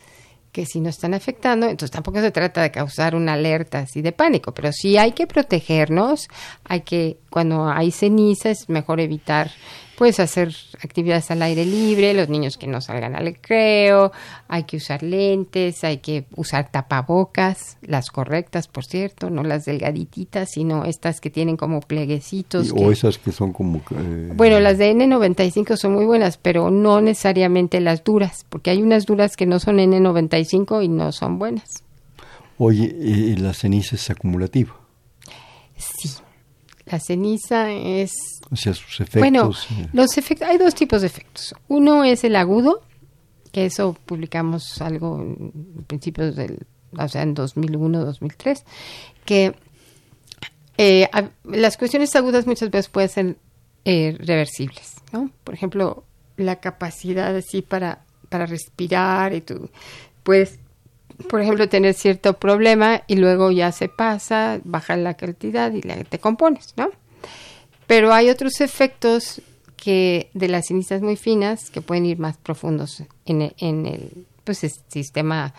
que 0.52 0.66
si 0.66 0.82
no 0.82 0.90
están 0.90 1.14
afectando, 1.14 1.68
entonces 1.68 1.92
tampoco 1.92 2.20
se 2.20 2.32
trata 2.32 2.62
de 2.62 2.72
causar 2.72 3.16
una 3.16 3.34
alerta 3.34 3.80
así 3.80 4.02
de 4.02 4.12
pánico, 4.12 4.54
pero 4.54 4.74
sí 4.74 4.98
hay 4.98 5.14
que 5.14 5.28
protegernos, 5.28 6.28
hay 6.66 6.82
que, 6.82 7.16
cuando 7.30 7.70
hay 7.70 7.92
cenizas, 7.92 8.68
mejor 8.68 9.00
evitar 9.00 9.50
Puedes 9.98 10.20
hacer 10.20 10.54
actividades 10.84 11.32
al 11.32 11.42
aire 11.42 11.66
libre, 11.66 12.14
los 12.14 12.28
niños 12.28 12.58
que 12.58 12.68
no 12.68 12.82
salgan 12.82 13.16
al 13.16 13.26
recreo, 13.26 14.12
hay 14.48 14.64
que 14.64 14.78
usar 14.78 15.04
lentes, 15.04 15.84
hay 15.84 15.98
que 15.98 16.26
usar 16.36 16.70
tapabocas, 16.70 17.78
las 17.82 18.12
correctas, 18.12 18.68
por 18.68 18.86
cierto, 18.86 19.30
no 19.30 19.44
las 19.44 19.66
delgadititas, 19.66 20.52
sino 20.52 20.84
estas 20.84 21.22
que 21.22 21.30
tienen 21.30 21.56
como 21.56 21.80
pleguecitos. 21.80 22.74
o 22.76 22.92
esas 22.92 23.18
que 23.18 23.32
son 23.32 23.54
como... 23.54 23.82
Eh, 23.92 24.32
bueno, 24.36 24.60
las 24.60 24.78
de 24.78 24.94
N95 24.94 25.78
son 25.78 25.94
muy 25.94 26.06
buenas, 26.06 26.38
pero 26.38 26.72
no 26.72 27.00
necesariamente 27.00 27.80
las 27.80 28.04
duras, 28.04 28.46
porque 28.50 28.72
hay 28.72 28.82
unas 28.82 29.06
duras 29.06 29.38
que 29.38 29.46
no 29.46 29.60
son 29.60 29.78
N95 29.78 30.84
y 30.84 30.90
no 30.90 31.12
son 31.12 31.40
buenas. 31.40 31.84
Oye, 32.58 32.84
¿y 32.84 33.36
la 33.36 33.54
ceniza 33.54 33.96
es 33.96 34.10
acumulativa? 34.10 34.74
Sí, 35.78 36.10
la 36.86 37.00
ceniza 37.00 37.72
es... 37.72 38.14
O 38.52 38.56
sea, 38.56 38.74
sus 38.74 39.00
efectos... 39.00 39.20
Bueno, 39.20 39.52
los 39.94 40.18
efectos, 40.18 40.48
hay 40.48 40.58
dos 40.58 40.76
tipos 40.76 41.02
de 41.02 41.08
efectos. 41.08 41.56
Uno 41.68 42.04
es 42.04 42.24
el 42.24 42.36
agudo, 42.36 42.82
que 43.52 43.66
eso 43.66 43.98
publicamos 44.06 44.82
algo 44.82 45.20
en 45.20 45.84
principios 45.88 46.36
del, 46.36 46.66
o 46.98 47.08
sea, 47.08 47.24
en 47.24 47.34
2001, 47.34 48.06
2003, 48.06 48.64
que 49.26 49.56
eh, 50.78 51.10
las 51.44 51.78
cuestiones 51.78 52.16
agudas 52.16 52.46
muchas 52.46 52.70
veces 52.70 52.90
pueden 52.90 53.10
ser 53.10 53.38
eh, 53.86 54.16
reversibles, 54.20 54.96
¿no? 55.12 55.32
Por 55.44 55.54
ejemplo, 55.54 56.06
la 56.38 56.58
capacidad 56.58 57.36
así 57.36 57.62
para, 57.62 58.06
para 58.30 58.46
respirar 58.46 59.34
y 59.34 59.42
tú 59.42 59.70
puedes 60.24 60.60
por 61.30 61.42
ejemplo, 61.42 61.70
tener 61.70 61.94
cierto 61.94 62.34
problema 62.34 63.04
y 63.08 63.16
luego 63.16 63.52
ya 63.52 63.72
se 63.72 63.90
pasa, 63.90 64.60
baja 64.64 64.98
la 64.98 65.16
cantidad 65.16 65.72
y 65.74 65.82
te 65.82 66.20
compones, 66.20 66.74
¿no? 66.78 66.90
Pero 67.88 68.14
hay 68.14 68.30
otros 68.30 68.62
efectos 68.62 69.42
que 69.76 70.30
de 70.34 70.48
las 70.48 70.68
cenizas 70.68 71.02
muy 71.02 71.16
finas 71.16 71.70
que 71.70 71.82
pueden 71.82 72.06
ir 72.06 72.18
más 72.18 72.38
profundos 72.38 73.04
en 73.26 73.44
el, 73.44 73.56
en 73.60 73.86
el 73.86 74.26
pues, 74.44 74.66
sistema, 74.88 75.54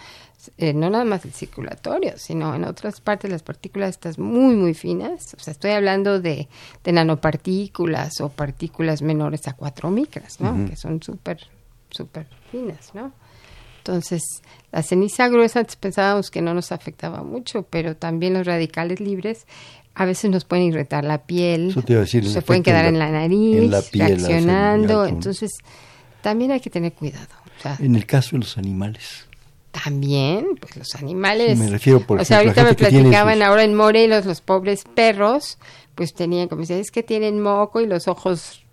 eh, 0.59 0.73
no 0.73 0.91
nada 0.91 1.05
más 1.05 1.25
el 1.25 1.33
circulatorio, 1.33 2.15
sino 2.17 2.55
en 2.55 2.65
otras 2.65 3.01
partes 3.01 3.31
las 3.31 3.43
partículas 3.43 3.91
estas 3.91 4.19
muy, 4.19 4.57
muy 4.57 4.75
finas. 4.75 5.35
O 5.35 5.41
sea, 5.41 5.53
estoy 5.53 5.73
hablando 5.73 6.21
de, 6.21 6.49
de 6.83 6.93
nanopartículas 6.93 8.21
o 8.21 8.29
partículas 8.29 9.01
menores 9.01 9.47
a 9.47 9.53
4 9.53 9.91
micras, 9.91 10.41
¿no? 10.41 10.69
Que 10.69 10.77
son 10.77 11.03
súper, 11.03 11.39
súper 11.91 12.27
finas, 12.51 12.95
¿no? 12.95 13.13
Entonces, 13.87 14.43
la 14.73 14.83
ceniza 14.83 15.29
gruesa 15.29 15.61
antes 15.61 15.77
pensábamos 15.77 16.33
que 16.33 16.43
no 16.43 16.55
nos 16.55 16.73
afectaba 16.73 17.23
mucho, 17.23 17.63
pero 17.71 17.95
también 17.95 18.35
los 18.35 18.45
radicales 18.45 18.99
libres 18.99 19.47
a 19.95 20.05
veces 20.05 20.29
nos 20.29 20.45
pueden 20.45 20.65
irritar 20.65 21.05
la 21.05 21.25
piel, 21.25 21.73
se 21.73 22.43
pueden 22.43 22.65
quedar 22.65 22.87
en 22.87 22.99
la, 22.99 23.13
nariz, 23.13 23.71
reaccionando, 23.93 25.07
entonces 25.07 25.53
también 26.21 26.51
hay 26.51 26.59
que 26.59 26.69
tener 26.69 26.95
cuidado. 26.95 27.29
en 27.79 27.95
el 27.95 28.07
caso 28.07 28.31
de 28.33 28.39
los 28.41 28.59
animales. 28.59 29.27
También, 29.71 30.57
pues 30.61 30.77
los 30.77 30.95
animales. 30.97 31.57
me 31.57 31.69
refiero, 31.69 32.01
por 32.01 32.21
O 32.21 32.25
sea, 32.25 32.39
ahorita 32.39 32.65
me 32.65 32.75
platicaban 32.75 33.41
ahora 33.41 33.63
en 33.63 33.75
Morelos 33.75 34.27
los 34.27 34.41
pobres 34.41 34.83
perros, 34.97 35.59
pues 35.95 36.13
tenían, 36.13 36.49
como 36.49 36.63
decía, 36.63 36.79
es 36.79 36.91
que 36.91 37.05
tienen 37.05 37.41
moco 37.41 37.81
y 37.81 37.87
los 37.87 38.09
ojos 38.09 38.66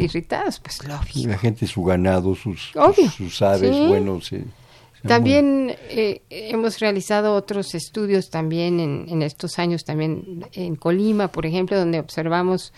irritados, 0.00 0.60
pues 0.60 0.84
lógico. 0.84 1.28
La 1.28 1.38
gente, 1.38 1.66
su 1.66 1.82
ganado, 1.84 2.34
sus, 2.34 2.72
sus, 3.16 3.42
aves, 3.42 3.76
bueno, 3.88 4.20
sí. 4.20 4.44
También 5.06 5.74
eh, 5.88 6.20
hemos 6.28 6.78
realizado 6.78 7.34
otros 7.34 7.74
estudios 7.74 8.28
también 8.28 8.80
en, 9.08 9.22
estos 9.22 9.58
años, 9.58 9.84
también 9.84 10.44
en 10.52 10.76
Colima, 10.76 11.28
por 11.28 11.46
ejemplo, 11.46 11.78
donde 11.78 12.00
observamos 12.00 12.72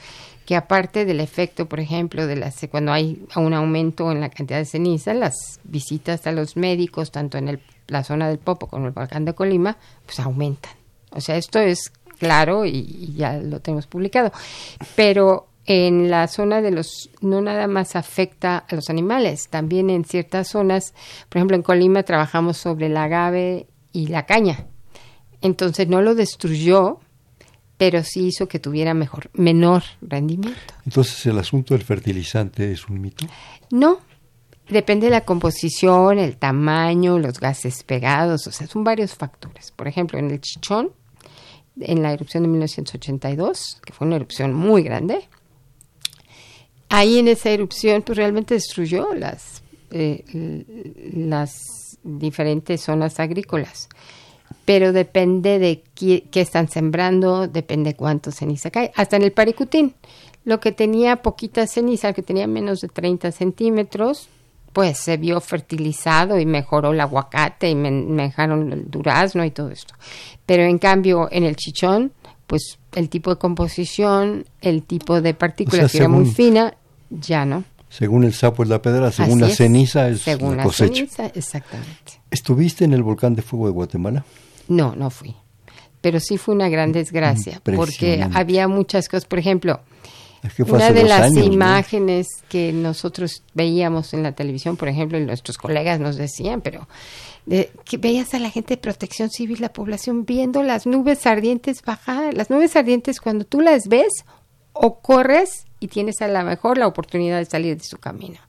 que 0.47 0.55
aparte 0.55 1.05
del 1.05 1.21
efecto, 1.21 1.67
por 1.67 1.81
ejemplo, 1.81 2.27
de 2.27 2.37
las 2.37 2.57
cuando 2.71 2.93
hay 2.93 3.25
un 3.35 3.55
aumento 3.55 4.13
en 4.13 4.21
la 4.21 4.29
cantidad 4.29 4.59
de 4.59 4.65
ceniza, 4.65 5.15
las 5.15 5.35
visitas 5.65 6.27
a 6.27 6.33
los 6.33 6.57
médicos, 6.57 7.11
tanto 7.11 7.39
en 7.39 7.61
la 7.89 8.05
zona 8.05 8.29
del 8.29 8.39
Popo 8.39 8.69
como 8.69 8.85
en 8.85 8.89
el 8.89 8.93
volcán 8.93 9.25
de 9.25 9.35
Colima, 9.35 9.77
pues 10.07 10.21
aumentan. 10.21 10.73
O 11.11 11.21
sea, 11.21 11.37
esto 11.37 11.59
es 11.59 11.93
claro 12.19 12.65
y 12.65 13.15
ya 13.17 13.39
lo 13.39 13.61
tenemos 13.61 13.89
publicado. 13.89 14.33
Pero 14.95 15.49
en 15.67 16.11
la 16.11 16.27
zona 16.29 16.61
de 16.61 16.71
los, 16.71 17.11
no 17.21 17.41
nada 17.41 17.69
más 17.69 17.95
afecta 17.95 18.59
a 18.59 18.75
los 18.75 18.91
animales, 18.91 19.49
también 19.49 19.91
en 19.91 20.05
ciertas 20.05 20.49
zonas, 20.49 20.95
por 21.29 21.39
ejemplo 21.39 21.57
en 21.57 21.63
Colima 21.63 22.03
trabajamos 22.03 22.57
sobre 22.57 22.87
el 22.87 22.97
agave 22.97 23.67
y 23.93 24.09
la 24.09 24.27
caña. 24.27 24.67
Entonces 25.41 25.89
no 25.89 26.03
lo 26.03 26.15
destruyó, 26.15 27.01
pero 27.77 28.03
sí 28.05 28.27
hizo 28.27 28.49
que 28.49 28.59
tuviera 28.59 28.95
mejor, 28.95 29.31
menor 29.35 29.83
rendimiento. 30.01 30.75
Entonces 30.85 31.27
el 31.27 31.39
asunto 31.39 31.75
del 31.75 31.83
fertilizante 31.85 32.71
es 32.71 32.89
un 32.89 33.01
mito. 33.01 33.27
No, 33.71 33.99
depende 34.69 35.07
de 35.07 35.11
la 35.11 35.23
composición, 35.23 36.19
el 36.19 36.37
tamaño, 36.37 37.19
los 37.19 37.39
gases 37.39 37.83
pegados, 37.85 38.47
o 38.47 38.53
sea, 38.53 38.67
son 38.67 38.85
varios 38.85 39.15
factores. 39.15 39.71
Por 39.73 39.89
ejemplo, 39.89 40.19
en 40.19 40.31
el 40.31 40.41
chichón, 40.41 40.93
en 41.81 42.03
la 42.03 42.13
erupción 42.13 42.43
de 42.43 42.49
1982, 42.51 43.81
que 43.85 43.93
fue 43.93 44.07
una 44.07 44.17
erupción 44.17 44.53
muy 44.55 44.83
grande, 44.83 45.29
ahí 46.93 47.19
en 47.19 47.29
esa 47.29 47.51
erupción 47.51 48.03
pues 48.03 48.19
realmente 48.19 48.55
destruyó 48.55 49.15
las, 49.15 49.63
eh, 49.91 50.23
las 51.15 51.99
diferentes 52.03 52.83
zonas 52.83 53.19
agrícolas. 53.19 53.89
Pero 54.67 54.93
depende 54.93 55.59
de 55.59 55.83
qué, 55.95 56.29
están 56.35 56.69
sembrando, 56.69 57.49
depende 57.49 57.97
cuánto 57.97 58.31
ceniza 58.31 58.71
cae. 58.71 58.93
Hasta 58.95 59.17
en 59.17 59.23
el 59.23 59.33
Paricutín, 59.33 59.95
lo 60.45 60.61
que 60.61 60.71
tenía 60.71 61.17
poquita 61.17 61.67
ceniza, 61.67 62.13
que 62.13 62.23
tenía 62.23 62.47
menos 62.47 62.81
de 62.81 62.89
30 62.89 63.33
centímetros, 63.33 64.29
pues 64.75 64.99
se 64.99 65.17
vio 65.17 65.41
fertilizado 65.41 66.39
y 66.39 66.45
mejoró 66.45 66.93
el 66.93 67.01
aguacate 67.01 67.71
y 67.71 67.75
mejoraron 67.75 68.71
el 68.71 68.91
durazno 68.91 69.45
y 69.47 69.51
todo 69.51 69.71
esto. 69.71 69.95
Pero 70.45 70.65
en 70.65 70.79
cambio, 70.79 71.29
en 71.31 71.45
el 71.45 71.57
chichón, 71.57 72.13
pues 72.47 72.79
el 72.95 73.09
tipo 73.09 73.31
de 73.31 73.37
composición, 73.37 74.45
el 74.61 74.83
tipo 74.83 75.23
de 75.23 75.33
partículas 75.33 75.91
que 75.91 75.99
era 75.99 76.09
muy 76.09 76.27
fina, 76.27 76.75
ya 77.21 77.45
no. 77.45 77.65
Según 77.89 78.25
el 78.25 78.33
sapo 78.33 78.63
es 78.63 78.69
la 78.69 78.81
pedra, 78.81 79.13
según 79.13 79.41
la 79.41 79.51
ceniza 79.51 80.09
es 80.09 80.23
según 80.23 80.57
la, 80.57 80.63
cosecha. 80.63 80.95
Ceniza, 80.95 81.27
exactamente. 81.27 82.23
¿Estuviste 82.31 82.85
en 82.85 82.95
el 82.95 83.03
volcán 83.03 83.35
de 83.35 83.43
fuego 83.43 83.67
de 83.67 83.73
Guatemala? 83.73 84.25
No, 84.69 84.97
no 84.97 85.11
fui. 85.11 85.37
Pero 86.01 86.19
sí 86.19 86.39
fue 86.39 86.55
una 86.55 86.69
gran 86.69 86.91
desgracia, 86.93 87.61
porque 87.63 88.27
había 88.33 88.67
muchas 88.67 89.09
cosas. 89.09 89.27
Por 89.27 89.39
ejemplo, 89.39 89.81
una 90.67 90.91
de 90.91 91.05
las 91.05 91.33
imágenes 91.37 92.27
que 92.49 92.73
nosotros 92.73 93.45
veíamos 93.55 94.13
en 94.13 94.23
la 94.23 94.33
televisión, 94.33 94.77
por 94.77 94.89
ejemplo, 94.89 95.19
y 95.19 95.25
nuestros 95.25 95.59
colegas 95.59 96.01
nos 96.01 96.17
decían, 96.17 96.61
pero 96.61 96.89
que 97.85 97.99
veías 97.99 98.35
a 98.35 98.39
la 98.39 98.51
gente 98.51 98.75
de 98.75 98.79
protección 98.79 99.31
civil, 99.31 99.61
la 99.61 99.73
población 99.73 100.25
viendo 100.25 100.63
las 100.63 100.87
nubes 100.87 101.27
ardientes 101.27 101.83
bajar. 101.83 102.35
Las 102.35 102.51
nubes 102.51 102.75
ardientes, 102.75 103.21
cuando 103.21 103.45
tú 103.45 103.61
las 103.61 103.87
ves, 103.89 104.25
o 104.85 104.99
corres 104.99 105.67
y 105.79 105.87
tienes 105.87 106.21
a 106.23 106.29
lo 106.29 106.43
mejor 106.43 106.77
la 106.77 106.89
oportunidad 106.89 107.39
de 107.39 107.45
salir 107.45 107.77
de 107.79 107.85
su 107.85 107.99
camino. 107.99 108.41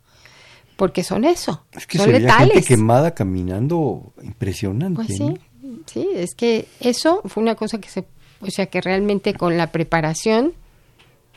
Porque 0.76 1.04
son 1.04 1.26
eso, 1.26 1.64
es 1.72 1.86
que 1.86 2.00
son 2.00 2.12
letales. 2.12 2.54
Gente 2.54 2.68
quemada 2.70 3.14
caminando 3.14 4.14
impresionante. 4.24 4.96
Pues 4.96 5.16
sí, 5.16 5.40
sí, 5.86 6.10
es 6.16 6.34
que 6.34 6.68
eso 6.80 7.22
fue 7.26 7.44
una 7.44 7.54
cosa 7.54 7.78
que 7.78 7.88
se, 7.88 8.08
o 8.42 8.50
sea, 8.50 8.66
que 8.66 8.82
realmente 8.82 9.36
con 9.36 9.58
la 9.58 9.72
preparación, 9.72 10.54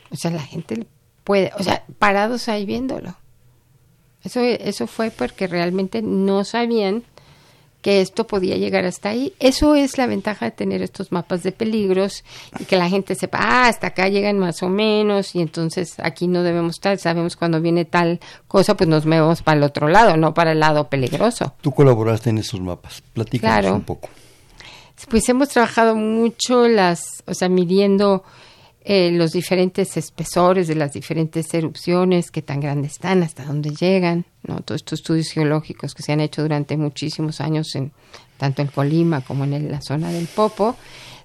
o 0.09 0.15
sea, 0.15 0.31
la 0.31 0.41
gente 0.41 0.87
puede, 1.23 1.51
o 1.59 1.61
sea, 1.61 1.85
parados 1.99 2.49
ahí 2.49 2.65
viéndolo. 2.65 3.15
Eso, 4.23 4.39
eso 4.41 4.87
fue 4.87 5.11
porque 5.11 5.45
realmente 5.45 6.01
no 6.01 6.43
sabían 6.43 7.03
que 7.87 8.01
esto 8.01 8.27
podía 8.27 8.57
llegar 8.57 8.83
hasta 8.83 9.07
ahí. 9.07 9.33
Eso 9.39 9.73
es 9.73 9.97
la 9.97 10.07
ventaja 10.07 10.43
de 10.43 10.51
tener 10.51 10.81
estos 10.81 11.13
mapas 11.13 11.41
de 11.41 11.53
peligros 11.53 12.25
y 12.59 12.65
que 12.65 12.75
la 12.75 12.89
gente 12.89 13.15
sepa, 13.15 13.37
ah, 13.39 13.67
hasta 13.69 13.87
acá 13.87 14.09
llegan 14.09 14.37
más 14.39 14.61
o 14.61 14.67
menos 14.67 15.35
y 15.35 15.39
entonces 15.39 15.95
aquí 16.03 16.27
no 16.27 16.43
debemos 16.43 16.75
estar, 16.75 16.97
sabemos 16.97 17.37
cuando 17.37 17.61
viene 17.61 17.85
tal 17.85 18.19
cosa, 18.49 18.75
pues 18.75 18.89
nos 18.89 19.05
movemos 19.05 19.41
para 19.41 19.59
el 19.59 19.63
otro 19.63 19.87
lado, 19.87 20.17
no 20.17 20.33
para 20.33 20.51
el 20.51 20.59
lado 20.59 20.89
peligroso. 20.89 21.53
Tú 21.61 21.71
colaboraste 21.71 22.29
en 22.29 22.39
esos 22.39 22.59
mapas, 22.59 23.01
platícanos 23.13 23.71
un 23.71 23.83
poco. 23.83 24.09
Pues 25.09 25.29
hemos 25.29 25.47
trabajado 25.47 25.95
mucho 25.95 26.67
las, 26.67 27.23
o 27.25 27.33
sea, 27.33 27.47
midiendo 27.47 28.25
eh, 28.89 29.11
los 29.11 29.33
diferentes 29.33 29.97
espesores 29.97 30.69
de 30.69 30.75
las 30.75 30.93
diferentes 30.93 31.53
erupciones, 31.53 32.31
qué 32.31 32.41
tan 32.41 32.61
grandes 32.61 32.93
están, 32.93 33.21
hasta 33.21 33.43
dónde 33.43 33.71
llegan, 33.71 34.23
¿no? 34.43 34.61
Todos 34.61 34.79
estos 34.79 35.01
estudios 35.01 35.27
geológicos 35.27 35.93
que 35.93 36.03
se 36.03 36.13
han 36.13 36.21
hecho 36.21 36.41
durante 36.41 36.77
muchísimos 36.77 37.41
años, 37.41 37.75
en, 37.75 37.91
tanto 38.37 38.61
en 38.61 38.69
Colima 38.69 39.19
como 39.19 39.43
en 39.43 39.69
la 39.69 39.81
zona 39.81 40.09
del 40.09 40.27
Popo, 40.27 40.77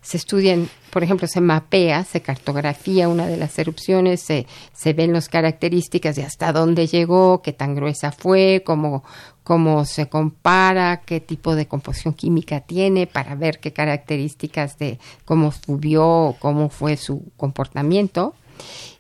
se 0.02 0.16
estudian, 0.16 0.68
por 0.90 1.04
ejemplo, 1.04 1.28
se 1.28 1.40
mapea, 1.40 2.04
se 2.04 2.20
cartografía 2.20 3.08
una 3.08 3.28
de 3.28 3.36
las 3.36 3.56
erupciones, 3.58 4.20
se, 4.20 4.46
se 4.74 4.92
ven 4.92 5.12
las 5.12 5.28
características 5.28 6.16
de 6.16 6.24
hasta 6.24 6.52
dónde 6.52 6.88
llegó, 6.88 7.40
qué 7.40 7.52
tan 7.52 7.76
gruesa 7.76 8.10
fue, 8.10 8.62
cómo, 8.66 9.04
cómo 9.44 9.84
se 9.84 10.08
compara, 10.08 11.02
qué 11.06 11.20
tipo 11.20 11.54
de 11.54 11.66
composición 11.66 12.14
química 12.14 12.60
tiene, 12.60 13.06
para 13.06 13.36
ver 13.36 13.60
qué 13.60 13.72
características 13.72 14.76
de 14.78 14.98
cómo 15.24 15.52
subió, 15.52 16.34
cómo 16.40 16.68
fue 16.68 16.96
su 16.96 17.22
comportamiento. 17.36 18.34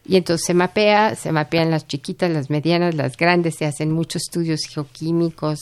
Y 0.04 0.16
entonces 0.16 0.46
se 0.46 0.54
mapea, 0.54 1.16
se 1.16 1.32
mapean 1.32 1.70
las 1.70 1.86
chiquitas, 1.88 2.30
las 2.30 2.48
medianas, 2.48 2.94
las 2.94 3.16
grandes, 3.16 3.56
se 3.56 3.66
hacen 3.66 3.90
muchos 3.90 4.22
estudios 4.22 4.62
geoquímicos, 4.68 5.60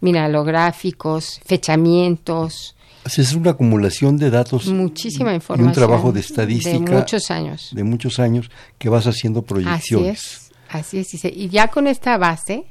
mineralográficos, 0.00 1.40
fechamientos, 1.44 2.75
es 3.06 3.34
una 3.34 3.52
acumulación 3.52 4.16
de 4.16 4.30
datos. 4.30 4.66
Muchísima 4.66 5.34
información. 5.34 5.66
Y 5.66 5.68
un 5.68 5.74
trabajo 5.74 6.12
de 6.12 6.20
estadística. 6.20 6.78
De 6.78 6.96
muchos 6.96 7.30
años. 7.30 7.70
De 7.72 7.84
muchos 7.84 8.18
años 8.18 8.50
que 8.78 8.88
vas 8.88 9.06
haciendo 9.06 9.42
proyecciones. 9.42 10.50
Así 10.68 10.98
es, 10.98 11.14
así 11.14 11.28
es. 11.28 11.36
Y 11.36 11.48
ya 11.48 11.68
con 11.68 11.86
esta 11.86 12.18
base, 12.18 12.64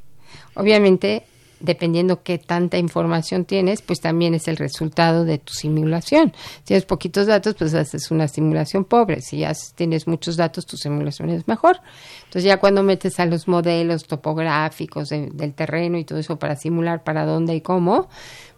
obviamente, 0.55 1.23
dependiendo 1.59 2.21
qué 2.23 2.37
tanta 2.37 2.77
información 2.77 3.45
tienes, 3.45 3.81
pues 3.81 4.01
también 4.01 4.33
es 4.33 4.47
el 4.47 4.57
resultado 4.57 5.25
de 5.25 5.37
tu 5.37 5.53
simulación. 5.53 6.33
Si 6.57 6.63
tienes 6.65 6.85
poquitos 6.85 7.27
datos, 7.27 7.55
pues 7.57 7.73
haces 7.73 8.11
una 8.11 8.27
simulación 8.27 8.85
pobre. 8.85 9.21
Si 9.21 9.39
ya 9.39 9.53
tienes 9.75 10.07
muchos 10.07 10.37
datos, 10.37 10.65
tu 10.65 10.77
simulación 10.77 11.29
es 11.29 11.47
mejor. 11.47 11.79
Entonces 12.25 12.43
ya 12.43 12.57
cuando 12.57 12.83
metes 12.83 13.19
a 13.19 13.25
los 13.25 13.47
modelos 13.47 14.05
topográficos 14.05 15.09
del 15.09 15.53
terreno 15.53 15.97
y 15.97 16.03
todo 16.03 16.19
eso 16.19 16.37
para 16.37 16.55
simular 16.55 17.03
para 17.03 17.25
dónde 17.25 17.55
y 17.55 17.61
cómo, 17.61 18.09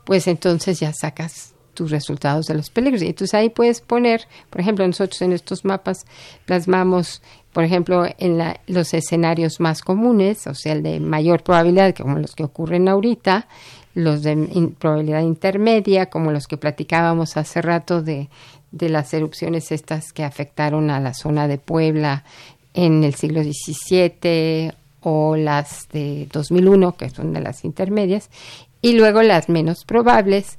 pues 0.04 0.28
entonces 0.28 0.80
ya 0.80 0.92
sacas 0.94 1.54
tus 1.78 1.92
resultados 1.92 2.48
de 2.48 2.56
los 2.56 2.72
peligros. 2.72 3.04
Y 3.04 3.08
entonces 3.08 3.36
ahí 3.36 3.50
puedes 3.50 3.82
poner, 3.82 4.28
por 4.50 4.60
ejemplo, 4.60 4.86
nosotros 4.86 5.22
en 5.22 5.32
estos 5.32 5.64
mapas 5.64 6.08
plasmamos, 6.46 7.22
por 7.54 7.64
ejemplo, 7.64 8.06
en 8.18 8.42
los 8.66 8.96
escenarios 8.96 9.60
más 9.60 9.84
comunes, 9.84 10.48
o 10.48 10.56
sea, 10.56 10.74
el 10.74 10.82
de 10.82 11.00
mayor 11.00 11.44
probabilidad, 11.44 11.96
como 11.96 12.18
los 12.18 12.34
que 12.34 12.44
ocurren 12.44 12.90
ahorita, 12.90 13.48
los 13.94 14.24
de 14.24 14.72
probabilidad 14.80 15.22
intermedia, 15.22 16.08
como 16.08 16.32
los 16.32 16.48
que 16.48 16.58
platicábamos 16.58 17.38
hace 17.38 17.62
rato 17.62 18.02
de, 18.02 18.30
de 18.72 18.90
las 18.90 19.14
erupciones 19.14 19.72
estas 19.72 20.14
que 20.14 20.24
afectaron 20.24 20.90
a 20.90 21.00
la 21.00 21.14
zona 21.14 21.48
de 21.48 21.60
Puebla 21.60 22.24
en 22.74 23.04
el 23.04 23.14
siglo 23.14 23.44
XVII 23.44 24.72
o 25.02 25.36
las 25.36 25.88
de 25.90 26.28
2001, 26.34 26.98
que 26.98 27.12
son 27.12 27.34
de 27.34 27.42
las 27.42 27.64
intermedias, 27.64 28.32
y 28.82 28.94
luego 28.94 29.22
las 29.22 29.48
menos 29.48 29.86
probables, 29.86 30.58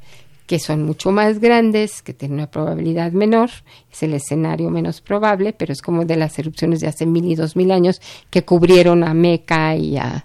que 0.49 0.59
son 0.59 0.83
mucho 0.83 1.13
más 1.13 1.41
grandes, 1.41 2.01
que 2.01 2.15
tienen 2.15 2.39
una 2.39 2.51
probabilidad 2.51 3.13
menor, 3.13 3.51
es 3.93 4.03
el 4.03 4.15
escenario 4.15 4.71
menos 4.71 5.03
probable, 5.03 5.53
pero 5.53 5.75
es 5.75 5.83
como 5.83 6.07
de 6.07 6.17
las 6.17 6.39
erupciones 6.39 6.81
de 6.81 6.89
hace 6.89 7.05
mil 7.05 7.27
y 7.27 7.35
dos 7.35 7.55
mil 7.55 7.71
años 7.71 8.01
que 8.31 8.47
cubrieron 8.47 9.05
a 9.05 9.13
Meca 9.13 9.77
y 9.77 9.99
a, 9.99 10.25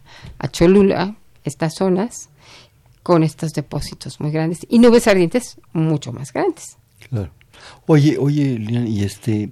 Cholula, 0.49 1.17
estas 1.43 1.76
zonas, 1.76 2.30
con 3.03 3.21
estos 3.21 3.51
depósitos 3.51 4.21
muy 4.21 4.32
grandes, 4.32 4.65
y 4.69 4.80
nubes 4.80 5.09
ardientes 5.09 5.57
mucho 5.74 6.13
más 6.13 6.32
grandes. 6.32 6.78
Claro. 7.09 7.32
Oye, 7.86 8.17
oye, 8.17 8.57
Lilian, 8.57 8.88
y 8.88 9.03
este, 9.03 9.49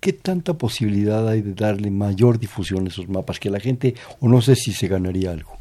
¿qué 0.00 0.14
tanta 0.14 0.54
posibilidad 0.54 1.28
hay 1.28 1.42
de 1.42 1.52
darle 1.52 1.90
mayor 1.90 2.38
difusión 2.38 2.86
a 2.86 2.88
esos 2.88 3.10
mapas? 3.10 3.38
Que 3.38 3.50
la 3.50 3.60
gente, 3.60 3.94
o 4.20 4.28
no 4.28 4.40
sé 4.40 4.56
si 4.56 4.72
se 4.72 4.88
ganaría 4.88 5.32
algo. 5.32 5.58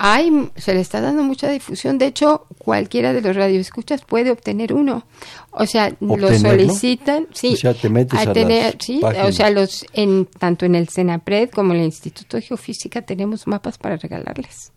Hay, 0.00 0.50
se 0.54 0.74
le 0.74 0.80
está 0.80 1.00
dando 1.00 1.24
mucha 1.24 1.50
difusión. 1.50 1.98
De 1.98 2.06
hecho, 2.06 2.46
cualquiera 2.58 3.12
de 3.12 3.20
los 3.20 3.34
radioescuchas 3.34 4.02
puede 4.02 4.30
obtener 4.30 4.72
uno. 4.72 5.04
O 5.50 5.66
sea, 5.66 5.92
lo 6.00 6.32
solicitan. 6.38 7.26
Sí, 7.32 7.54
o 7.54 7.56
sea, 7.56 7.74
te 7.74 7.90
metes 7.90 8.16
a, 8.18 8.32
tener, 8.32 8.76
sí, 8.80 9.00
o 9.02 9.32
sea, 9.32 9.50
los 9.50 9.84
en 9.92 10.26
tanto 10.26 10.66
en 10.66 10.76
el 10.76 10.88
Senapred 10.88 11.50
como 11.50 11.74
en 11.74 11.80
el 11.80 11.86
Instituto 11.86 12.36
de 12.36 12.42
Geofísica 12.44 13.02
tenemos 13.02 13.48
mapas 13.48 13.76
para 13.76 13.96
regalarles. 13.96 14.72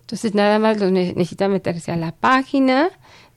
Entonces, 0.00 0.34
nada 0.34 0.58
más 0.58 0.80
los 0.80 0.90
necesitan 0.90 1.52
meterse 1.52 1.92
a 1.92 1.96
la 1.96 2.12
página 2.12 2.88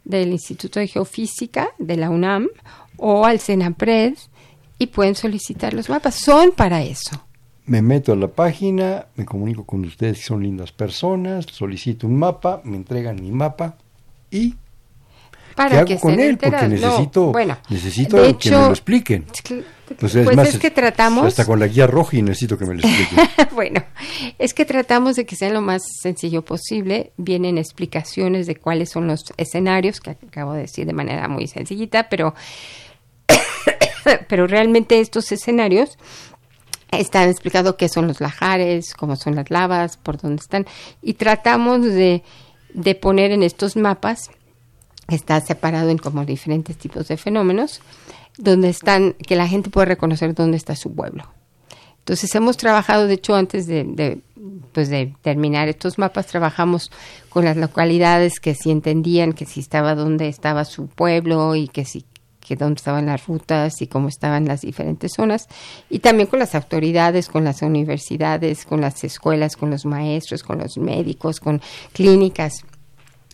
del 0.06 0.32
Instituto 0.32 0.80
de 0.80 0.88
Geofísica 0.88 1.70
de 1.80 1.98
la 1.98 2.10
UNAM 2.10 2.48
o 2.96 3.26
al 3.26 3.42
Senapred 3.42 4.14
y 4.78 4.88
pueden 4.88 5.16
solicitar 5.16 5.74
los 5.74 5.90
mapas. 5.90 6.16
Son 6.16 6.54
para 6.54 6.82
eso 6.82 7.29
me 7.70 7.84
meto 7.84 8.12
a 8.12 8.16
la 8.16 8.28
página, 8.28 9.06
me 9.16 9.26
comunico 9.26 9.64
con 9.64 9.86
ustedes 9.86 10.18
que 10.18 10.24
son 10.24 10.42
lindas 10.42 10.72
personas, 10.72 11.46
solicito 11.52 12.08
un 12.08 12.18
mapa, 12.18 12.62
me 12.64 12.76
entregan 12.76 13.22
mi 13.22 13.32
mapa 13.32 13.78
y 14.32 14.56
para 15.56 15.86
¿qué 15.86 15.94
hago 15.94 16.02
con 16.02 16.20
él? 16.20 16.38
Porque 16.38 16.68
necesito, 16.68 17.32
necesito 17.70 18.38
que 18.40 18.50
me 18.50 18.58
lo 18.58 18.70
expliquen. 18.70 19.26
Pues, 20.00 20.16
es, 20.16 20.28
pues 20.30 20.58
que 20.58 20.72
tratamos... 20.72 21.26
Hasta 21.26 21.46
con 21.46 21.60
la 21.60 21.68
guía 21.68 21.86
roja 21.86 22.18
y 22.18 22.22
necesito 22.24 22.58
que 22.58 22.66
me 22.66 22.76
lo 22.76 22.80
expliquen. 22.80 23.30
bueno, 23.54 23.84
es 24.40 24.54
que 24.54 24.66
tratamos 24.66 25.16
de 25.16 25.26
que 25.26 25.36
sea 25.36 25.50
lo 25.52 25.62
más 25.62 25.84
sencillo 26.02 26.44
posible. 26.44 27.12
Vienen 27.18 27.58
explicaciones 27.58 28.48
de 28.48 28.56
cuáles 28.56 28.90
son 28.90 29.08
los 29.08 29.26
escenarios, 29.38 30.00
que 30.00 30.12
acabo 30.12 30.54
de 30.54 30.62
decir 30.62 30.88
de 30.88 30.94
manera 30.94 31.28
muy 31.28 31.48
sencillita, 31.48 32.10
pero, 32.10 32.34
pero 34.28 34.48
realmente 34.48 35.02
estos 35.02 35.32
escenarios 35.32 35.98
están 36.92 37.30
explicando 37.30 37.78
qué 37.78 37.90
son 37.90 38.08
los 38.08 38.22
lajares, 38.22 38.94
cómo 38.94 39.16
son 39.16 39.36
las 39.36 39.50
lavas, 39.50 39.98
por 39.98 40.18
dónde 40.18 40.42
están, 40.42 40.66
y 41.02 41.14
tratamos 41.14 41.84
de, 41.84 42.24
de 42.74 42.96
poner 42.96 43.32
en 43.32 43.44
estos 43.44 43.76
mapas, 43.76 44.30
está 45.08 45.40
separado 45.42 45.90
en 45.90 45.98
como 45.98 46.26
diferentes 46.26 46.78
tipos 46.78 47.08
de 47.08 47.18
fenómenos, 47.18 47.82
donde 48.38 48.70
están, 48.70 49.14
que 49.14 49.36
la 49.36 49.48
gente 49.48 49.70
puede 49.70 49.88
reconocer 49.88 50.34
dónde 50.34 50.58
está 50.58 50.76
su 50.76 50.94
pueblo. 50.94 51.26
Entonces 52.10 52.34
hemos 52.34 52.58
trabajado, 52.58 53.06
de 53.06 53.16
hecho, 53.16 53.36
antes 53.36 53.68
de, 53.68 54.22
pues 54.72 54.90
de 54.90 55.14
terminar 55.22 55.68
estos 55.68 56.00
mapas, 56.00 56.26
trabajamos 56.26 56.92
con 57.30 57.46
las 57.46 57.56
localidades 57.56 58.40
que 58.40 58.56
si 58.56 58.72
entendían 58.72 59.34
que 59.34 59.46
si 59.46 59.60
estaba 59.60 59.94
dónde 59.94 60.28
estaba 60.28 60.66
su 60.66 60.88
pueblo 60.88 61.56
y 61.56 61.68
que 61.68 61.86
si 61.86 62.06
que 62.50 62.56
dónde 62.56 62.78
estaban 62.78 63.06
las 63.06 63.28
rutas 63.28 63.80
y 63.80 63.86
cómo 63.86 64.08
estaban 64.08 64.48
las 64.48 64.62
diferentes 64.62 65.12
zonas, 65.14 65.48
y 65.88 66.00
también 66.00 66.28
con 66.28 66.40
las 66.40 66.56
autoridades, 66.56 67.30
con 67.30 67.44
las 67.44 67.62
universidades, 67.62 68.66
con 68.66 68.82
las 68.82 69.04
escuelas, 69.04 69.56
con 69.56 69.70
los 69.70 69.86
maestros, 69.86 70.42
con 70.42 70.58
los 70.58 70.80
médicos, 70.80 71.40
con 71.40 71.62
clínicas 71.94 72.66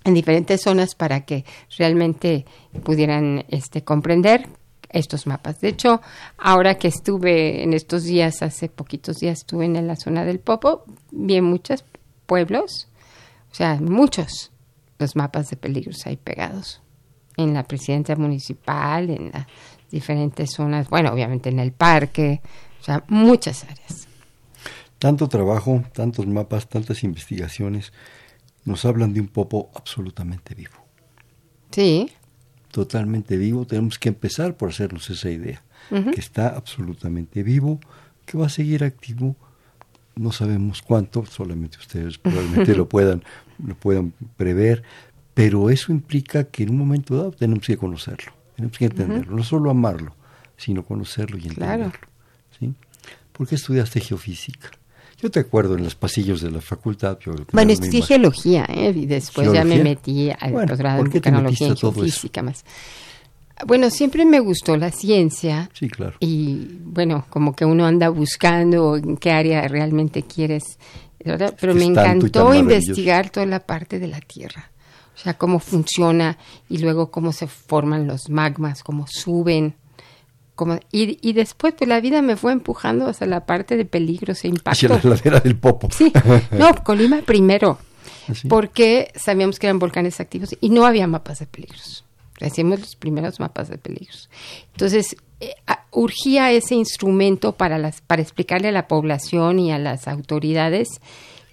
en 0.03 0.13
diferentes 0.15 0.63
zonas 0.63 0.95
para 0.95 1.21
que 1.21 1.45
realmente 1.77 2.45
pudieran 2.83 3.45
este, 3.47 3.85
comprender 3.85 4.49
estos 4.89 5.27
mapas. 5.27 5.61
De 5.61 5.69
hecho, 5.69 6.01
ahora 6.37 6.75
que 6.75 6.89
estuve 6.89 7.63
en 7.63 7.73
estos 7.73 8.03
días, 8.03 8.41
hace 8.41 8.67
poquitos 8.67 9.19
días 9.19 9.39
estuve 9.39 9.63
en 9.63 9.87
la 9.87 9.95
zona 9.95 10.25
del 10.25 10.39
Popo, 10.39 10.83
vi 11.11 11.39
muchos 11.39 11.85
pueblos, 12.25 12.89
o 13.49 13.55
sea, 13.55 13.75
muchos 13.75 14.51
los 14.99 15.15
mapas 15.15 15.49
de 15.49 15.55
peligros 15.55 16.05
ahí 16.05 16.17
pegados 16.17 16.81
en 17.37 17.53
la 17.53 17.63
presidencia 17.63 18.15
municipal, 18.15 19.09
en 19.09 19.31
las 19.31 19.47
diferentes 19.91 20.51
zonas, 20.51 20.89
bueno, 20.89 21.11
obviamente 21.11 21.49
en 21.49 21.59
el 21.59 21.71
parque, 21.71 22.41
o 22.81 22.83
sea, 22.83 23.03
muchas 23.07 23.63
áreas. 23.63 24.07
Tanto 24.99 25.27
trabajo, 25.27 25.83
tantos 25.93 26.25
mapas, 26.27 26.67
tantas 26.67 27.03
investigaciones, 27.03 27.93
nos 28.63 28.85
hablan 28.85 29.13
de 29.13 29.21
un 29.21 29.27
Popo 29.27 29.69
absolutamente 29.75 30.55
vivo. 30.55 30.73
Sí. 31.71 32.09
Totalmente 32.71 33.37
vivo, 33.37 33.65
tenemos 33.65 33.99
que 33.99 34.09
empezar 34.09 34.57
por 34.57 34.69
hacernos 34.69 35.09
esa 35.09 35.29
idea, 35.29 35.63
que 35.89 36.19
está 36.19 36.49
absolutamente 36.49 37.43
vivo, 37.43 37.79
que 38.25 38.37
va 38.37 38.47
a 38.47 38.49
seguir 38.49 38.83
activo, 38.83 39.35
no 40.15 40.31
sabemos 40.31 40.81
cuánto, 40.81 41.25
solamente 41.25 41.77
ustedes 41.77 42.17
probablemente 42.17 42.75
lo 42.77 42.89
puedan, 42.89 43.23
lo 43.65 43.75
puedan 43.75 44.13
prever, 44.37 44.83
pero 45.35 45.69
eso 45.69 45.91
implica 45.91 46.45
que 46.45 46.63
en 46.63 46.71
un 46.71 46.77
momento 46.77 47.15
dado 47.15 47.31
tenemos 47.31 47.65
que 47.65 47.77
conocerlo, 47.77 48.31
tenemos 48.55 48.77
que 48.77 48.85
entenderlo, 48.85 49.35
no 49.35 49.43
solo 49.43 49.69
amarlo, 49.69 50.15
sino 50.55 50.83
conocerlo 50.83 51.37
y 51.37 51.47
entenderlo. 51.49 51.91
¿sí? 52.57 52.73
¿Por 53.33 53.45
qué 53.45 53.55
estudiaste 53.55 53.99
geofísica? 53.99 54.71
Yo 55.21 55.29
te 55.29 55.41
acuerdo 55.41 55.75
en 55.75 55.83
los 55.83 55.93
pasillos 55.93 56.41
de 56.41 56.51
la 56.51 56.61
facultad. 56.61 57.19
bueno, 57.51 57.71
estudié 57.73 58.01
geología, 58.01 58.65
¿eh? 58.69 58.93
y 58.95 59.05
después 59.05 59.51
ya 59.51 59.65
me 59.65 59.83
metí 59.83 60.31
al 60.31 60.53
posgrado 60.65 61.01
en 61.03 61.11
vulcanología 61.11 61.67
y 61.67 61.75
geofísica 61.75 62.41
más. 62.41 62.63
Bueno, 63.65 63.89
siempre 63.89 64.25
me 64.25 64.39
gustó 64.39 64.77
la 64.77 64.91
ciencia. 64.91 65.69
Sí, 65.73 65.89
claro. 65.89 66.15
Y 66.19 66.79
bueno, 66.83 67.25
como 67.29 67.55
que 67.55 67.65
uno 67.65 67.85
anda 67.85 68.09
buscando 68.09 68.95
en 68.95 69.17
qué 69.17 69.31
área 69.31 69.67
realmente 69.67 70.23
quieres. 70.23 70.77
Pero 71.19 71.73
me 71.73 71.85
encantó 71.85 72.53
investigar 72.53 73.29
toda 73.29 73.45
la 73.45 73.59
parte 73.59 73.99
de 73.99 74.07
la 74.07 74.19
Tierra 74.21 74.71
o 75.15 75.17
sea, 75.17 75.35
cómo 75.35 75.59
funciona 75.59 76.37
y 76.69 76.79
luego 76.79 77.09
cómo 77.09 77.31
se 77.31 77.47
forman 77.47 78.07
los 78.07 78.29
magmas, 78.29 78.83
cómo 78.83 79.05
suben. 79.07 79.75
Cómo, 80.55 80.79
y, 80.91 81.17
y 81.27 81.33
después, 81.33 81.73
pues 81.77 81.87
la 81.87 81.99
vida 81.99 82.21
me 82.21 82.35
fue 82.35 82.53
empujando 82.53 83.07
hacia 83.07 83.27
la 83.27 83.45
parte 83.45 83.77
de 83.77 83.85
peligros 83.85 84.43
e 84.43 84.49
impactos. 84.49 84.91
Hacia 84.91 85.09
la 85.09 85.15
ladera 85.15 85.39
del 85.39 85.57
Popo. 85.57 85.89
Sí, 85.91 86.11
no, 86.51 86.73
Colima 86.83 87.21
primero, 87.21 87.77
¿Ah, 88.27 88.33
porque 88.47 89.11
sabíamos 89.15 89.59
que 89.59 89.67
eran 89.67 89.79
volcanes 89.79 90.19
activos 90.19 90.55
y 90.59 90.69
no 90.69 90.85
había 90.85 91.07
mapas 91.07 91.39
de 91.39 91.47
peligros. 91.47 92.05
Hacíamos 92.41 92.79
los 92.81 92.95
primeros 92.95 93.39
mapas 93.39 93.69
de 93.69 93.77
peligros. 93.77 94.29
Entonces, 94.73 95.15
eh, 95.39 95.55
urgía 95.91 96.51
ese 96.51 96.75
instrumento 96.75 97.53
para, 97.53 97.77
las, 97.77 98.01
para 98.01 98.21
explicarle 98.21 98.69
a 98.69 98.73
la 98.73 98.87
población 98.87 99.59
y 99.59 99.71
a 99.71 99.79
las 99.79 100.07
autoridades 100.07 100.99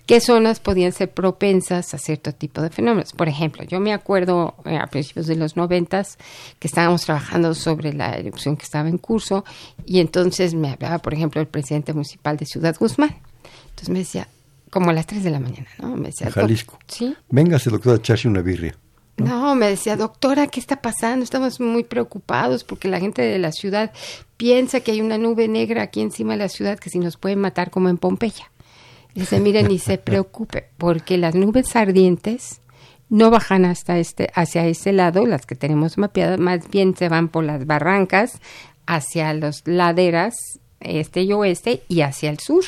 qué 0.06 0.20
zonas 0.20 0.60
podían 0.60 0.92
ser 0.92 1.10
propensas 1.10 1.94
a 1.94 1.98
cierto 1.98 2.32
tipo 2.32 2.60
de 2.62 2.70
fenómenos. 2.70 3.12
Por 3.12 3.28
ejemplo, 3.28 3.64
yo 3.64 3.80
me 3.80 3.92
acuerdo 3.92 4.54
eh, 4.64 4.76
a 4.76 4.86
principios 4.86 5.26
de 5.26 5.36
los 5.36 5.56
noventas 5.56 6.18
que 6.58 6.68
estábamos 6.68 7.02
trabajando 7.02 7.54
sobre 7.54 7.92
la 7.92 8.14
erupción 8.16 8.56
que 8.56 8.64
estaba 8.64 8.88
en 8.88 8.98
curso 8.98 9.44
y 9.86 10.00
entonces 10.00 10.54
me 10.54 10.70
hablaba, 10.70 10.98
por 10.98 11.14
ejemplo, 11.14 11.40
el 11.40 11.48
presidente 11.48 11.92
municipal 11.92 12.36
de 12.36 12.46
Ciudad 12.46 12.76
Guzmán. 12.78 13.16
Entonces 13.70 13.88
me 13.88 14.00
decía, 14.00 14.28
como 14.70 14.90
a 14.90 14.92
las 14.92 15.06
3 15.06 15.24
de 15.24 15.30
la 15.30 15.40
mañana, 15.40 15.68
¿no? 15.78 15.96
Me 15.96 16.08
decía, 16.08 16.30
Jalisco. 16.30 16.78
Sí. 16.86 17.14
Véngase, 17.30 17.70
doctora, 17.70 17.96
a 17.96 17.98
echarse 17.98 18.28
una 18.28 18.42
birria. 18.42 18.76
¿no? 19.16 19.54
me 19.54 19.68
decía, 19.68 19.96
doctora, 19.96 20.46
¿qué 20.46 20.58
está 20.58 20.80
pasando? 20.80 21.22
Estamos 21.22 21.60
muy 21.60 21.84
preocupados 21.84 22.64
porque 22.64 22.88
la 22.88 22.98
gente 22.98 23.22
de 23.22 23.38
la 23.38 23.52
ciudad 23.52 23.92
piensa 24.36 24.80
que 24.80 24.92
hay 24.92 25.00
una 25.00 25.18
nube 25.18 25.48
negra 25.48 25.82
aquí 25.82 26.00
encima 26.00 26.32
de 26.32 26.38
la 26.38 26.48
ciudad 26.48 26.78
que 26.78 26.90
si 26.90 26.98
nos 26.98 27.16
puede 27.16 27.36
matar 27.36 27.70
como 27.70 27.88
en 27.88 27.98
Pompeya. 27.98 28.50
Dice, 29.14 29.40
mire, 29.40 29.62
ni 29.62 29.78
se 29.78 29.98
preocupe, 29.98 30.68
porque 30.78 31.18
las 31.18 31.34
nubes 31.34 31.76
ardientes 31.76 32.60
no 33.10 33.30
bajan 33.30 33.66
hasta 33.66 33.98
este, 33.98 34.30
hacia 34.34 34.66
ese 34.66 34.92
lado, 34.92 35.26
las 35.26 35.44
que 35.44 35.54
tenemos 35.54 35.98
mapeadas, 35.98 36.40
más 36.40 36.70
bien 36.70 36.96
se 36.96 37.10
van 37.10 37.28
por 37.28 37.44
las 37.44 37.66
barrancas 37.66 38.40
hacia 38.86 39.34
las 39.34 39.62
laderas 39.66 40.34
este 40.80 41.22
y 41.22 41.32
oeste 41.32 41.82
y 41.88 42.00
hacia 42.00 42.30
el 42.30 42.38
sur. 42.38 42.64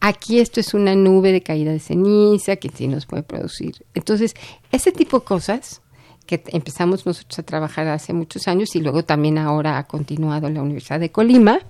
Aquí 0.00 0.40
esto 0.40 0.60
es 0.60 0.74
una 0.74 0.94
nube 0.94 1.32
de 1.32 1.40
caída 1.40 1.72
de 1.72 1.78
ceniza 1.78 2.56
que 2.56 2.68
sí 2.68 2.88
nos 2.88 3.06
puede 3.06 3.22
producir. 3.22 3.86
Entonces, 3.94 4.34
ese 4.70 4.92
tipo 4.92 5.20
de 5.20 5.24
cosas 5.24 5.80
que 6.26 6.42
empezamos 6.48 7.06
nosotros 7.06 7.38
a 7.38 7.42
trabajar 7.42 7.86
hace 7.88 8.12
muchos 8.12 8.48
años 8.48 8.74
y 8.74 8.80
luego 8.80 9.04
también 9.04 9.38
ahora 9.38 9.78
ha 9.78 9.86
continuado 9.86 10.50
la 10.50 10.62
Universidad 10.62 11.00
de 11.00 11.10
Colima, 11.10 11.60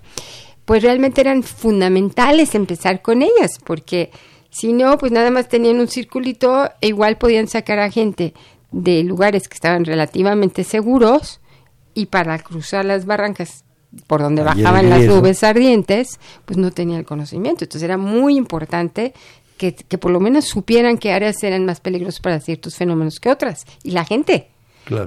pues 0.65 0.83
realmente 0.83 1.21
eran 1.21 1.43
fundamentales 1.43 2.55
empezar 2.55 3.01
con 3.01 3.21
ellas, 3.21 3.59
porque 3.63 4.11
Si 4.55 4.71
no, 4.71 4.97
pues 4.97 5.11
nada 5.11 5.31
más 5.31 5.49
tenían 5.49 5.81
un 5.81 5.89
circulito 5.89 6.71
e 6.79 6.87
igual 6.87 7.17
podían 7.17 7.49
sacar 7.49 7.77
a 7.79 7.91
gente 7.91 8.33
de 8.71 9.03
lugares 9.03 9.49
que 9.49 9.55
estaban 9.55 9.83
relativamente 9.83 10.63
seguros 10.63 11.41
y 11.93 12.05
para 12.05 12.39
cruzar 12.39 12.85
las 12.85 13.05
barrancas 13.05 13.65
por 14.07 14.21
donde 14.21 14.43
bajaban 14.43 14.89
las 14.89 15.03
nubes 15.03 15.43
ardientes, 15.43 16.21
pues 16.45 16.57
no 16.57 16.71
tenía 16.71 16.97
el 16.97 17.05
conocimiento. 17.05 17.65
Entonces 17.65 17.83
era 17.83 17.97
muy 17.97 18.37
importante 18.37 19.13
que, 19.57 19.75
que, 19.75 19.97
por 19.97 20.11
lo 20.11 20.21
menos 20.21 20.45
supieran 20.45 20.99
qué 20.99 21.11
áreas 21.11 21.43
eran 21.43 21.65
más 21.65 21.81
peligrosas 21.81 22.21
para 22.21 22.39
ciertos 22.39 22.77
fenómenos 22.77 23.19
que 23.19 23.29
otras. 23.29 23.65
Y 23.83 23.91
la 23.91 24.05
gente. 24.05 24.51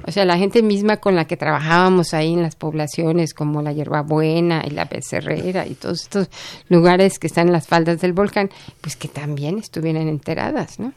O 0.05 0.11
sea, 0.11 0.25
la 0.25 0.37
gente 0.37 0.61
misma 0.61 0.97
con 0.97 1.15
la 1.15 1.25
que 1.25 1.37
trabajábamos 1.37 2.13
ahí 2.13 2.33
en 2.33 2.41
las 2.41 2.55
poblaciones, 2.55 3.33
como 3.33 3.61
la 3.61 3.71
hierbabuena 3.71 4.63
y 4.65 4.71
la 4.71 4.85
becerrera 4.85 5.65
y 5.65 5.75
todos 5.75 6.01
estos 6.03 6.29
lugares 6.67 7.19
que 7.19 7.27
están 7.27 7.47
en 7.47 7.53
las 7.53 7.67
faldas 7.67 8.01
del 8.01 8.13
volcán, 8.13 8.49
pues 8.81 8.95
que 8.95 9.07
también 9.07 9.57
estuvieran 9.57 10.07
enteradas, 10.07 10.79
¿no? 10.79 10.93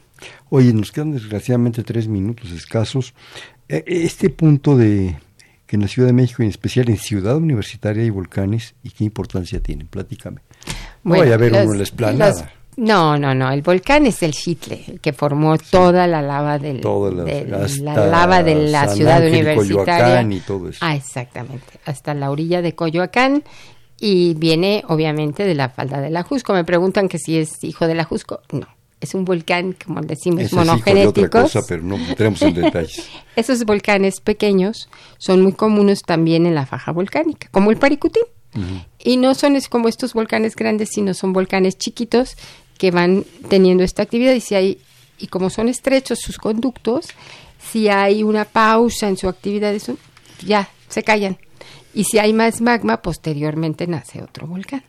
Oye, 0.49 0.73
nos 0.73 0.91
quedan 0.91 1.11
desgraciadamente 1.11 1.83
tres 1.83 2.07
minutos 2.07 2.51
escasos. 2.51 3.13
E, 3.67 3.83
este 3.87 4.29
punto 4.29 4.77
de 4.77 5.17
que 5.65 5.75
en 5.75 5.81
la 5.81 5.87
Ciudad 5.87 6.07
de 6.07 6.13
México, 6.13 6.43
en 6.43 6.49
especial 6.49 6.89
en 6.89 6.97
Ciudad 6.97 7.37
Universitaria, 7.37 8.03
hay 8.03 8.09
volcanes 8.09 8.75
y 8.83 8.89
qué 8.91 9.03
importancia 9.03 9.61
tienen. 9.61 9.87
Platícame. 9.87 10.41
No 11.03 11.17
vaya 11.17 11.31
a 11.31 11.35
haber 11.35 11.53
uno 11.53 11.71
en 11.71 11.77
la 11.77 11.83
esplanada. 11.83 12.53
No, 12.77 13.17
no, 13.17 13.33
no. 13.33 13.51
El 13.51 13.61
volcán 13.61 14.05
es 14.05 14.23
el 14.23 14.31
Chitle, 14.31 14.83
el 14.87 14.99
que 14.99 15.13
formó 15.13 15.57
toda 15.57 16.07
la 16.07 16.21
lava 16.21 16.59
del, 16.59 16.81
la, 16.81 18.07
lava 18.07 18.43
de 18.43 18.55
la 18.55 18.87
ciudad 18.87 19.25
universitaria. 19.25 20.21
Y 20.21 20.39
todo 20.39 20.69
eso. 20.69 20.79
Ah, 20.81 20.95
exactamente. 20.95 21.79
Hasta 21.85 22.13
la 22.13 22.31
orilla 22.31 22.61
de 22.61 22.75
Coyoacán 22.75 23.43
y 23.99 24.33
viene 24.33 24.83
obviamente 24.87 25.45
de 25.45 25.55
la 25.55 25.69
falda 25.69 26.01
de 26.01 26.09
la 26.09 26.23
Jusco. 26.23 26.53
Me 26.53 26.63
preguntan 26.63 27.07
que 27.07 27.19
si 27.19 27.37
es 27.37 27.63
hijo 27.63 27.87
de 27.87 27.95
la 27.95 28.03
Jusco. 28.03 28.41
No, 28.51 28.67
es 28.99 29.13
un 29.13 29.25
volcán, 29.25 29.75
como 29.85 30.01
decimos, 30.01 30.51
monogenético. 30.53 31.45
pero 31.67 31.83
no 31.83 31.95
entremos 31.95 32.41
en 32.41 32.53
detalles. 32.53 33.09
Esos 33.35 33.65
volcanes 33.65 34.21
pequeños 34.21 34.89
son 35.17 35.41
muy 35.41 35.53
comunes 35.53 36.03
también 36.03 36.45
en 36.45 36.55
la 36.55 36.65
faja 36.65 36.91
volcánica, 36.91 37.49
como 37.51 37.71
el 37.71 37.77
Paricutín. 37.77 38.23
Y 38.99 39.17
no 39.17 39.33
son 39.33 39.55
es 39.55 39.67
como 39.67 39.87
estos 39.87 40.13
volcanes 40.13 40.55
grandes, 40.55 40.89
sino 40.91 41.15
son 41.15 41.33
volcanes 41.33 41.75
chiquitos 41.75 42.37
que 42.83 42.91
van 42.91 43.23
teniendo 43.47 43.81
esta 43.85 44.03
actividad 44.03 44.33
y 44.33 44.41
si 44.41 44.55
hay 44.55 44.77
y 45.17 45.27
como 45.27 45.49
son 45.49 45.69
estrechos 45.69 46.19
sus 46.19 46.37
conductos, 46.37 47.07
si 47.57 47.87
hay 47.87 48.23
una 48.23 48.43
pausa 48.43 49.07
en 49.07 49.15
su 49.15 49.29
actividad, 49.29 49.73
eso, 49.73 49.97
ya 50.45 50.67
se 50.89 51.01
callan. 51.01 51.37
Y 51.93 52.03
si 52.03 52.19
hay 52.19 52.33
más 52.33 52.59
magma, 52.59 53.01
posteriormente 53.01 53.87
nace 53.87 54.21
otro 54.21 54.47
volcán. 54.47 54.83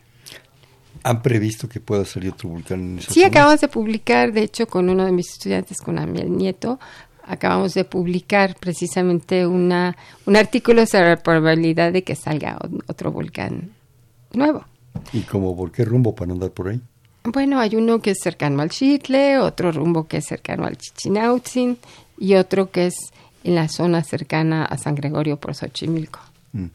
¿Han 1.05 1.23
previsto 1.23 1.69
que 1.69 1.79
pueda 1.79 2.05
salir 2.05 2.33
otro 2.33 2.49
volcán 2.49 2.81
en 2.81 2.99
esa 2.99 3.13
Sí, 3.13 3.23
acabamos 3.23 3.61
de 3.61 3.69
publicar, 3.69 4.33
de 4.33 4.43
hecho, 4.43 4.67
con 4.67 4.91
uno 4.91 5.05
de 5.05 5.13
mis 5.13 5.31
estudiantes, 5.31 5.79
con 5.81 5.97
Amiel 5.97 6.37
Nieto, 6.37 6.81
acabamos 7.23 7.75
de 7.75 7.85
publicar 7.85 8.57
precisamente 8.59 9.47
una, 9.47 9.97
un 10.27 10.35
artículo 10.35 10.85
sobre 10.85 11.11
la 11.11 11.23
probabilidad 11.23 11.93
de 11.93 12.03
que 12.03 12.17
salga 12.17 12.59
otro 12.89 13.13
volcán 13.13 13.71
nuevo. 14.33 14.65
¿Y 15.13 15.21
como 15.21 15.57
por 15.57 15.71
qué 15.71 15.85
rumbo 15.85 16.13
para 16.13 16.33
andar 16.33 16.51
por 16.51 16.71
ahí? 16.71 16.83
Bueno, 17.25 17.59
hay 17.59 17.75
uno 17.75 18.01
que 18.01 18.11
es 18.11 18.19
cercano 18.23 18.61
al 18.61 18.69
Chitle, 18.69 19.39
otro 19.39 19.73
rumbo 19.73 20.07
que 20.07 20.19
es 20.19 20.27
cercano 20.27 20.67
al 20.67 20.77
Chichinautzin 20.77 21.79
y 22.19 22.35
otro 22.35 22.71
que 22.71 22.89
es 22.89 22.95
en 23.45 23.55
la 23.55 23.69
zona 23.69 24.05
cercana 24.05 24.67
a 24.67 24.77
San 24.77 24.95
Gregorio 24.95 25.39
por 25.39 25.55
Xochimilco. 25.55 26.21
Mm. 26.53 26.67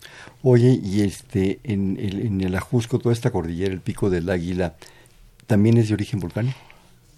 Oye, 0.42 0.80
y 0.84 1.02
este, 1.02 1.60
en 1.64 1.98
el, 2.00 2.26
en 2.26 2.42
el 2.42 2.56
Ajusco, 2.56 2.98
toda 2.98 3.14
esta 3.14 3.30
cordillera, 3.30 3.72
el 3.72 3.82
Pico 3.82 4.10
del 4.10 4.28
Águila, 4.28 4.76
¿también 5.46 5.78
es 5.78 5.90
de 5.90 5.94
origen 5.94 6.20
volcánico? 6.20 6.58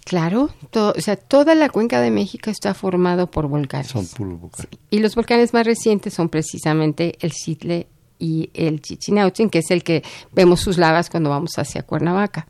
Claro, 0.04 0.50
o 0.72 1.00
sea, 1.00 1.16
toda 1.16 1.54
la 1.54 1.70
cuenca 1.70 2.00
de 2.00 2.10
México 2.10 2.50
está 2.50 2.74
formado 2.74 3.30
por 3.30 3.46
volcanes. 3.46 3.86
Son 3.86 4.06
puros 4.06 4.40
volcanes. 4.40 4.68
Y 4.90 4.98
los 4.98 5.14
volcanes 5.14 5.54
más 5.54 5.64
recientes 5.64 6.12
son 6.12 6.28
precisamente 6.28 7.16
el 7.20 7.32
Citle 7.32 7.86
y 8.18 8.50
el 8.52 8.82
Chichinautzin, 8.82 9.48
que 9.48 9.60
es 9.60 9.70
el 9.70 9.82
que 9.84 10.02
vemos 10.32 10.60
sus 10.60 10.76
lavas 10.76 11.08
cuando 11.08 11.30
vamos 11.30 11.52
hacia 11.56 11.82
Cuernavaca. 11.82 12.46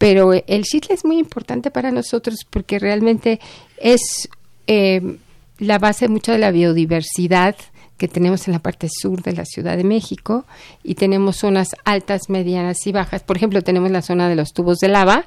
Pero 0.00 0.32
el 0.32 0.64
Citle 0.64 0.94
es 0.94 1.04
muy 1.04 1.18
importante 1.18 1.70
para 1.70 1.90
nosotros 1.90 2.46
porque 2.48 2.78
realmente 2.78 3.38
es 3.76 4.30
eh, 4.66 5.18
la 5.58 5.78
base 5.78 6.06
de 6.06 6.08
mucha 6.08 6.32
de 6.32 6.38
la 6.38 6.50
biodiversidad 6.50 7.54
que 7.98 8.08
tenemos 8.08 8.48
en 8.48 8.54
la 8.54 8.60
parte 8.60 8.88
sur 8.88 9.22
de 9.22 9.34
la 9.34 9.44
Ciudad 9.44 9.76
de 9.76 9.84
México 9.84 10.46
y 10.82 10.94
tenemos 10.94 11.36
zonas 11.36 11.76
altas, 11.84 12.30
medianas 12.30 12.86
y 12.86 12.92
bajas. 12.92 13.22
Por 13.22 13.36
ejemplo, 13.36 13.60
tenemos 13.60 13.90
la 13.90 14.00
zona 14.00 14.30
de 14.30 14.36
los 14.36 14.54
tubos 14.54 14.78
de 14.78 14.88
lava 14.88 15.26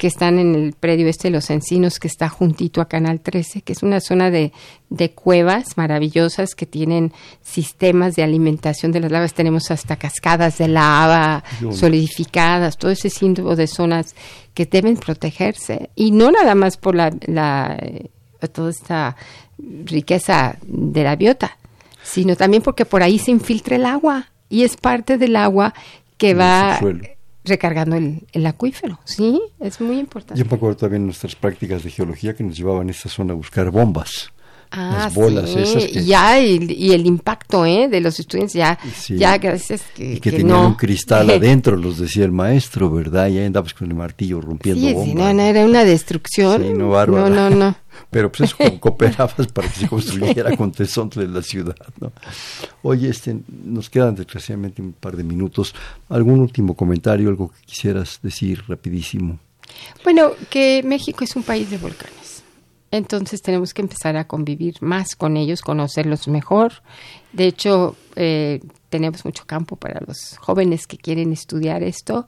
que 0.00 0.06
están 0.06 0.38
en 0.38 0.54
el 0.54 0.72
predio 0.72 1.08
este 1.08 1.28
de 1.28 1.32
los 1.32 1.50
encinos 1.50 1.98
que 1.98 2.08
está 2.08 2.30
juntito 2.30 2.80
a 2.80 2.88
Canal 2.88 3.20
13, 3.20 3.60
que 3.60 3.74
es 3.74 3.82
una 3.82 4.00
zona 4.00 4.30
de, 4.30 4.50
de 4.88 5.10
cuevas 5.10 5.76
maravillosas 5.76 6.54
que 6.54 6.64
tienen 6.64 7.12
sistemas 7.42 8.16
de 8.16 8.22
alimentación 8.22 8.92
de 8.92 9.00
las 9.00 9.12
lavas. 9.12 9.34
Tenemos 9.34 9.70
hasta 9.70 9.96
cascadas 9.96 10.56
de 10.56 10.68
lava 10.68 11.44
solidificadas, 11.70 12.78
todo 12.78 12.90
ese 12.90 13.10
símbolo 13.10 13.56
de 13.56 13.66
zonas 13.66 14.14
que 14.54 14.64
deben 14.64 14.96
protegerse. 14.96 15.90
Y 15.94 16.12
no 16.12 16.30
nada 16.30 16.54
más 16.54 16.78
por 16.78 16.94
la, 16.94 17.14
la 17.26 17.76
eh, 17.78 18.08
toda 18.54 18.70
esta 18.70 19.16
riqueza 19.84 20.56
de 20.62 21.04
la 21.04 21.14
biota, 21.14 21.58
sino 22.02 22.36
también 22.36 22.62
porque 22.62 22.86
por 22.86 23.02
ahí 23.02 23.18
se 23.18 23.32
infiltra 23.32 23.76
el 23.76 23.84
agua 23.84 24.30
y 24.48 24.62
es 24.62 24.78
parte 24.78 25.18
del 25.18 25.36
agua 25.36 25.74
que 26.16 26.32
va 26.32 26.80
recargando 27.44 27.96
el, 27.96 28.26
el, 28.32 28.46
acuífero, 28.46 28.98
¿sí? 29.04 29.40
Es 29.60 29.80
muy 29.80 29.98
importante. 29.98 30.40
Yo 30.42 30.48
me 30.48 30.56
acuerdo 30.56 30.76
también 30.76 31.04
nuestras 31.04 31.34
prácticas 31.34 31.82
de 31.82 31.90
geología 31.90 32.34
que 32.34 32.44
nos 32.44 32.56
llevaban 32.56 32.88
a 32.88 32.90
esta 32.90 33.08
zona 33.08 33.32
a 33.32 33.36
buscar 33.36 33.70
bombas. 33.70 34.32
Ah, 34.72 35.04
las 35.04 35.14
bolas 35.14 35.50
esas 35.50 35.84
que... 35.86 36.04
ya 36.04 36.40
y, 36.40 36.92
el 36.92 37.04
impacto 37.04 37.66
¿eh? 37.66 37.88
de 37.88 38.00
los 38.00 38.20
estudiantes 38.20 38.54
ya 38.54 38.78
ya 39.08 39.36
gracias 39.38 39.82
que, 39.96 40.14
y 40.14 40.20
que, 40.20 40.30
tenían 40.30 40.58
un 40.58 40.74
cristal 40.74 41.28
adentro 41.30 41.76
los 41.76 41.98
decía 41.98 42.24
el 42.24 42.30
maestro 42.30 42.88
verdad 42.88 43.28
ya 43.28 43.44
andabas 43.44 43.74
con 43.74 43.88
el 43.88 43.96
martillo 43.96 44.40
rompiendo 44.40 44.86
sí, 44.86 44.94
bombas 44.94 45.08
sí, 45.08 45.14
no, 45.14 45.34
no 45.34 45.42
era 45.42 45.64
una 45.64 45.84
destrucción. 45.84 46.78
No, 46.78 47.06
no 47.06 47.28
no 47.28 47.50
no. 47.50 47.76
Pero 48.10 48.30
pues 48.30 48.52
eso 48.52 48.56
cooperabas 48.80 49.48
para 49.52 49.68
que 49.68 49.80
se 49.80 49.88
construyera 49.88 50.56
con 50.56 50.70
tesón 50.70 51.10
de 51.10 51.26
la 51.26 51.42
ciudad 51.42 51.76
no 52.00 52.12
oye 52.82 53.08
este 53.08 53.36
nos 53.64 53.90
quedan 53.90 54.14
desgraciadamente 54.14 54.80
un 54.82 54.92
par 54.92 55.16
de 55.16 55.24
minutos. 55.24 55.74
Algún 56.08 56.38
último 56.38 56.74
comentario 56.74 57.28
algo 57.28 57.50
que 57.50 57.66
quisieras 57.66 58.20
decir 58.22 58.62
rapidísimo 58.68 59.40
bueno 60.04 60.32
que 60.48 60.82
México 60.84 61.24
es 61.24 61.34
un 61.34 61.42
país 61.42 61.70
de 61.70 61.78
volcanes 61.78 62.19
entonces 62.90 63.40
tenemos 63.42 63.72
que 63.72 63.82
empezar 63.82 64.16
a 64.16 64.26
convivir 64.26 64.76
más 64.80 65.14
con 65.14 65.36
ellos, 65.36 65.62
conocerlos 65.62 66.26
mejor. 66.28 66.82
De 67.32 67.46
hecho, 67.46 67.96
eh, 68.16 68.60
tenemos 68.88 69.24
mucho 69.24 69.44
campo 69.46 69.76
para 69.76 70.00
los 70.06 70.36
jóvenes 70.38 70.86
que 70.86 70.98
quieren 70.98 71.32
estudiar 71.32 71.82
esto 71.82 72.26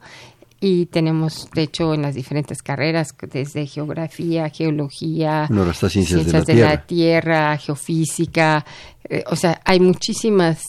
y 0.61 0.85
tenemos, 0.85 1.49
de 1.53 1.63
hecho, 1.63 1.93
en 1.93 2.03
las 2.03 2.15
diferentes 2.15 2.61
carreras, 2.61 3.13
desde 3.29 3.65
geografía, 3.65 4.49
geología, 4.49 5.49
ciencias, 5.89 6.45
de, 6.45 6.55
la, 6.55 6.85
tierra. 6.85 7.57
geofísica, 7.57 8.65
eh, 9.09 9.25
o 9.27 9.35
sea, 9.35 9.59
hay 9.65 9.81
muchísimas 9.81 10.63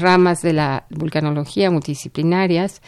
ramas 0.00 0.40
de 0.40 0.54
la 0.54 0.86
vulcanología 0.90 1.70
multidisciplinarias 1.70 2.82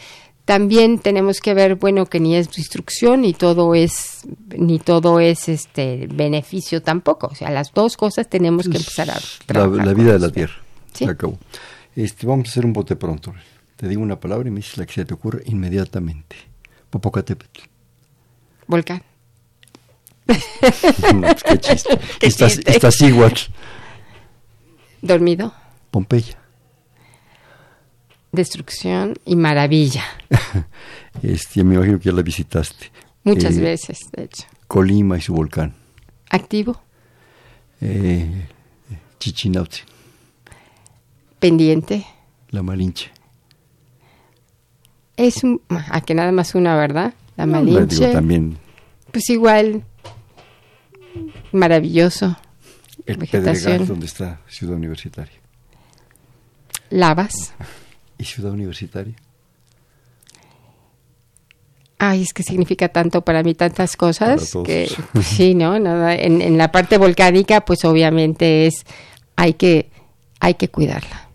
también 0.51 0.99
tenemos 0.99 1.39
que 1.39 1.53
ver 1.53 1.75
bueno 1.75 2.07
que 2.07 2.19
ni 2.19 2.35
es 2.35 2.51
destrucción 2.51 3.21
ni 3.21 3.31
todo 3.31 3.73
es 3.73 4.27
ni 4.49 4.79
todo 4.79 5.21
es 5.21 5.47
este 5.47 6.09
beneficio 6.13 6.81
tampoco. 6.81 7.27
O 7.27 7.35
sea 7.35 7.49
las 7.51 7.71
dos 7.73 7.95
cosas 7.95 8.27
tenemos 8.27 8.67
que 8.67 8.75
empezar 8.75 9.11
a 9.11 9.17
trabajar 9.45 9.85
la, 9.85 9.93
vida 9.93 10.11
de 10.11 10.19
la 10.19 10.29
tierra. 10.29 10.55
¿Sí? 10.91 11.05
acabó. 11.05 11.39
Este 11.95 12.27
vamos 12.27 12.49
a 12.49 12.51
hacer 12.51 12.65
un 12.65 12.73
bote 12.73 12.97
pronto 12.97 13.33
te 13.77 13.87
digo 13.87 14.01
una 14.01 14.19
palabra 14.19 14.49
y 14.49 14.51
me 14.51 14.57
dices 14.57 14.77
la 14.77 14.85
que 14.85 14.91
se 14.91 15.05
te 15.05 15.13
ocurre 15.13 15.41
inmediatamente. 15.45 16.35
Popocatépetl. 16.89 17.61
Volcán. 18.67 19.01
Pues, 20.27 21.43
qué 21.43 21.57
chiste. 21.59 21.99
Estás, 22.19 22.59
estás 22.65 23.01
igual. 23.01 23.33
Dormido. 25.01 25.53
Pompeya 25.91 26.40
destrucción 28.31 29.15
y 29.25 29.35
maravilla. 29.35 30.03
este, 31.23 31.63
me 31.63 31.75
imagino 31.75 31.99
que 31.99 32.05
ya 32.05 32.11
la 32.11 32.21
visitaste. 32.21 32.91
Muchas 33.23 33.57
eh, 33.57 33.61
veces, 33.61 33.99
de 34.11 34.23
hecho. 34.23 34.45
Colima 34.67 35.17
y 35.17 35.21
su 35.21 35.33
volcán. 35.33 35.73
Activo. 36.29 36.81
Eh, 37.81 38.47
Chichinautzin. 39.19 39.85
Pendiente. 41.39 42.05
La 42.49 42.63
Malinche. 42.63 43.11
Es 45.17 45.43
un, 45.43 45.61
a 45.69 46.01
que 46.01 46.13
nada 46.13 46.31
más 46.31 46.55
una, 46.55 46.75
¿verdad? 46.75 47.13
La 47.35 47.45
Malinche. 47.45 48.11
también. 48.11 48.57
Pues 49.11 49.29
igual, 49.29 49.83
maravilloso. 51.51 52.37
El 53.05 53.17
Pedregal, 53.17 53.87
donde 53.87 54.05
está 54.05 54.41
Ciudad 54.47 54.75
Universitaria. 54.75 55.39
Lavas. 56.89 57.53
¿Y 58.21 58.25
Ciudad 58.25 58.51
Universitaria? 58.51 59.15
Ay, 61.97 62.21
es 62.21 62.33
que 62.33 62.43
significa 62.43 62.89
tanto 62.89 63.21
para 63.21 63.41
mí 63.41 63.55
tantas 63.55 63.97
cosas 63.97 64.53
que 64.63 64.91
pues, 65.11 65.25
sí, 65.25 65.55
¿no? 65.55 65.75
en, 65.75 66.41
en, 66.41 66.55
la 66.55 66.71
parte 66.71 66.99
volcánica, 66.99 67.61
pues 67.61 67.83
obviamente 67.83 68.67
es 68.67 68.85
hay 69.35 69.55
que 69.55 69.89
hay 70.39 70.53
que 70.53 70.69
cuidarla. 70.69 71.29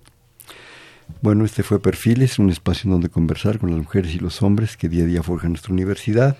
Bueno, 1.22 1.45
este 1.45 1.64
fue 1.64 1.82
Perfiles, 1.82 2.39
un 2.39 2.51
espacio 2.51 2.89
donde 2.89 3.09
conversar 3.09 3.59
con 3.59 3.70
las 3.70 3.80
mujeres 3.80 4.14
y 4.14 4.20
los 4.20 4.41
hombres 4.43 4.76
que 4.76 4.89
día 4.89 5.03
a 5.03 5.07
día 5.07 5.22
forjan 5.24 5.51
nuestra 5.51 5.72
universidad. 5.72 6.37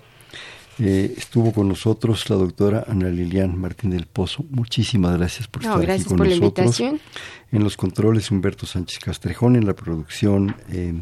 Eh, 0.79 1.15
estuvo 1.17 1.51
con 1.51 1.67
nosotros 1.67 2.29
la 2.29 2.35
doctora 2.35 2.85
Ana 2.87 3.09
Lilian 3.09 3.57
Martín 3.59 3.89
del 3.89 4.05
Pozo. 4.05 4.45
Muchísimas 4.49 5.17
gracias 5.17 5.47
por 5.47 5.63
estar 5.63 5.89
aquí 5.89 6.03
con 6.03 6.17
nosotros. 6.17 6.79
En 6.79 7.63
los 7.63 7.75
controles 7.77 8.29
Humberto 8.29 8.65
Sánchez 8.65 8.99
Castrejón, 8.99 9.55
en 9.55 9.65
la 9.65 9.73
producción 9.73 10.55
eh, 10.69 10.93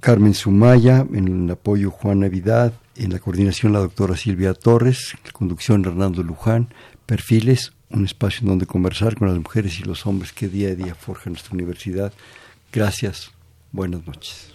Carmen 0.00 0.34
Sumaya, 0.34 1.04
en 1.12 1.44
el 1.44 1.50
apoyo 1.50 1.90
Juan 1.90 2.20
Navidad, 2.20 2.72
en 2.94 3.12
la 3.12 3.18
coordinación 3.18 3.72
la 3.72 3.80
doctora 3.80 4.16
Silvia 4.16 4.54
Torres, 4.54 5.14
en 5.14 5.20
la 5.24 5.32
conducción 5.32 5.84
Hernando 5.84 6.22
Luján, 6.22 6.68
perfiles, 7.06 7.72
un 7.90 8.04
espacio 8.04 8.42
en 8.42 8.48
donde 8.48 8.66
conversar 8.66 9.16
con 9.16 9.28
las 9.28 9.38
mujeres 9.38 9.80
y 9.80 9.82
los 9.82 10.06
hombres 10.06 10.32
que 10.32 10.48
día 10.48 10.68
a 10.68 10.74
día 10.74 10.94
forjan 10.94 11.32
nuestra 11.32 11.54
universidad. 11.54 12.12
Gracias, 12.72 13.32
buenas 13.72 14.06
noches. 14.06 14.54